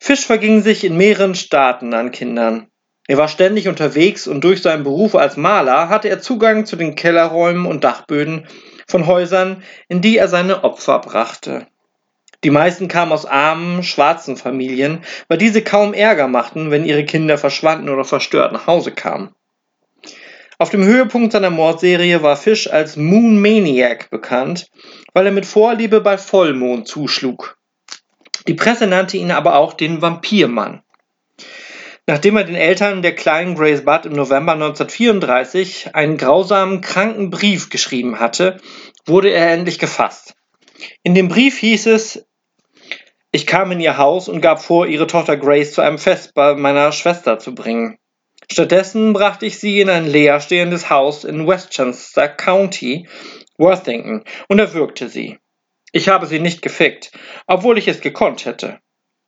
Fisch 0.00 0.24
verging 0.24 0.62
sich 0.62 0.82
in 0.82 0.96
mehreren 0.96 1.34
Staaten 1.34 1.92
an 1.92 2.10
Kindern. 2.10 2.70
Er 3.08 3.18
war 3.18 3.28
ständig 3.28 3.68
unterwegs 3.68 4.26
und 4.26 4.42
durch 4.42 4.62
seinen 4.62 4.82
Beruf 4.82 5.14
als 5.14 5.36
Maler 5.36 5.88
hatte 5.88 6.08
er 6.08 6.20
Zugang 6.20 6.66
zu 6.66 6.76
den 6.76 6.96
Kellerräumen 6.96 7.66
und 7.66 7.84
Dachböden 7.84 8.46
von 8.88 9.06
Häusern, 9.06 9.62
in 9.88 10.00
die 10.00 10.16
er 10.16 10.28
seine 10.28 10.64
Opfer 10.64 10.98
brachte. 10.98 11.66
Die 12.44 12.50
meisten 12.50 12.88
kamen 12.88 13.12
aus 13.12 13.26
armen, 13.26 13.82
schwarzen 13.82 14.36
Familien, 14.36 15.02
weil 15.28 15.38
diese 15.38 15.62
kaum 15.62 15.94
Ärger 15.94 16.28
machten, 16.28 16.70
wenn 16.70 16.84
ihre 16.84 17.04
Kinder 17.04 17.38
verschwanden 17.38 17.88
oder 17.88 18.04
verstört 18.04 18.52
nach 18.52 18.66
Hause 18.66 18.92
kamen. 18.92 19.34
Auf 20.58 20.70
dem 20.70 20.84
Höhepunkt 20.84 21.32
seiner 21.32 21.50
Mordserie 21.50 22.22
war 22.22 22.36
Fish 22.36 22.68
als 22.68 22.96
Moon 22.96 23.40
Maniac 23.40 24.10
bekannt, 24.10 24.70
weil 25.12 25.26
er 25.26 25.32
mit 25.32 25.44
Vorliebe 25.44 26.00
bei 26.00 26.16
Vollmond 26.16 26.88
zuschlug. 26.88 27.58
Die 28.48 28.54
Presse 28.54 28.86
nannte 28.86 29.16
ihn 29.16 29.32
aber 29.32 29.56
auch 29.56 29.74
den 29.74 30.00
Vampirmann. 30.00 30.82
Nachdem 32.08 32.36
er 32.36 32.44
den 32.44 32.54
Eltern 32.54 33.02
der 33.02 33.16
kleinen 33.16 33.56
Grace 33.56 33.84
Budd 33.84 34.06
im 34.06 34.12
November 34.12 34.52
1934 34.52 35.94
einen 35.94 36.16
grausamen, 36.16 36.80
kranken 36.80 37.30
Brief 37.30 37.68
geschrieben 37.68 38.20
hatte, 38.20 38.60
wurde 39.06 39.30
er 39.30 39.50
endlich 39.50 39.80
gefasst. 39.80 40.34
In 41.02 41.14
dem 41.14 41.26
Brief 41.26 41.58
hieß 41.58 41.86
es, 41.86 42.24
ich 43.32 43.46
kam 43.46 43.72
in 43.72 43.80
ihr 43.80 43.98
Haus 43.98 44.28
und 44.28 44.40
gab 44.40 44.62
vor, 44.62 44.86
ihre 44.86 45.08
Tochter 45.08 45.36
Grace 45.36 45.72
zu 45.72 45.82
einem 45.82 45.98
Fest 45.98 46.32
bei 46.34 46.54
meiner 46.54 46.92
Schwester 46.92 47.40
zu 47.40 47.54
bringen. 47.54 47.98
Stattdessen 48.50 49.12
brachte 49.12 49.44
ich 49.44 49.58
sie 49.58 49.80
in 49.80 49.90
ein 49.90 50.06
leerstehendes 50.06 50.88
Haus 50.88 51.24
in 51.24 51.48
Westchester 51.48 52.28
County, 52.28 53.08
Worthington, 53.58 54.22
und 54.48 54.58
erwürgte 54.60 55.08
sie. 55.08 55.38
Ich 55.90 56.08
habe 56.08 56.26
sie 56.26 56.38
nicht 56.38 56.62
gefickt, 56.62 57.10
obwohl 57.48 57.78
ich 57.78 57.88
es 57.88 58.00
gekonnt 58.00 58.44
hätte. 58.44 58.78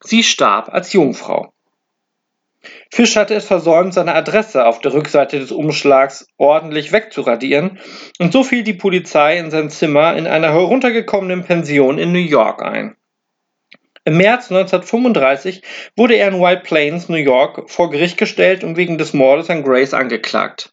Sie 0.01 0.23
starb 0.23 0.69
als 0.69 0.93
Jungfrau. 0.93 1.53
Fisch 2.91 3.17
hatte 3.17 3.35
es 3.35 3.45
versäumt, 3.45 3.95
seine 3.95 4.15
Adresse 4.15 4.65
auf 4.67 4.81
der 4.81 4.95
Rückseite 4.95 5.39
des 5.39 5.53
Umschlags 5.53 6.27
ordentlich 6.37 6.93
wegzuradieren, 6.93 7.79
und 8.19 8.33
so 8.33 8.43
fiel 8.43 8.63
die 8.63 8.75
Polizei 8.75 9.39
in 9.39 9.51
sein 9.51 9.71
Zimmer 9.71 10.17
in 10.17 10.27
einer 10.27 10.53
heruntergekommenen 10.53 11.45
Pension 11.45 11.99
in 11.99 12.13
New 12.13 12.19
York 12.19 12.63
ein. 12.63 12.97
Im 14.05 14.17
März 14.17 14.51
1935 14.51 15.63
wurde 15.95 16.15
er 16.15 16.29
in 16.29 16.41
White 16.41 16.63
Plains, 16.65 17.11
New 17.11 17.17
York, 17.17 17.71
vor 17.71 17.91
Gericht 17.91 18.17
gestellt 18.17 18.65
und 18.65 18.77
wegen 18.79 18.97
des 18.97 19.13
Mordes 19.13 19.51
an 19.51 19.63
Grace 19.63 19.93
angeklagt. 19.93 20.73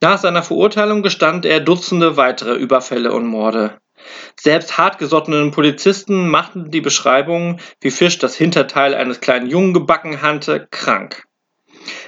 Nach 0.00 0.18
seiner 0.18 0.42
Verurteilung 0.42 1.02
gestand 1.02 1.46
er 1.46 1.60
Dutzende 1.60 2.16
weitere 2.16 2.54
Überfälle 2.54 3.12
und 3.12 3.26
Morde. 3.26 3.80
Selbst 4.38 4.78
hartgesottenen 4.78 5.50
Polizisten 5.50 6.28
machten 6.28 6.70
die 6.70 6.80
Beschreibung, 6.80 7.60
wie 7.80 7.90
Fisch 7.90 8.18
das 8.18 8.36
Hinterteil 8.36 8.94
eines 8.94 9.20
kleinen 9.20 9.48
Jungen 9.48 9.72
gebacken 9.72 10.22
hatte, 10.22 10.66
krank. 10.70 11.24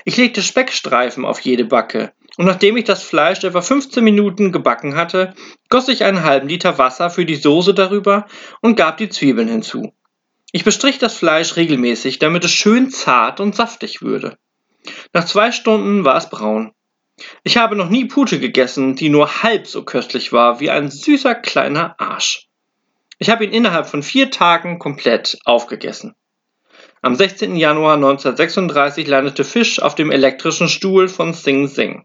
Ich 0.04 0.16
legte 0.16 0.42
Speckstreifen 0.42 1.24
auf 1.24 1.40
jede 1.40 1.64
Backe, 1.64 2.12
und 2.36 2.44
nachdem 2.44 2.76
ich 2.76 2.84
das 2.84 3.02
Fleisch 3.02 3.42
etwa 3.44 3.62
15 3.62 4.04
Minuten 4.04 4.52
gebacken 4.52 4.94
hatte, 4.94 5.34
goss 5.68 5.88
ich 5.88 6.04
einen 6.04 6.22
halben 6.22 6.48
Liter 6.48 6.78
Wasser 6.78 7.08
für 7.08 7.24
die 7.24 7.36
Soße 7.36 7.72
darüber 7.72 8.26
und 8.60 8.76
gab 8.76 8.98
die 8.98 9.08
Zwiebeln 9.08 9.48
hinzu. 9.48 9.94
Ich 10.52 10.64
bestrich 10.64 10.98
das 10.98 11.14
Fleisch 11.14 11.56
regelmäßig, 11.56 12.18
damit 12.18 12.44
es 12.44 12.52
schön 12.52 12.90
zart 12.90 13.40
und 13.40 13.54
saftig 13.54 14.02
würde. 14.02 14.36
Nach 15.12 15.24
zwei 15.24 15.50
Stunden 15.50 16.04
war 16.04 16.16
es 16.16 16.30
braun. 16.30 16.72
Ich 17.44 17.56
habe 17.56 17.76
noch 17.76 17.88
nie 17.88 18.04
Pute 18.04 18.38
gegessen, 18.38 18.96
die 18.96 19.08
nur 19.08 19.42
halb 19.42 19.66
so 19.66 19.84
köstlich 19.84 20.32
war 20.32 20.60
wie 20.60 20.70
ein 20.70 20.90
süßer 20.90 21.34
kleiner 21.34 21.98
Arsch. 21.98 22.48
Ich 23.18 23.30
habe 23.30 23.44
ihn 23.44 23.52
innerhalb 23.52 23.86
von 23.86 24.02
vier 24.02 24.30
Tagen 24.30 24.78
komplett 24.78 25.38
aufgegessen. 25.44 26.14
Am 27.02 27.14
16. 27.14 27.56
Januar 27.56 27.94
1936 27.94 29.06
landete 29.06 29.44
Fisch 29.44 29.80
auf 29.80 29.94
dem 29.94 30.10
elektrischen 30.10 30.68
Stuhl 30.68 31.08
von 31.08 31.32
Sing 31.32 31.68
Sing. 31.68 32.04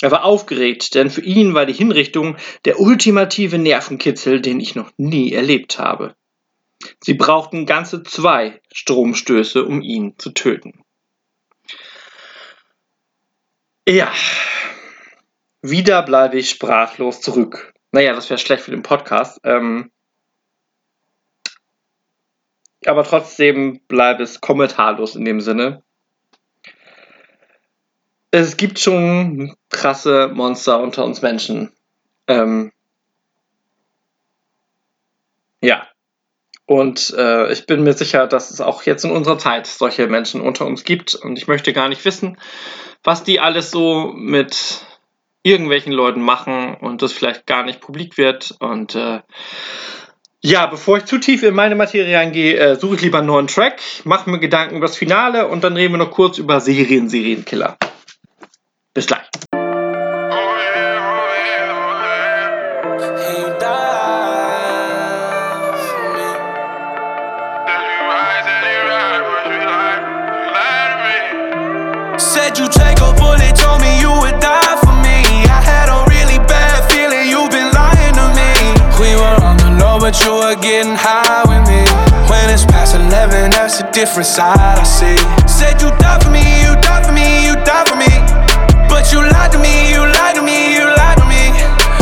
Er 0.00 0.10
war 0.12 0.24
aufgeregt, 0.24 0.94
denn 0.94 1.10
für 1.10 1.22
ihn 1.22 1.54
war 1.54 1.66
die 1.66 1.72
Hinrichtung 1.72 2.36
der 2.64 2.78
ultimative 2.78 3.58
Nervenkitzel, 3.58 4.40
den 4.40 4.60
ich 4.60 4.76
noch 4.76 4.92
nie 4.96 5.32
erlebt 5.32 5.78
habe. 5.78 6.14
Sie 7.00 7.14
brauchten 7.14 7.66
ganze 7.66 8.04
zwei 8.04 8.60
Stromstöße, 8.70 9.64
um 9.64 9.82
ihn 9.82 10.14
zu 10.18 10.30
töten. 10.30 10.84
Ja, 13.88 14.12
wieder 15.62 16.02
bleibe 16.02 16.36
ich 16.36 16.50
sprachlos 16.50 17.22
zurück. 17.22 17.72
Naja, 17.90 18.12
das 18.12 18.28
wäre 18.28 18.36
schlecht 18.36 18.64
für 18.64 18.70
den 18.70 18.82
Podcast. 18.82 19.40
Ähm, 19.44 19.90
aber 22.84 23.02
trotzdem 23.02 23.80
bleibe 23.88 24.22
es 24.22 24.42
kommentarlos 24.42 25.16
in 25.16 25.24
dem 25.24 25.40
Sinne. 25.40 25.82
Es 28.30 28.58
gibt 28.58 28.78
schon 28.78 29.56
krasse 29.70 30.28
Monster 30.34 30.80
unter 30.80 31.06
uns 31.06 31.22
Menschen. 31.22 31.72
Ähm, 32.26 32.72
ja. 35.62 35.88
Und 36.68 37.14
äh, 37.16 37.50
ich 37.50 37.64
bin 37.64 37.82
mir 37.82 37.94
sicher, 37.94 38.26
dass 38.26 38.50
es 38.50 38.60
auch 38.60 38.82
jetzt 38.82 39.02
in 39.02 39.10
unserer 39.10 39.38
Zeit 39.38 39.66
solche 39.66 40.06
Menschen 40.06 40.42
unter 40.42 40.66
uns 40.66 40.84
gibt. 40.84 41.14
Und 41.14 41.38
ich 41.38 41.48
möchte 41.48 41.72
gar 41.72 41.88
nicht 41.88 42.04
wissen, 42.04 42.36
was 43.02 43.24
die 43.24 43.40
alles 43.40 43.70
so 43.70 44.12
mit 44.14 44.84
irgendwelchen 45.42 45.94
Leuten 45.94 46.20
machen 46.20 46.74
und 46.74 47.00
das 47.00 47.14
vielleicht 47.14 47.46
gar 47.46 47.64
nicht 47.64 47.80
publik 47.80 48.18
wird. 48.18 48.54
Und 48.60 48.94
äh, 48.94 49.20
ja, 50.42 50.66
bevor 50.66 50.98
ich 50.98 51.06
zu 51.06 51.16
tief 51.16 51.42
in 51.42 51.54
meine 51.54 51.74
Materie 51.74 52.14
reingehe, 52.14 52.58
äh, 52.58 52.76
suche 52.76 52.96
ich 52.96 53.00
lieber 53.00 53.18
einen 53.18 53.28
neuen 53.28 53.46
Track, 53.46 53.80
mache 54.04 54.28
mir 54.28 54.38
Gedanken 54.38 54.76
über 54.76 54.88
das 54.88 54.96
Finale 54.98 55.48
und 55.48 55.64
dann 55.64 55.74
reden 55.74 55.94
wir 55.94 55.98
noch 55.98 56.10
kurz 56.10 56.36
über 56.36 56.60
Serien, 56.60 57.08
Serienkiller. 57.08 57.78
But 80.08 80.24
you 80.24 80.32
were 80.32 80.56
getting 80.56 80.96
high 80.96 81.44
with 81.44 81.68
me. 81.68 81.84
When 82.32 82.48
it's 82.48 82.64
past 82.64 82.94
11, 82.96 83.50
that's 83.50 83.80
a 83.80 83.92
different 83.92 84.24
side 84.24 84.56
I 84.56 84.82
see. 84.82 85.20
Said 85.44 85.82
you 85.84 85.92
die 86.00 86.18
for 86.24 86.30
me, 86.32 86.40
you 86.64 86.72
die 86.80 87.04
for 87.04 87.12
me, 87.12 87.44
you 87.44 87.52
die 87.68 87.84
for 87.84 87.92
me. 88.00 88.08
But 88.88 89.12
you 89.12 89.20
lied 89.20 89.52
to 89.52 89.58
me, 89.60 89.92
you 89.92 90.00
lied 90.00 90.36
to 90.36 90.40
me, 90.40 90.80
you 90.80 90.88
lied 90.96 91.18
to 91.20 91.26
me. 91.28 91.52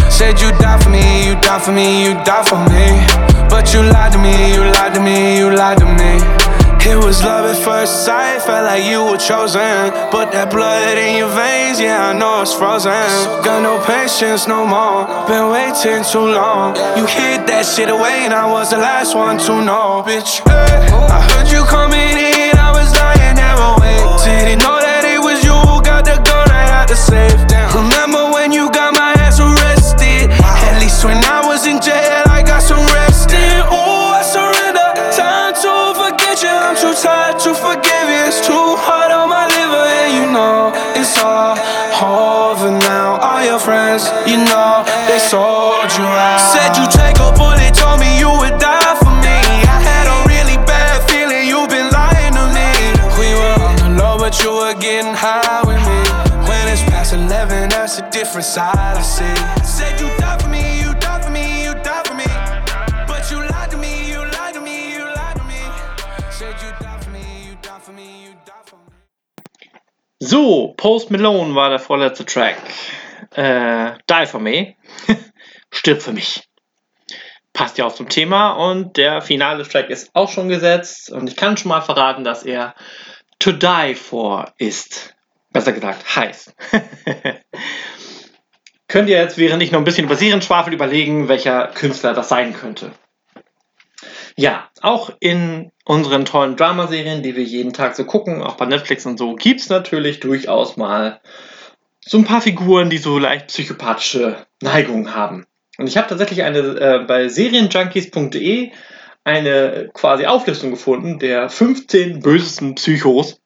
Said 0.09 0.39
you 0.39 0.55
die 0.63 0.79
for 0.79 0.89
me, 0.89 1.27
you 1.27 1.35
die 1.43 1.59
for 1.59 1.73
me, 1.73 2.07
you 2.07 2.15
die 2.23 2.47
for 2.47 2.63
me. 2.71 3.03
But 3.51 3.75
you 3.75 3.83
lied 3.83 4.13
to 4.13 4.19
me, 4.23 4.55
you 4.55 4.63
lied 4.63 4.95
to 4.95 5.01
me, 5.03 5.39
you 5.39 5.51
lied 5.51 5.79
to 5.79 5.87
me. 5.99 6.46
It 6.87 6.97
was 7.05 7.21
love 7.23 7.45
at 7.51 7.59
first 7.65 8.05
sight, 8.05 8.43
felt 8.43 8.65
like 8.65 8.85
you 8.85 9.03
were 9.03 9.19
chosen. 9.19 9.91
But 10.15 10.31
that 10.31 10.51
blood 10.51 10.97
in 10.97 11.19
your 11.19 11.29
veins, 11.35 11.81
yeah, 11.81 12.11
I 12.11 12.13
know 12.13 12.43
it's 12.43 12.55
frozen. 12.55 12.93
Got 13.43 13.63
no 13.63 13.83
patience 13.85 14.47
no 14.47 14.65
more, 14.65 15.05
been 15.27 15.51
waiting 15.51 16.05
too 16.07 16.31
long. 16.31 16.77
You 16.97 17.05
hid 17.07 17.47
that 17.51 17.67
shit 17.67 17.91
away, 17.91 18.23
and 18.23 18.33
I 18.33 18.47
was 18.47 18.71
the 18.71 18.79
last 18.79 19.17
one 19.17 19.39
to 19.47 19.65
know, 19.65 20.05
bitch. 20.07 20.47
I 20.47 21.21
heard 21.31 21.49
you 21.51 21.56
Post 70.77 71.11
Malone 71.11 71.55
war 71.55 71.71
der 71.71 71.79
vorletzte 71.79 72.25
Track. 72.25 72.57
Äh, 73.35 73.93
Die 74.09 74.27
for 74.27 74.41
Me. 74.41 74.75
Stirb 75.71 76.03
für 76.03 76.13
mich. 76.13 76.43
Passt 77.53 77.79
ja 77.79 77.87
auch 77.87 77.95
zum 77.95 78.09
Thema 78.09 78.53
und 78.53 78.97
der 78.97 79.23
finale 79.23 79.67
Track 79.67 79.89
ist 79.89 80.11
auch 80.15 80.31
schon 80.31 80.49
gesetzt 80.49 81.11
und 81.11 81.29
ich 81.29 81.37
kann 81.37 81.57
schon 81.57 81.71
mal 81.71 81.81
verraten, 81.81 82.23
dass 82.23 82.43
er 82.43 82.75
To 83.39 83.53
Die 83.53 83.95
For 83.95 84.53
ist. 84.59 85.15
Besser 85.51 85.73
gesagt, 85.73 86.17
heißt. 86.17 86.55
Könnt 88.89 89.09
ihr 89.09 89.17
jetzt, 89.17 89.39
während 89.39 89.63
ich 89.63 89.73
noch 89.73 89.81
ein 89.81 89.85
bisschen 89.85 90.05
über 90.05 90.17
Serienschwafel 90.17 90.73
überlegen, 90.73 91.29
welcher 91.29 91.69
Künstler 91.69 92.13
das 92.13 92.29
sein 92.29 92.53
könnte. 92.53 92.93
Ja, 94.39 94.69
auch 94.83 95.11
in 95.19 95.73
unseren 95.85 96.27
tollen 96.27 96.57
Dramaserien, 96.57 97.23
die 97.23 97.37
wir 97.37 97.45
jeden 97.45 97.73
Tag 97.73 97.97
so 97.97 98.05
gucken, 98.05 98.43
auch 98.43 98.57
bei 98.57 98.67
Netflix 98.67 99.07
und 99.07 99.19
so, 99.19 99.35
gibt's 99.35 99.71
natürlich 99.71 100.21
durchaus 100.21 100.77
mal 100.77 101.21
so 102.01 102.19
ein 102.19 102.25
paar 102.25 102.43
Figuren, 102.43 102.91
die 102.91 102.99
so 102.99 103.19
leicht 103.19 103.49
psychopathische 103.49 104.47
Neigungen 104.61 105.15
haben. 105.15 105.47
Und 105.79 105.89
ich 105.89 105.97
habe 105.97 106.09
tatsächlich 106.09 106.43
eine 106.43 106.59
äh, 106.59 107.05
bei 107.07 107.29
serienjunkies.de 107.29 108.73
eine 109.25 109.91
quasi 109.93 110.27
Auflistung 110.27 110.71
gefunden 110.71 111.19
der 111.19 111.49
15 111.49 112.21
bösesten 112.21 112.77
Psychos, 112.77 113.41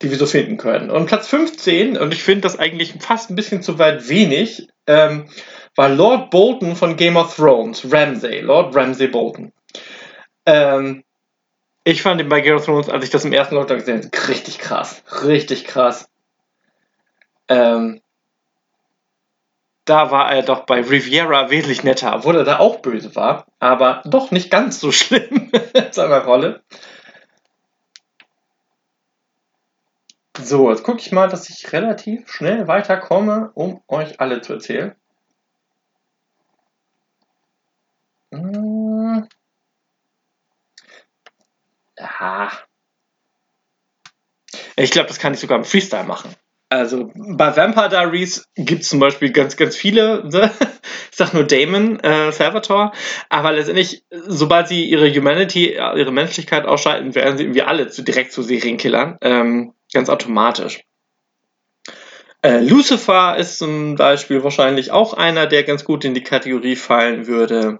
die 0.00 0.10
wir 0.10 0.16
so 0.16 0.26
finden 0.26 0.56
können. 0.56 0.90
Und 0.90 1.06
Platz 1.06 1.28
15, 1.28 1.98
und 1.98 2.14
ich 2.14 2.22
finde 2.22 2.42
das 2.42 2.58
eigentlich 2.58 2.94
fast 3.00 3.30
ein 3.30 3.36
bisschen 3.36 3.62
zu 3.62 3.78
weit 3.78 4.08
wenig, 4.08 4.68
ähm, 4.86 5.28
war 5.76 5.88
Lord 5.88 6.30
Bolton 6.30 6.74
von 6.74 6.96
Game 6.96 7.16
of 7.16 7.36
Thrones, 7.36 7.84
Ramsay, 7.92 8.40
Lord 8.40 8.74
Ramsay 8.74 9.08
Bolton. 9.08 9.52
Ähm, 10.48 11.04
ich 11.84 12.00
fand 12.00 12.22
ihn 12.22 12.30
bei 12.30 12.40
Game 12.40 12.56
of 12.56 12.64
Thrones, 12.64 12.88
als 12.88 13.04
ich 13.04 13.10
das 13.10 13.26
im 13.26 13.34
ersten 13.34 13.54
Lockdown 13.54 13.80
gesehen 13.80 14.02
habe, 14.02 14.28
richtig 14.28 14.58
krass. 14.58 15.02
Richtig 15.24 15.66
krass. 15.66 16.08
Ähm, 17.48 18.00
da 19.84 20.10
war 20.10 20.32
er 20.32 20.42
doch 20.42 20.64
bei 20.64 20.80
Riviera 20.80 21.50
wesentlich 21.50 21.84
netter, 21.84 22.14
obwohl 22.14 22.36
er 22.36 22.44
da 22.44 22.60
auch 22.60 22.80
böse 22.80 23.14
war, 23.14 23.46
aber 23.58 24.02
doch 24.06 24.30
nicht 24.30 24.50
ganz 24.50 24.80
so 24.80 24.90
schlimm 24.92 25.50
in 25.74 25.92
seiner 25.92 26.24
Rolle. 26.24 26.62
So, 30.38 30.70
jetzt 30.70 30.82
gucke 30.82 31.00
ich 31.00 31.12
mal, 31.12 31.28
dass 31.28 31.50
ich 31.50 31.74
relativ 31.74 32.30
schnell 32.30 32.68
weiterkomme, 32.68 33.50
um 33.52 33.82
euch 33.86 34.18
alle 34.18 34.40
zu 34.40 34.54
erzählen. 34.54 34.94
Ich 44.76 44.90
glaube, 44.90 45.08
das 45.08 45.18
kann 45.18 45.34
ich 45.34 45.40
sogar 45.40 45.58
im 45.58 45.64
Freestyle 45.64 46.04
machen. 46.04 46.34
Also 46.70 47.10
bei 47.14 47.56
Vampire 47.56 47.88
Diaries 47.88 48.46
gibt 48.54 48.82
es 48.82 48.90
zum 48.90 49.00
Beispiel 49.00 49.32
ganz, 49.32 49.56
ganz 49.56 49.74
viele, 49.74 50.28
ne? 50.28 50.50
ich 51.10 51.16
sag 51.16 51.32
nur 51.32 51.44
Damon, 51.44 51.98
äh, 52.00 52.30
Salvatore, 52.30 52.92
aber 53.30 53.52
letztendlich, 53.52 54.04
sobald 54.10 54.68
sie 54.68 54.84
ihre 54.84 55.10
Humanity, 55.10 55.74
ihre 55.74 56.12
Menschlichkeit 56.12 56.66
ausschalten, 56.66 57.14
werden 57.14 57.38
sie 57.38 57.44
irgendwie 57.44 57.62
alle 57.62 57.88
zu, 57.88 58.02
direkt 58.02 58.32
zu 58.32 58.42
Serienkillern, 58.42 59.16
ähm, 59.22 59.72
ganz 59.94 60.10
automatisch. 60.10 60.82
Äh, 62.42 62.60
Lucifer 62.60 63.36
ist 63.36 63.58
zum 63.58 63.96
Beispiel 63.96 64.44
wahrscheinlich 64.44 64.90
auch 64.90 65.14
einer, 65.14 65.46
der 65.46 65.64
ganz 65.64 65.84
gut 65.84 66.04
in 66.04 66.14
die 66.14 66.22
Kategorie 66.22 66.76
fallen 66.76 67.26
würde. 67.26 67.78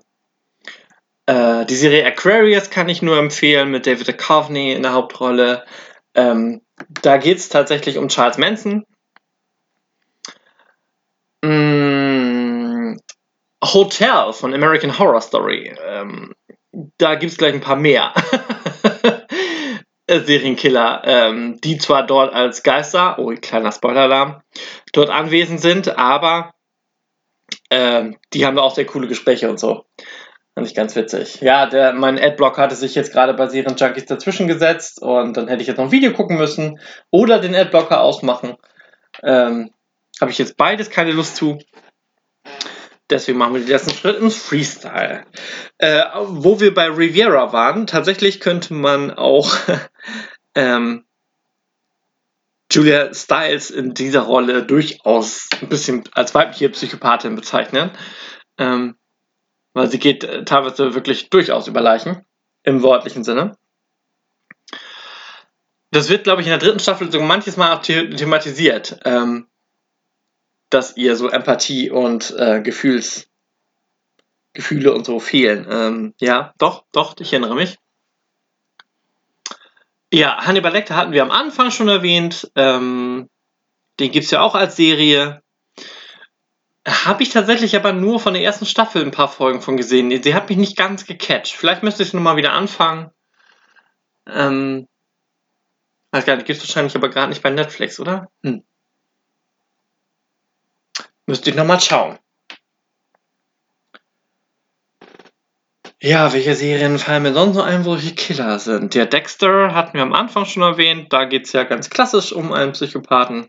Äh, 1.29 1.67
die 1.67 1.75
Serie 1.75 2.07
Aquarius 2.07 2.71
kann 2.71 2.89
ich 2.89 3.03
nur 3.03 3.19
empfehlen 3.19 3.71
mit 3.71 3.87
David 3.87 4.09
Duchovny 4.09 4.73
in 4.73 4.83
der 4.83 4.95
Hauptrolle. 4.95 5.67
Ähm, 6.15 6.63
da 7.03 7.19
geht 7.19 7.37
es 7.37 7.51
tatsächlich 7.51 7.99
um 7.99 8.09
Charles 8.09 8.39
Manson. 8.39 8.87
Mm, 11.45 12.97
Hotel 13.63 14.33
von 14.33 14.55
American 14.55 14.99
Horror 14.99 15.21
Story. 15.21 15.77
Ähm, 15.87 16.35
da 16.97 17.15
gibt 17.17 17.33
es 17.33 17.37
gleich 17.37 17.53
ein 17.53 17.61
paar 17.61 17.77
mehr 17.77 18.15
Serienkiller, 20.11 21.03
ähm, 21.05 21.61
die 21.61 21.77
zwar 21.77 22.07
dort 22.07 22.33
als 22.33 22.63
Geister, 22.63 23.19
oh, 23.19 23.35
kleiner 23.39 23.73
Spoiler-Alarm, 23.73 24.41
dort 24.95 25.11
anwesend 25.11 25.61
sind, 25.61 25.99
aber 25.99 26.55
ähm, 27.69 28.17
die 28.33 28.47
haben 28.47 28.57
da 28.57 28.63
auch 28.63 28.75
sehr 28.75 28.87
coole 28.87 29.09
Gespräche 29.09 29.51
und 29.51 29.61
so. 29.61 29.85
Fand 30.59 30.67
ich 30.67 30.75
ganz 30.75 30.97
witzig. 30.97 31.41
Ja, 31.41 31.67
der, 31.67 31.93
mein 31.93 32.19
Adblock 32.19 32.59
hatte 32.59 32.75
sich 32.75 32.97
jetzt 32.97 33.13
gerade 33.13 33.33
bei 33.33 33.47
Serienjunkies 33.47 34.07
dazwischen 34.07 34.49
gesetzt 34.49 35.01
und 35.01 35.37
dann 35.37 35.47
hätte 35.47 35.63
ich 35.63 35.69
jetzt 35.69 35.77
noch 35.77 35.85
ein 35.85 35.93
Video 35.93 36.13
gucken 36.13 36.37
müssen 36.37 36.81
oder 37.13 37.39
den 37.39 37.55
Adblocker 37.55 38.01
ausmachen. 38.01 38.57
Ähm, 39.23 39.71
Habe 40.21 40.33
ich 40.33 40.39
jetzt 40.39 40.57
beides 40.57 40.91
keine 40.91 41.13
Lust 41.13 41.37
zu. 41.37 41.61
Deswegen 43.09 43.39
machen 43.39 43.55
wir 43.55 43.61
den 43.61 43.71
ersten 43.71 43.93
Schritt 43.93 44.21
ins 44.21 44.37
Freestyle. 44.37 45.27
Äh, 45.79 46.03
wo 46.27 46.59
wir 46.59 46.75
bei 46.75 46.89
Riviera 46.89 47.53
waren, 47.53 47.87
tatsächlich 47.87 48.41
könnte 48.41 48.75
man 48.75 49.13
auch 49.13 49.55
ähm, 50.57 51.05
Julia 52.69 53.15
Stiles 53.15 53.71
in 53.71 53.95
dieser 53.95 54.23
Rolle 54.23 54.65
durchaus 54.65 55.49
ein 55.63 55.69
bisschen 55.69 56.03
als 56.15 56.35
weibliche 56.35 56.69
Psychopathin 56.71 57.37
bezeichnen. 57.37 57.93
Ähm, 58.59 58.97
weil 59.73 59.91
sie 59.91 59.99
geht 59.99 60.25
äh, 60.25 60.45
teilweise 60.45 60.95
wirklich 60.95 61.31
durchaus 61.31 61.69
über 61.69 61.81
Leichen, 61.81 62.25
im 62.63 62.83
wortlichen 62.83 63.25
Sinne. 63.25 63.57
Das 65.91 66.09
wird, 66.11 66.25
glaube 66.25 66.43
ich, 66.43 66.47
in 66.47 66.51
der 66.51 66.59
dritten 66.59 66.81
Staffel 66.81 67.11
so 67.11 67.21
manches 67.21 67.57
Mal 67.57 67.75
auch 67.75 67.83
the 67.83 68.11
thematisiert, 68.11 69.01
ähm, 69.05 69.47
dass 70.71 70.97
ihr 70.97 71.17
so 71.17 71.29
Empathie 71.29 71.91
und 71.91 72.35
äh, 72.37 72.61
Gefühls, 72.61 73.29
Gefühle 74.53 74.93
und 74.93 75.07
so 75.07 75.19
fehlen. 75.19 75.67
Ähm, 75.71 76.15
ja, 76.21 76.53
doch, 76.59 76.85
doch, 76.93 77.17
ich 77.19 77.33
erinnere 77.33 77.55
mich. 77.55 77.79
Ja, 80.13 80.39
Hannibal 80.45 80.73
Lecter 80.73 80.97
hatten 80.97 81.13
wir 81.13 81.23
am 81.23 81.31
Anfang 81.31 81.71
schon 81.71 81.89
erwähnt. 81.89 82.51
Ähm, 82.55 83.29
den 84.01 84.11
gibt 84.11 84.25
es 84.25 84.31
ja 84.31 84.41
auch 84.41 84.55
als 84.55 84.77
Serie. 84.77 85.43
Habe 86.87 87.23
ich 87.23 87.31
tatsächlich 87.31 87.77
aber 87.77 87.93
nur 87.93 88.21
von 88.21 88.35
der 88.35 88.43
ersten 88.43 88.67
Staffel 88.67 89.03
ein 89.03 89.11
paar 89.11 89.29
Folgen 89.29 89.61
von 89.61 89.77
gesehen. 89.77 90.23
Sie 90.23 90.35
hat 90.35 90.49
mich 90.49 90.59
nicht 90.59 90.77
ganz 90.77 91.05
gecatcht. 91.05 91.55
Vielleicht 91.55 91.83
müsste 91.83 92.03
ich 92.03 92.15
nochmal 92.15 92.37
wieder 92.37 92.53
anfangen. 92.53 93.11
Ähm, 94.27 94.89
weiß 96.13 96.25
gar 96.25 96.37
nicht, 96.37 96.47
gibt 96.47 96.59
es 96.59 96.69
wahrscheinlich 96.69 96.97
aber 96.97 97.09
gerade 97.09 97.29
nicht 97.31 97.43
bei 97.43 97.51
Netflix, 97.51 98.01
oder? 98.01 98.31
Hm. 98.43 98.63
Müsste 101.27 101.51
ich 101.51 101.57
nochmal 101.57 101.81
schauen. 101.81 102.19
Ja, 106.01 106.33
welche 106.33 106.55
Serien 106.55 106.99
fallen 106.99 107.25
mir 107.25 107.35
sonst 107.35 107.57
noch 107.57 107.67
ein, 107.67 107.85
wo 107.85 107.97
die 107.97 108.15
Killer 108.15 108.61
sind? 108.61 108.95
Der 108.95 109.07
Dexter 109.07 109.75
hatten 109.75 109.95
wir 109.95 110.03
am 110.03 110.15
Anfang 110.15 110.45
schon 110.45 110.63
erwähnt. 110.63 111.13
Da 111.13 111.25
geht 111.25 111.47
es 111.47 111.53
ja 111.53 111.65
ganz 111.65 111.91
klassisch 111.91 112.33
um 112.33 112.53
einen 112.53 112.73
Psychopathen. 112.73 113.49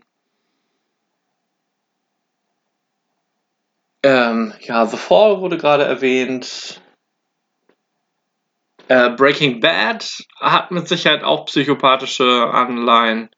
Ähm, 4.02 4.54
ja, 4.60 4.86
The 4.86 4.96
Fall 4.96 5.40
wurde 5.40 5.58
gerade 5.58 5.84
erwähnt. 5.84 6.80
Äh, 8.88 9.10
Breaking 9.10 9.60
Bad 9.60 10.24
hat 10.40 10.70
mit 10.70 10.88
Sicherheit 10.88 11.22
auch 11.22 11.46
psychopathische 11.46 12.48
Anleihen. 12.50 13.28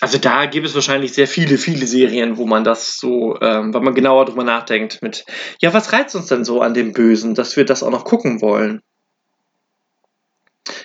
Also 0.00 0.18
da 0.18 0.46
gibt 0.46 0.66
es 0.66 0.74
wahrscheinlich 0.74 1.12
sehr 1.12 1.28
viele, 1.28 1.58
viele 1.58 1.86
Serien, 1.86 2.36
wo 2.36 2.44
man 2.44 2.64
das 2.64 2.96
so, 2.96 3.38
ähm, 3.40 3.72
wenn 3.72 3.84
man 3.84 3.94
genauer 3.94 4.24
drüber 4.24 4.42
nachdenkt, 4.42 5.00
mit, 5.00 5.24
ja, 5.60 5.72
was 5.74 5.92
reizt 5.92 6.16
uns 6.16 6.26
denn 6.26 6.44
so 6.44 6.60
an 6.60 6.74
dem 6.74 6.92
Bösen, 6.92 7.36
dass 7.36 7.56
wir 7.56 7.64
das 7.64 7.84
auch 7.84 7.90
noch 7.90 8.04
gucken 8.04 8.40
wollen? 8.40 8.82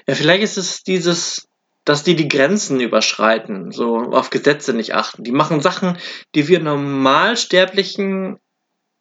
Ja, 0.07 0.13
vielleicht 0.13 0.43
ist 0.43 0.57
es 0.57 0.83
dieses, 0.83 1.46
dass 1.87 2.03
die 2.03 2.17
die 2.17 2.27
Grenzen 2.27 2.81
überschreiten, 2.81 3.71
so 3.71 3.95
auf 3.95 4.29
Gesetze 4.29 4.73
nicht 4.73 4.93
achten. 4.93 5.23
Die 5.23 5.31
machen 5.31 5.61
Sachen, 5.61 5.97
die 6.35 6.49
wir 6.49 6.59
Normalsterblichen 6.59 8.39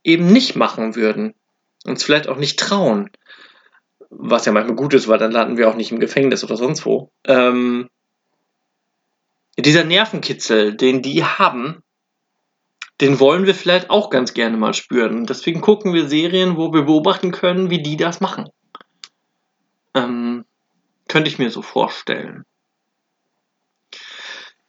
eben 0.04 0.32
nicht 0.32 0.54
machen 0.54 0.94
würden. 0.94 1.34
Uns 1.84 2.04
vielleicht 2.04 2.28
auch 2.28 2.36
nicht 2.36 2.60
trauen. 2.60 3.10
Was 4.08 4.46
ja 4.46 4.52
manchmal 4.52 4.76
gut 4.76 4.94
ist, 4.94 5.08
weil 5.08 5.18
dann 5.18 5.32
landen 5.32 5.56
wir 5.56 5.68
auch 5.68 5.74
nicht 5.74 5.90
im 5.90 5.98
Gefängnis 5.98 6.44
oder 6.44 6.56
sonst 6.56 6.86
wo. 6.86 7.10
Ähm, 7.24 7.90
dieser 9.58 9.82
Nervenkitzel, 9.82 10.76
den 10.76 11.02
die 11.02 11.24
haben, 11.24 11.82
den 13.00 13.18
wollen 13.18 13.46
wir 13.46 13.54
vielleicht 13.56 13.90
auch 13.90 14.10
ganz 14.10 14.32
gerne 14.32 14.56
mal 14.56 14.74
spüren. 14.74 15.26
Deswegen 15.26 15.60
gucken 15.60 15.92
wir 15.92 16.08
Serien, 16.08 16.56
wo 16.56 16.72
wir 16.72 16.82
beobachten 16.82 17.32
können, 17.32 17.68
wie 17.68 17.82
die 17.82 17.96
das 17.96 18.20
machen. 18.20 18.48
Ähm, 19.92 20.44
könnte 21.08 21.28
ich 21.28 21.40
mir 21.40 21.50
so 21.50 21.62
vorstellen. 21.62 22.44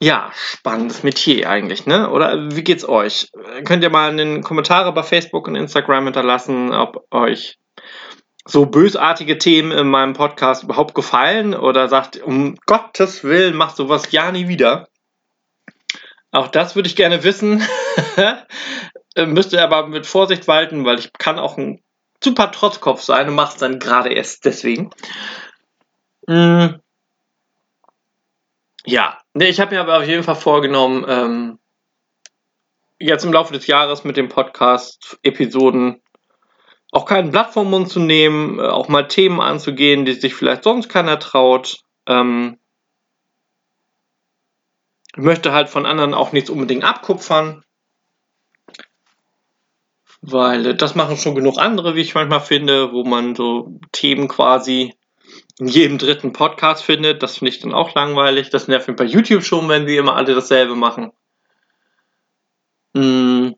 Ja, 0.00 0.30
spannendes 0.34 1.02
Metier 1.02 1.50
eigentlich, 1.50 1.84
ne? 1.84 2.08
Oder 2.10 2.54
wie 2.54 2.62
geht's 2.62 2.88
euch? 2.88 3.30
Könnt 3.64 3.82
ihr 3.82 3.90
mal 3.90 4.10
in 4.10 4.16
den 4.16 4.42
Kommentare 4.42 4.92
bei 4.92 5.02
Facebook 5.02 5.48
und 5.48 5.56
Instagram 5.56 6.04
hinterlassen, 6.04 6.72
ob 6.72 7.04
euch 7.10 7.58
so 8.44 8.66
bösartige 8.66 9.38
Themen 9.38 9.72
in 9.72 9.88
meinem 9.88 10.14
Podcast 10.14 10.62
überhaupt 10.62 10.94
gefallen 10.94 11.54
oder 11.54 11.88
sagt, 11.88 12.16
um 12.16 12.54
Gottes 12.66 13.24
Willen, 13.24 13.56
mach 13.56 13.74
sowas 13.74 14.12
ja 14.12 14.30
nie 14.30 14.46
wieder. 14.46 14.88
Auch 16.30 16.48
das 16.48 16.76
würde 16.76 16.88
ich 16.88 16.96
gerne 16.96 17.24
wissen. 17.24 17.62
Müsste 19.16 19.62
aber 19.62 19.88
mit 19.88 20.06
Vorsicht 20.06 20.46
walten, 20.46 20.84
weil 20.84 21.00
ich 21.00 21.12
kann 21.12 21.38
auch 21.38 21.58
ein 21.58 21.82
super 22.22 22.52
Trotzkopf 22.52 23.02
sein 23.02 23.28
und 23.28 23.34
mach's 23.34 23.56
dann 23.56 23.78
gerade 23.78 24.10
erst 24.10 24.44
deswegen. 24.44 24.90
Hm. 26.28 26.80
Ja, 28.84 29.18
nee, 29.38 29.48
ich 29.48 29.60
habe 29.60 29.74
mir 29.74 29.80
aber 29.80 29.98
auf 29.98 30.06
jeden 30.06 30.22
Fall 30.22 30.34
vorgenommen, 30.36 31.04
ähm, 31.08 31.58
jetzt 32.98 33.24
im 33.24 33.32
Laufe 33.32 33.52
des 33.52 33.66
Jahres 33.66 34.04
mit 34.04 34.16
dem 34.16 34.28
Podcast-Episoden 34.28 36.02
auch 36.90 37.04
kein 37.04 37.30
Blatt 37.30 37.52
vom 37.52 37.70
Mund 37.70 37.88
zu 37.88 38.00
nehmen, 38.00 38.58
äh, 38.58 38.62
auch 38.62 38.88
mal 38.88 39.08
Themen 39.08 39.40
anzugehen, 39.40 40.04
die 40.04 40.12
sich 40.12 40.34
vielleicht 40.34 40.64
sonst 40.64 40.88
keiner 40.88 41.18
traut. 41.18 41.82
Ähm, 42.06 42.58
Ich 45.18 45.24
möchte 45.24 45.52
halt 45.52 45.68
von 45.68 45.84
anderen 45.86 46.14
auch 46.14 46.30
nichts 46.30 46.48
unbedingt 46.48 46.84
abkupfern. 46.84 47.64
Weil 50.20 50.66
äh, 50.66 50.74
das 50.76 50.94
machen 50.94 51.16
schon 51.16 51.34
genug 51.34 51.58
andere, 51.58 51.94
wie 51.96 52.02
ich 52.02 52.14
manchmal 52.14 52.40
finde, 52.40 52.92
wo 52.92 53.04
man 53.04 53.34
so 53.34 53.80
Themen 53.90 54.28
quasi 54.28 54.94
in 55.58 55.68
jedem 55.68 55.98
dritten 55.98 56.32
Podcast 56.32 56.84
findet. 56.84 57.22
Das 57.22 57.38
finde 57.38 57.50
ich 57.50 57.60
dann 57.60 57.74
auch 57.74 57.94
langweilig. 57.94 58.50
Das 58.50 58.68
nervt 58.68 58.88
mich 58.88 58.96
bei 58.96 59.04
YouTube 59.04 59.42
schon, 59.42 59.68
wenn 59.68 59.86
wir 59.86 59.98
immer 59.98 60.16
alle 60.16 60.34
dasselbe 60.34 60.76
machen. 60.76 61.12
Hm. 62.94 63.54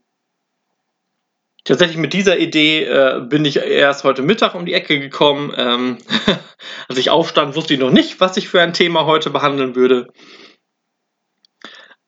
Tatsächlich 1.64 1.98
mit 1.98 2.14
dieser 2.14 2.38
Idee 2.38 2.84
äh, 2.84 3.20
bin 3.20 3.44
ich 3.44 3.56
erst 3.56 4.04
heute 4.04 4.22
Mittag 4.22 4.54
um 4.54 4.64
die 4.64 4.72
Ecke 4.72 4.98
gekommen. 4.98 5.52
Ähm, 5.56 5.98
als 6.88 6.98
ich 6.98 7.10
aufstand, 7.10 7.54
wusste 7.54 7.74
ich 7.74 7.80
noch 7.80 7.90
nicht, 7.90 8.18
was 8.18 8.36
ich 8.36 8.48
für 8.48 8.62
ein 8.62 8.72
Thema 8.72 9.04
heute 9.04 9.30
behandeln 9.30 9.76
würde. 9.76 10.08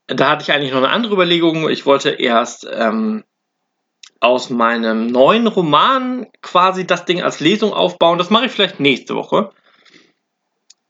Da 0.07 0.31
hatte 0.31 0.43
ich 0.43 0.53
eigentlich 0.53 0.73
noch 0.73 0.79
eine 0.79 0.89
andere 0.89 1.13
Überlegung. 1.13 1.69
Ich 1.69 1.87
wollte 1.87 2.11
erst 2.11 2.67
ähm, 2.71 3.25
aus 4.21 4.51
meinem 4.51 5.07
neuen 5.07 5.47
Roman 5.47 6.27
quasi 6.41 6.87
das 6.87 7.05
Ding 7.05 7.23
als 7.23 7.41
Lesung 7.41 7.73
aufbauen. 7.73 8.19
Das 8.19 8.31
mache 8.31 8.47
ich 8.47 8.53
vielleicht 8.53 8.81
nächste 8.81 9.15
Woche. 9.15 9.53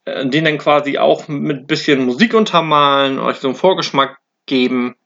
Äh, 0.05 0.27
den 0.29 0.45
dann 0.45 0.59
quasi 0.59 0.99
auch 0.99 1.29
mit 1.29 1.67
bisschen 1.67 2.05
Musik 2.05 2.35
untermalen, 2.35 3.19
euch 3.19 3.37
so 3.39 3.49
einen 3.49 3.57
Vorgeschmack 3.57 4.19
geben, 4.47 4.97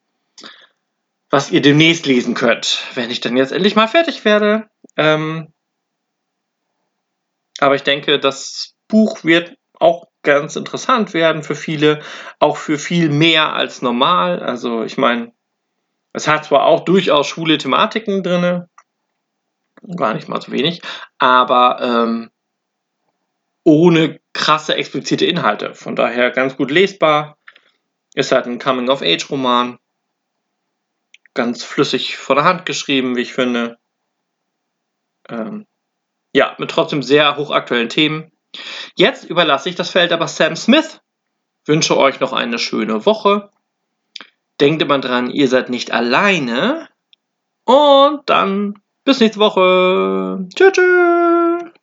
was 1.28 1.50
ihr 1.50 1.60
demnächst 1.60 2.06
lesen 2.06 2.34
könnt, 2.34 2.84
wenn 2.94 3.10
ich 3.10 3.20
dann 3.20 3.36
jetzt 3.36 3.52
endlich 3.52 3.76
mal 3.76 3.88
fertig 3.88 4.24
werde. 4.24 4.70
Ähm, 4.96 5.52
aber 7.58 7.74
ich 7.74 7.82
denke, 7.82 8.18
das 8.18 8.74
Buch 8.88 9.24
wird 9.24 9.56
auch 9.78 10.08
ganz 10.22 10.56
interessant 10.56 11.12
werden 11.12 11.42
für 11.42 11.54
viele, 11.54 12.00
auch 12.38 12.56
für 12.56 12.78
viel 12.78 13.10
mehr 13.10 13.52
als 13.52 13.82
normal. 13.82 14.42
Also 14.42 14.82
ich 14.82 14.96
meine, 14.96 15.32
es 16.14 16.26
hat 16.26 16.46
zwar 16.46 16.64
auch 16.64 16.80
durchaus 16.80 17.26
schwule 17.26 17.58
Thematiken 17.58 18.22
drin, 18.22 18.64
gar 19.96 20.14
nicht 20.14 20.28
mal 20.28 20.40
so 20.40 20.52
wenig, 20.52 20.80
aber 21.18 21.80
ähm, 21.82 22.30
ohne 23.62 24.20
krasse 24.46 24.76
explizite 24.76 25.26
Inhalte. 25.26 25.74
Von 25.74 25.96
daher 25.96 26.30
ganz 26.30 26.56
gut 26.56 26.70
lesbar. 26.70 27.36
Ist 28.14 28.30
halt 28.30 28.46
ein 28.46 28.60
Coming-of-Age-Roman. 28.60 29.78
Ganz 31.34 31.64
flüssig 31.64 32.16
von 32.16 32.36
der 32.36 32.44
Hand 32.44 32.64
geschrieben, 32.64 33.16
wie 33.16 33.22
ich 33.22 33.34
finde. 33.34 33.76
Ähm, 35.28 35.66
ja, 36.32 36.54
mit 36.58 36.70
trotzdem 36.70 37.02
sehr 37.02 37.36
hochaktuellen 37.36 37.88
Themen. 37.88 38.30
Jetzt 38.94 39.24
überlasse 39.24 39.68
ich 39.68 39.74
das 39.74 39.90
Feld 39.90 40.12
aber 40.12 40.28
Sam 40.28 40.54
Smith. 40.54 41.00
Wünsche 41.64 41.96
euch 41.96 42.20
noch 42.20 42.32
eine 42.32 42.60
schöne 42.60 43.04
Woche. 43.04 43.50
Denkt 44.60 44.80
immer 44.80 45.00
dran, 45.00 45.28
ihr 45.28 45.48
seid 45.48 45.70
nicht 45.70 45.90
alleine. 45.90 46.88
Und 47.64 48.30
dann 48.30 48.80
bis 49.04 49.18
nächste 49.18 49.40
Woche. 49.40 50.46
Tschüss. 50.54 50.72
tschüss. 50.72 51.75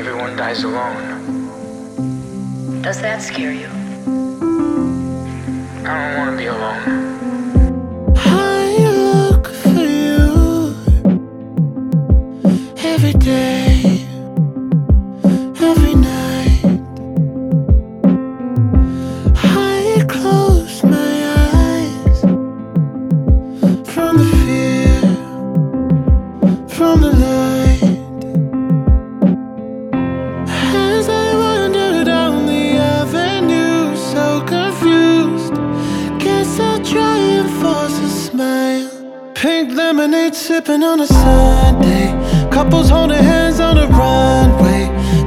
Everyone 0.00 0.34
dies 0.34 0.64
alone. 0.64 0.96
Does 2.80 3.02
that 3.02 3.20
scare 3.20 3.52
you? 3.52 3.68
I 5.86 5.92
don't 6.00 6.14
want 6.16 6.30
to 6.30 6.36
be 6.38 6.46
alone. 6.46 6.82
I 8.16 8.78
look 8.80 9.46
for 9.62 9.68
you 9.68 10.74
every 12.78 13.12
day, 13.12 13.59
sipping 40.60 40.82
on 40.82 41.00
a 41.00 41.06
Sunday. 41.06 42.08
Couples 42.50 42.90
holding 42.90 43.22
hands 43.22 43.60
on 43.60 43.76
the 43.76 43.86
runway. 43.88 44.82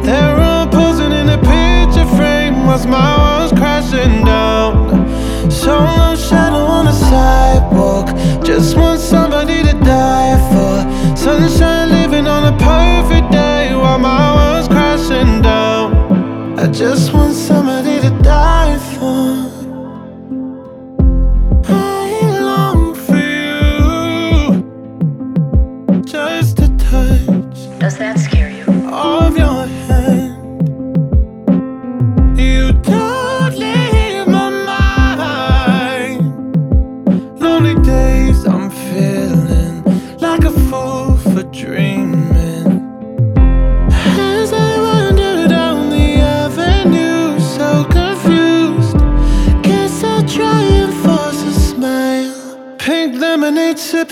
They're 0.06 0.40
all 0.40 0.68
posing 0.68 1.12
in 1.12 1.28
a 1.30 1.38
picture 1.38 2.08
frame 2.16 2.66
whilst 2.68 2.88
my 2.88 3.10
walls 3.18 3.52
crashing 3.52 4.26
down. 4.26 4.74
Solo 5.50 6.16
shadow 6.16 6.66
on 6.78 6.86
the 6.86 6.98
sidewalk. 7.10 8.08
Just 8.46 8.78
want 8.78 9.00
somebody 9.00 9.64
to 9.64 9.74
die 9.96 10.38
for. 10.52 10.76
Sunshine 11.18 11.90
living 11.90 12.28
on 12.28 12.54
a 12.54 12.56
perfect 12.58 13.32
day 13.32 13.74
while 13.74 13.98
my 13.98 14.26
world's 14.36 14.68
crashing 14.68 15.42
down. 15.42 16.60
I 16.60 16.68
just 16.68 17.12
want 17.12 17.33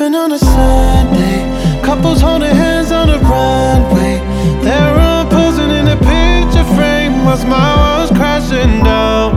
sipping 0.02 0.16
on 0.16 0.32
a 0.32 0.40
Sunday. 0.40 1.82
Couples 1.84 2.22
holding 2.22 2.56
hands 2.56 2.92
on 2.92 3.08
the 3.08 3.20
runway. 3.20 4.18
They're 4.64 4.98
all 4.98 5.26
posing 5.26 5.70
in 5.70 5.88
a 5.88 5.98
picture 5.98 6.66
frame 6.76 7.24
whilst 7.26 7.46
my 7.48 7.70
world's 7.82 8.12
crashing 8.12 8.84
down. 8.84 9.30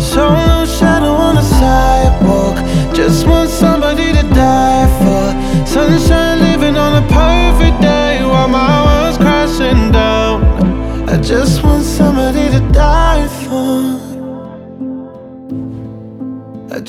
Solo 0.00 0.64
shadow 0.64 1.12
on 1.12 1.34
the 1.34 1.42
sidewalk. 1.42 2.56
Just 2.94 3.26
want 3.26 3.50
somebody 3.50 4.12
to 4.12 4.22
die 4.34 4.88
for. 5.00 5.66
Sunshine 5.66 6.38
living 6.40 6.76
on 6.76 7.02
a 7.02 7.06
perfect 7.08 7.80
day 7.82 8.24
while 8.24 8.48
my 8.48 8.74
world's 8.86 9.18
crashing 9.18 9.92
down. 9.92 10.36
I 11.08 11.18
just 11.20 11.61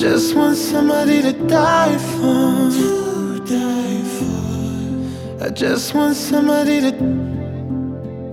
Just 0.04 0.36
want 0.36 0.58
somebody 0.58 1.22
to 1.22 1.32
die 1.47 1.97
for. 1.97 2.70
To 2.78 3.39
die 3.45 4.04
for. 4.18 5.45
I 5.45 5.49
just 5.49 5.93
want 5.95 6.18
somebody 6.18 6.82
to 6.82 6.91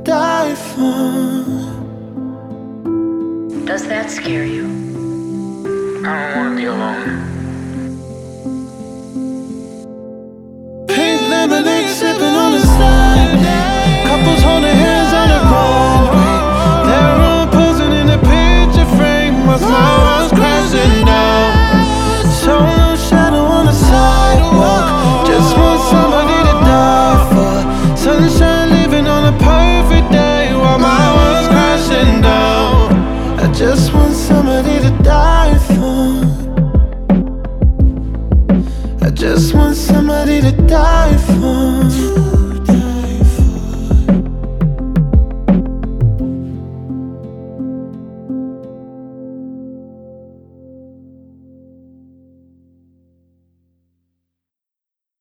die 0.03 0.57
for. 0.57 1.45
Does 3.64 3.87
that 3.87 4.11
scare 4.11 4.45
you? 4.45 4.66
I 6.05 6.35
don't 6.35 6.39
want 6.39 6.51
to 6.51 6.61
be 6.61 6.64
alone. 6.64 7.07
Pink 10.89 11.21
lemonade 11.31 11.89
life. 40.81 41.20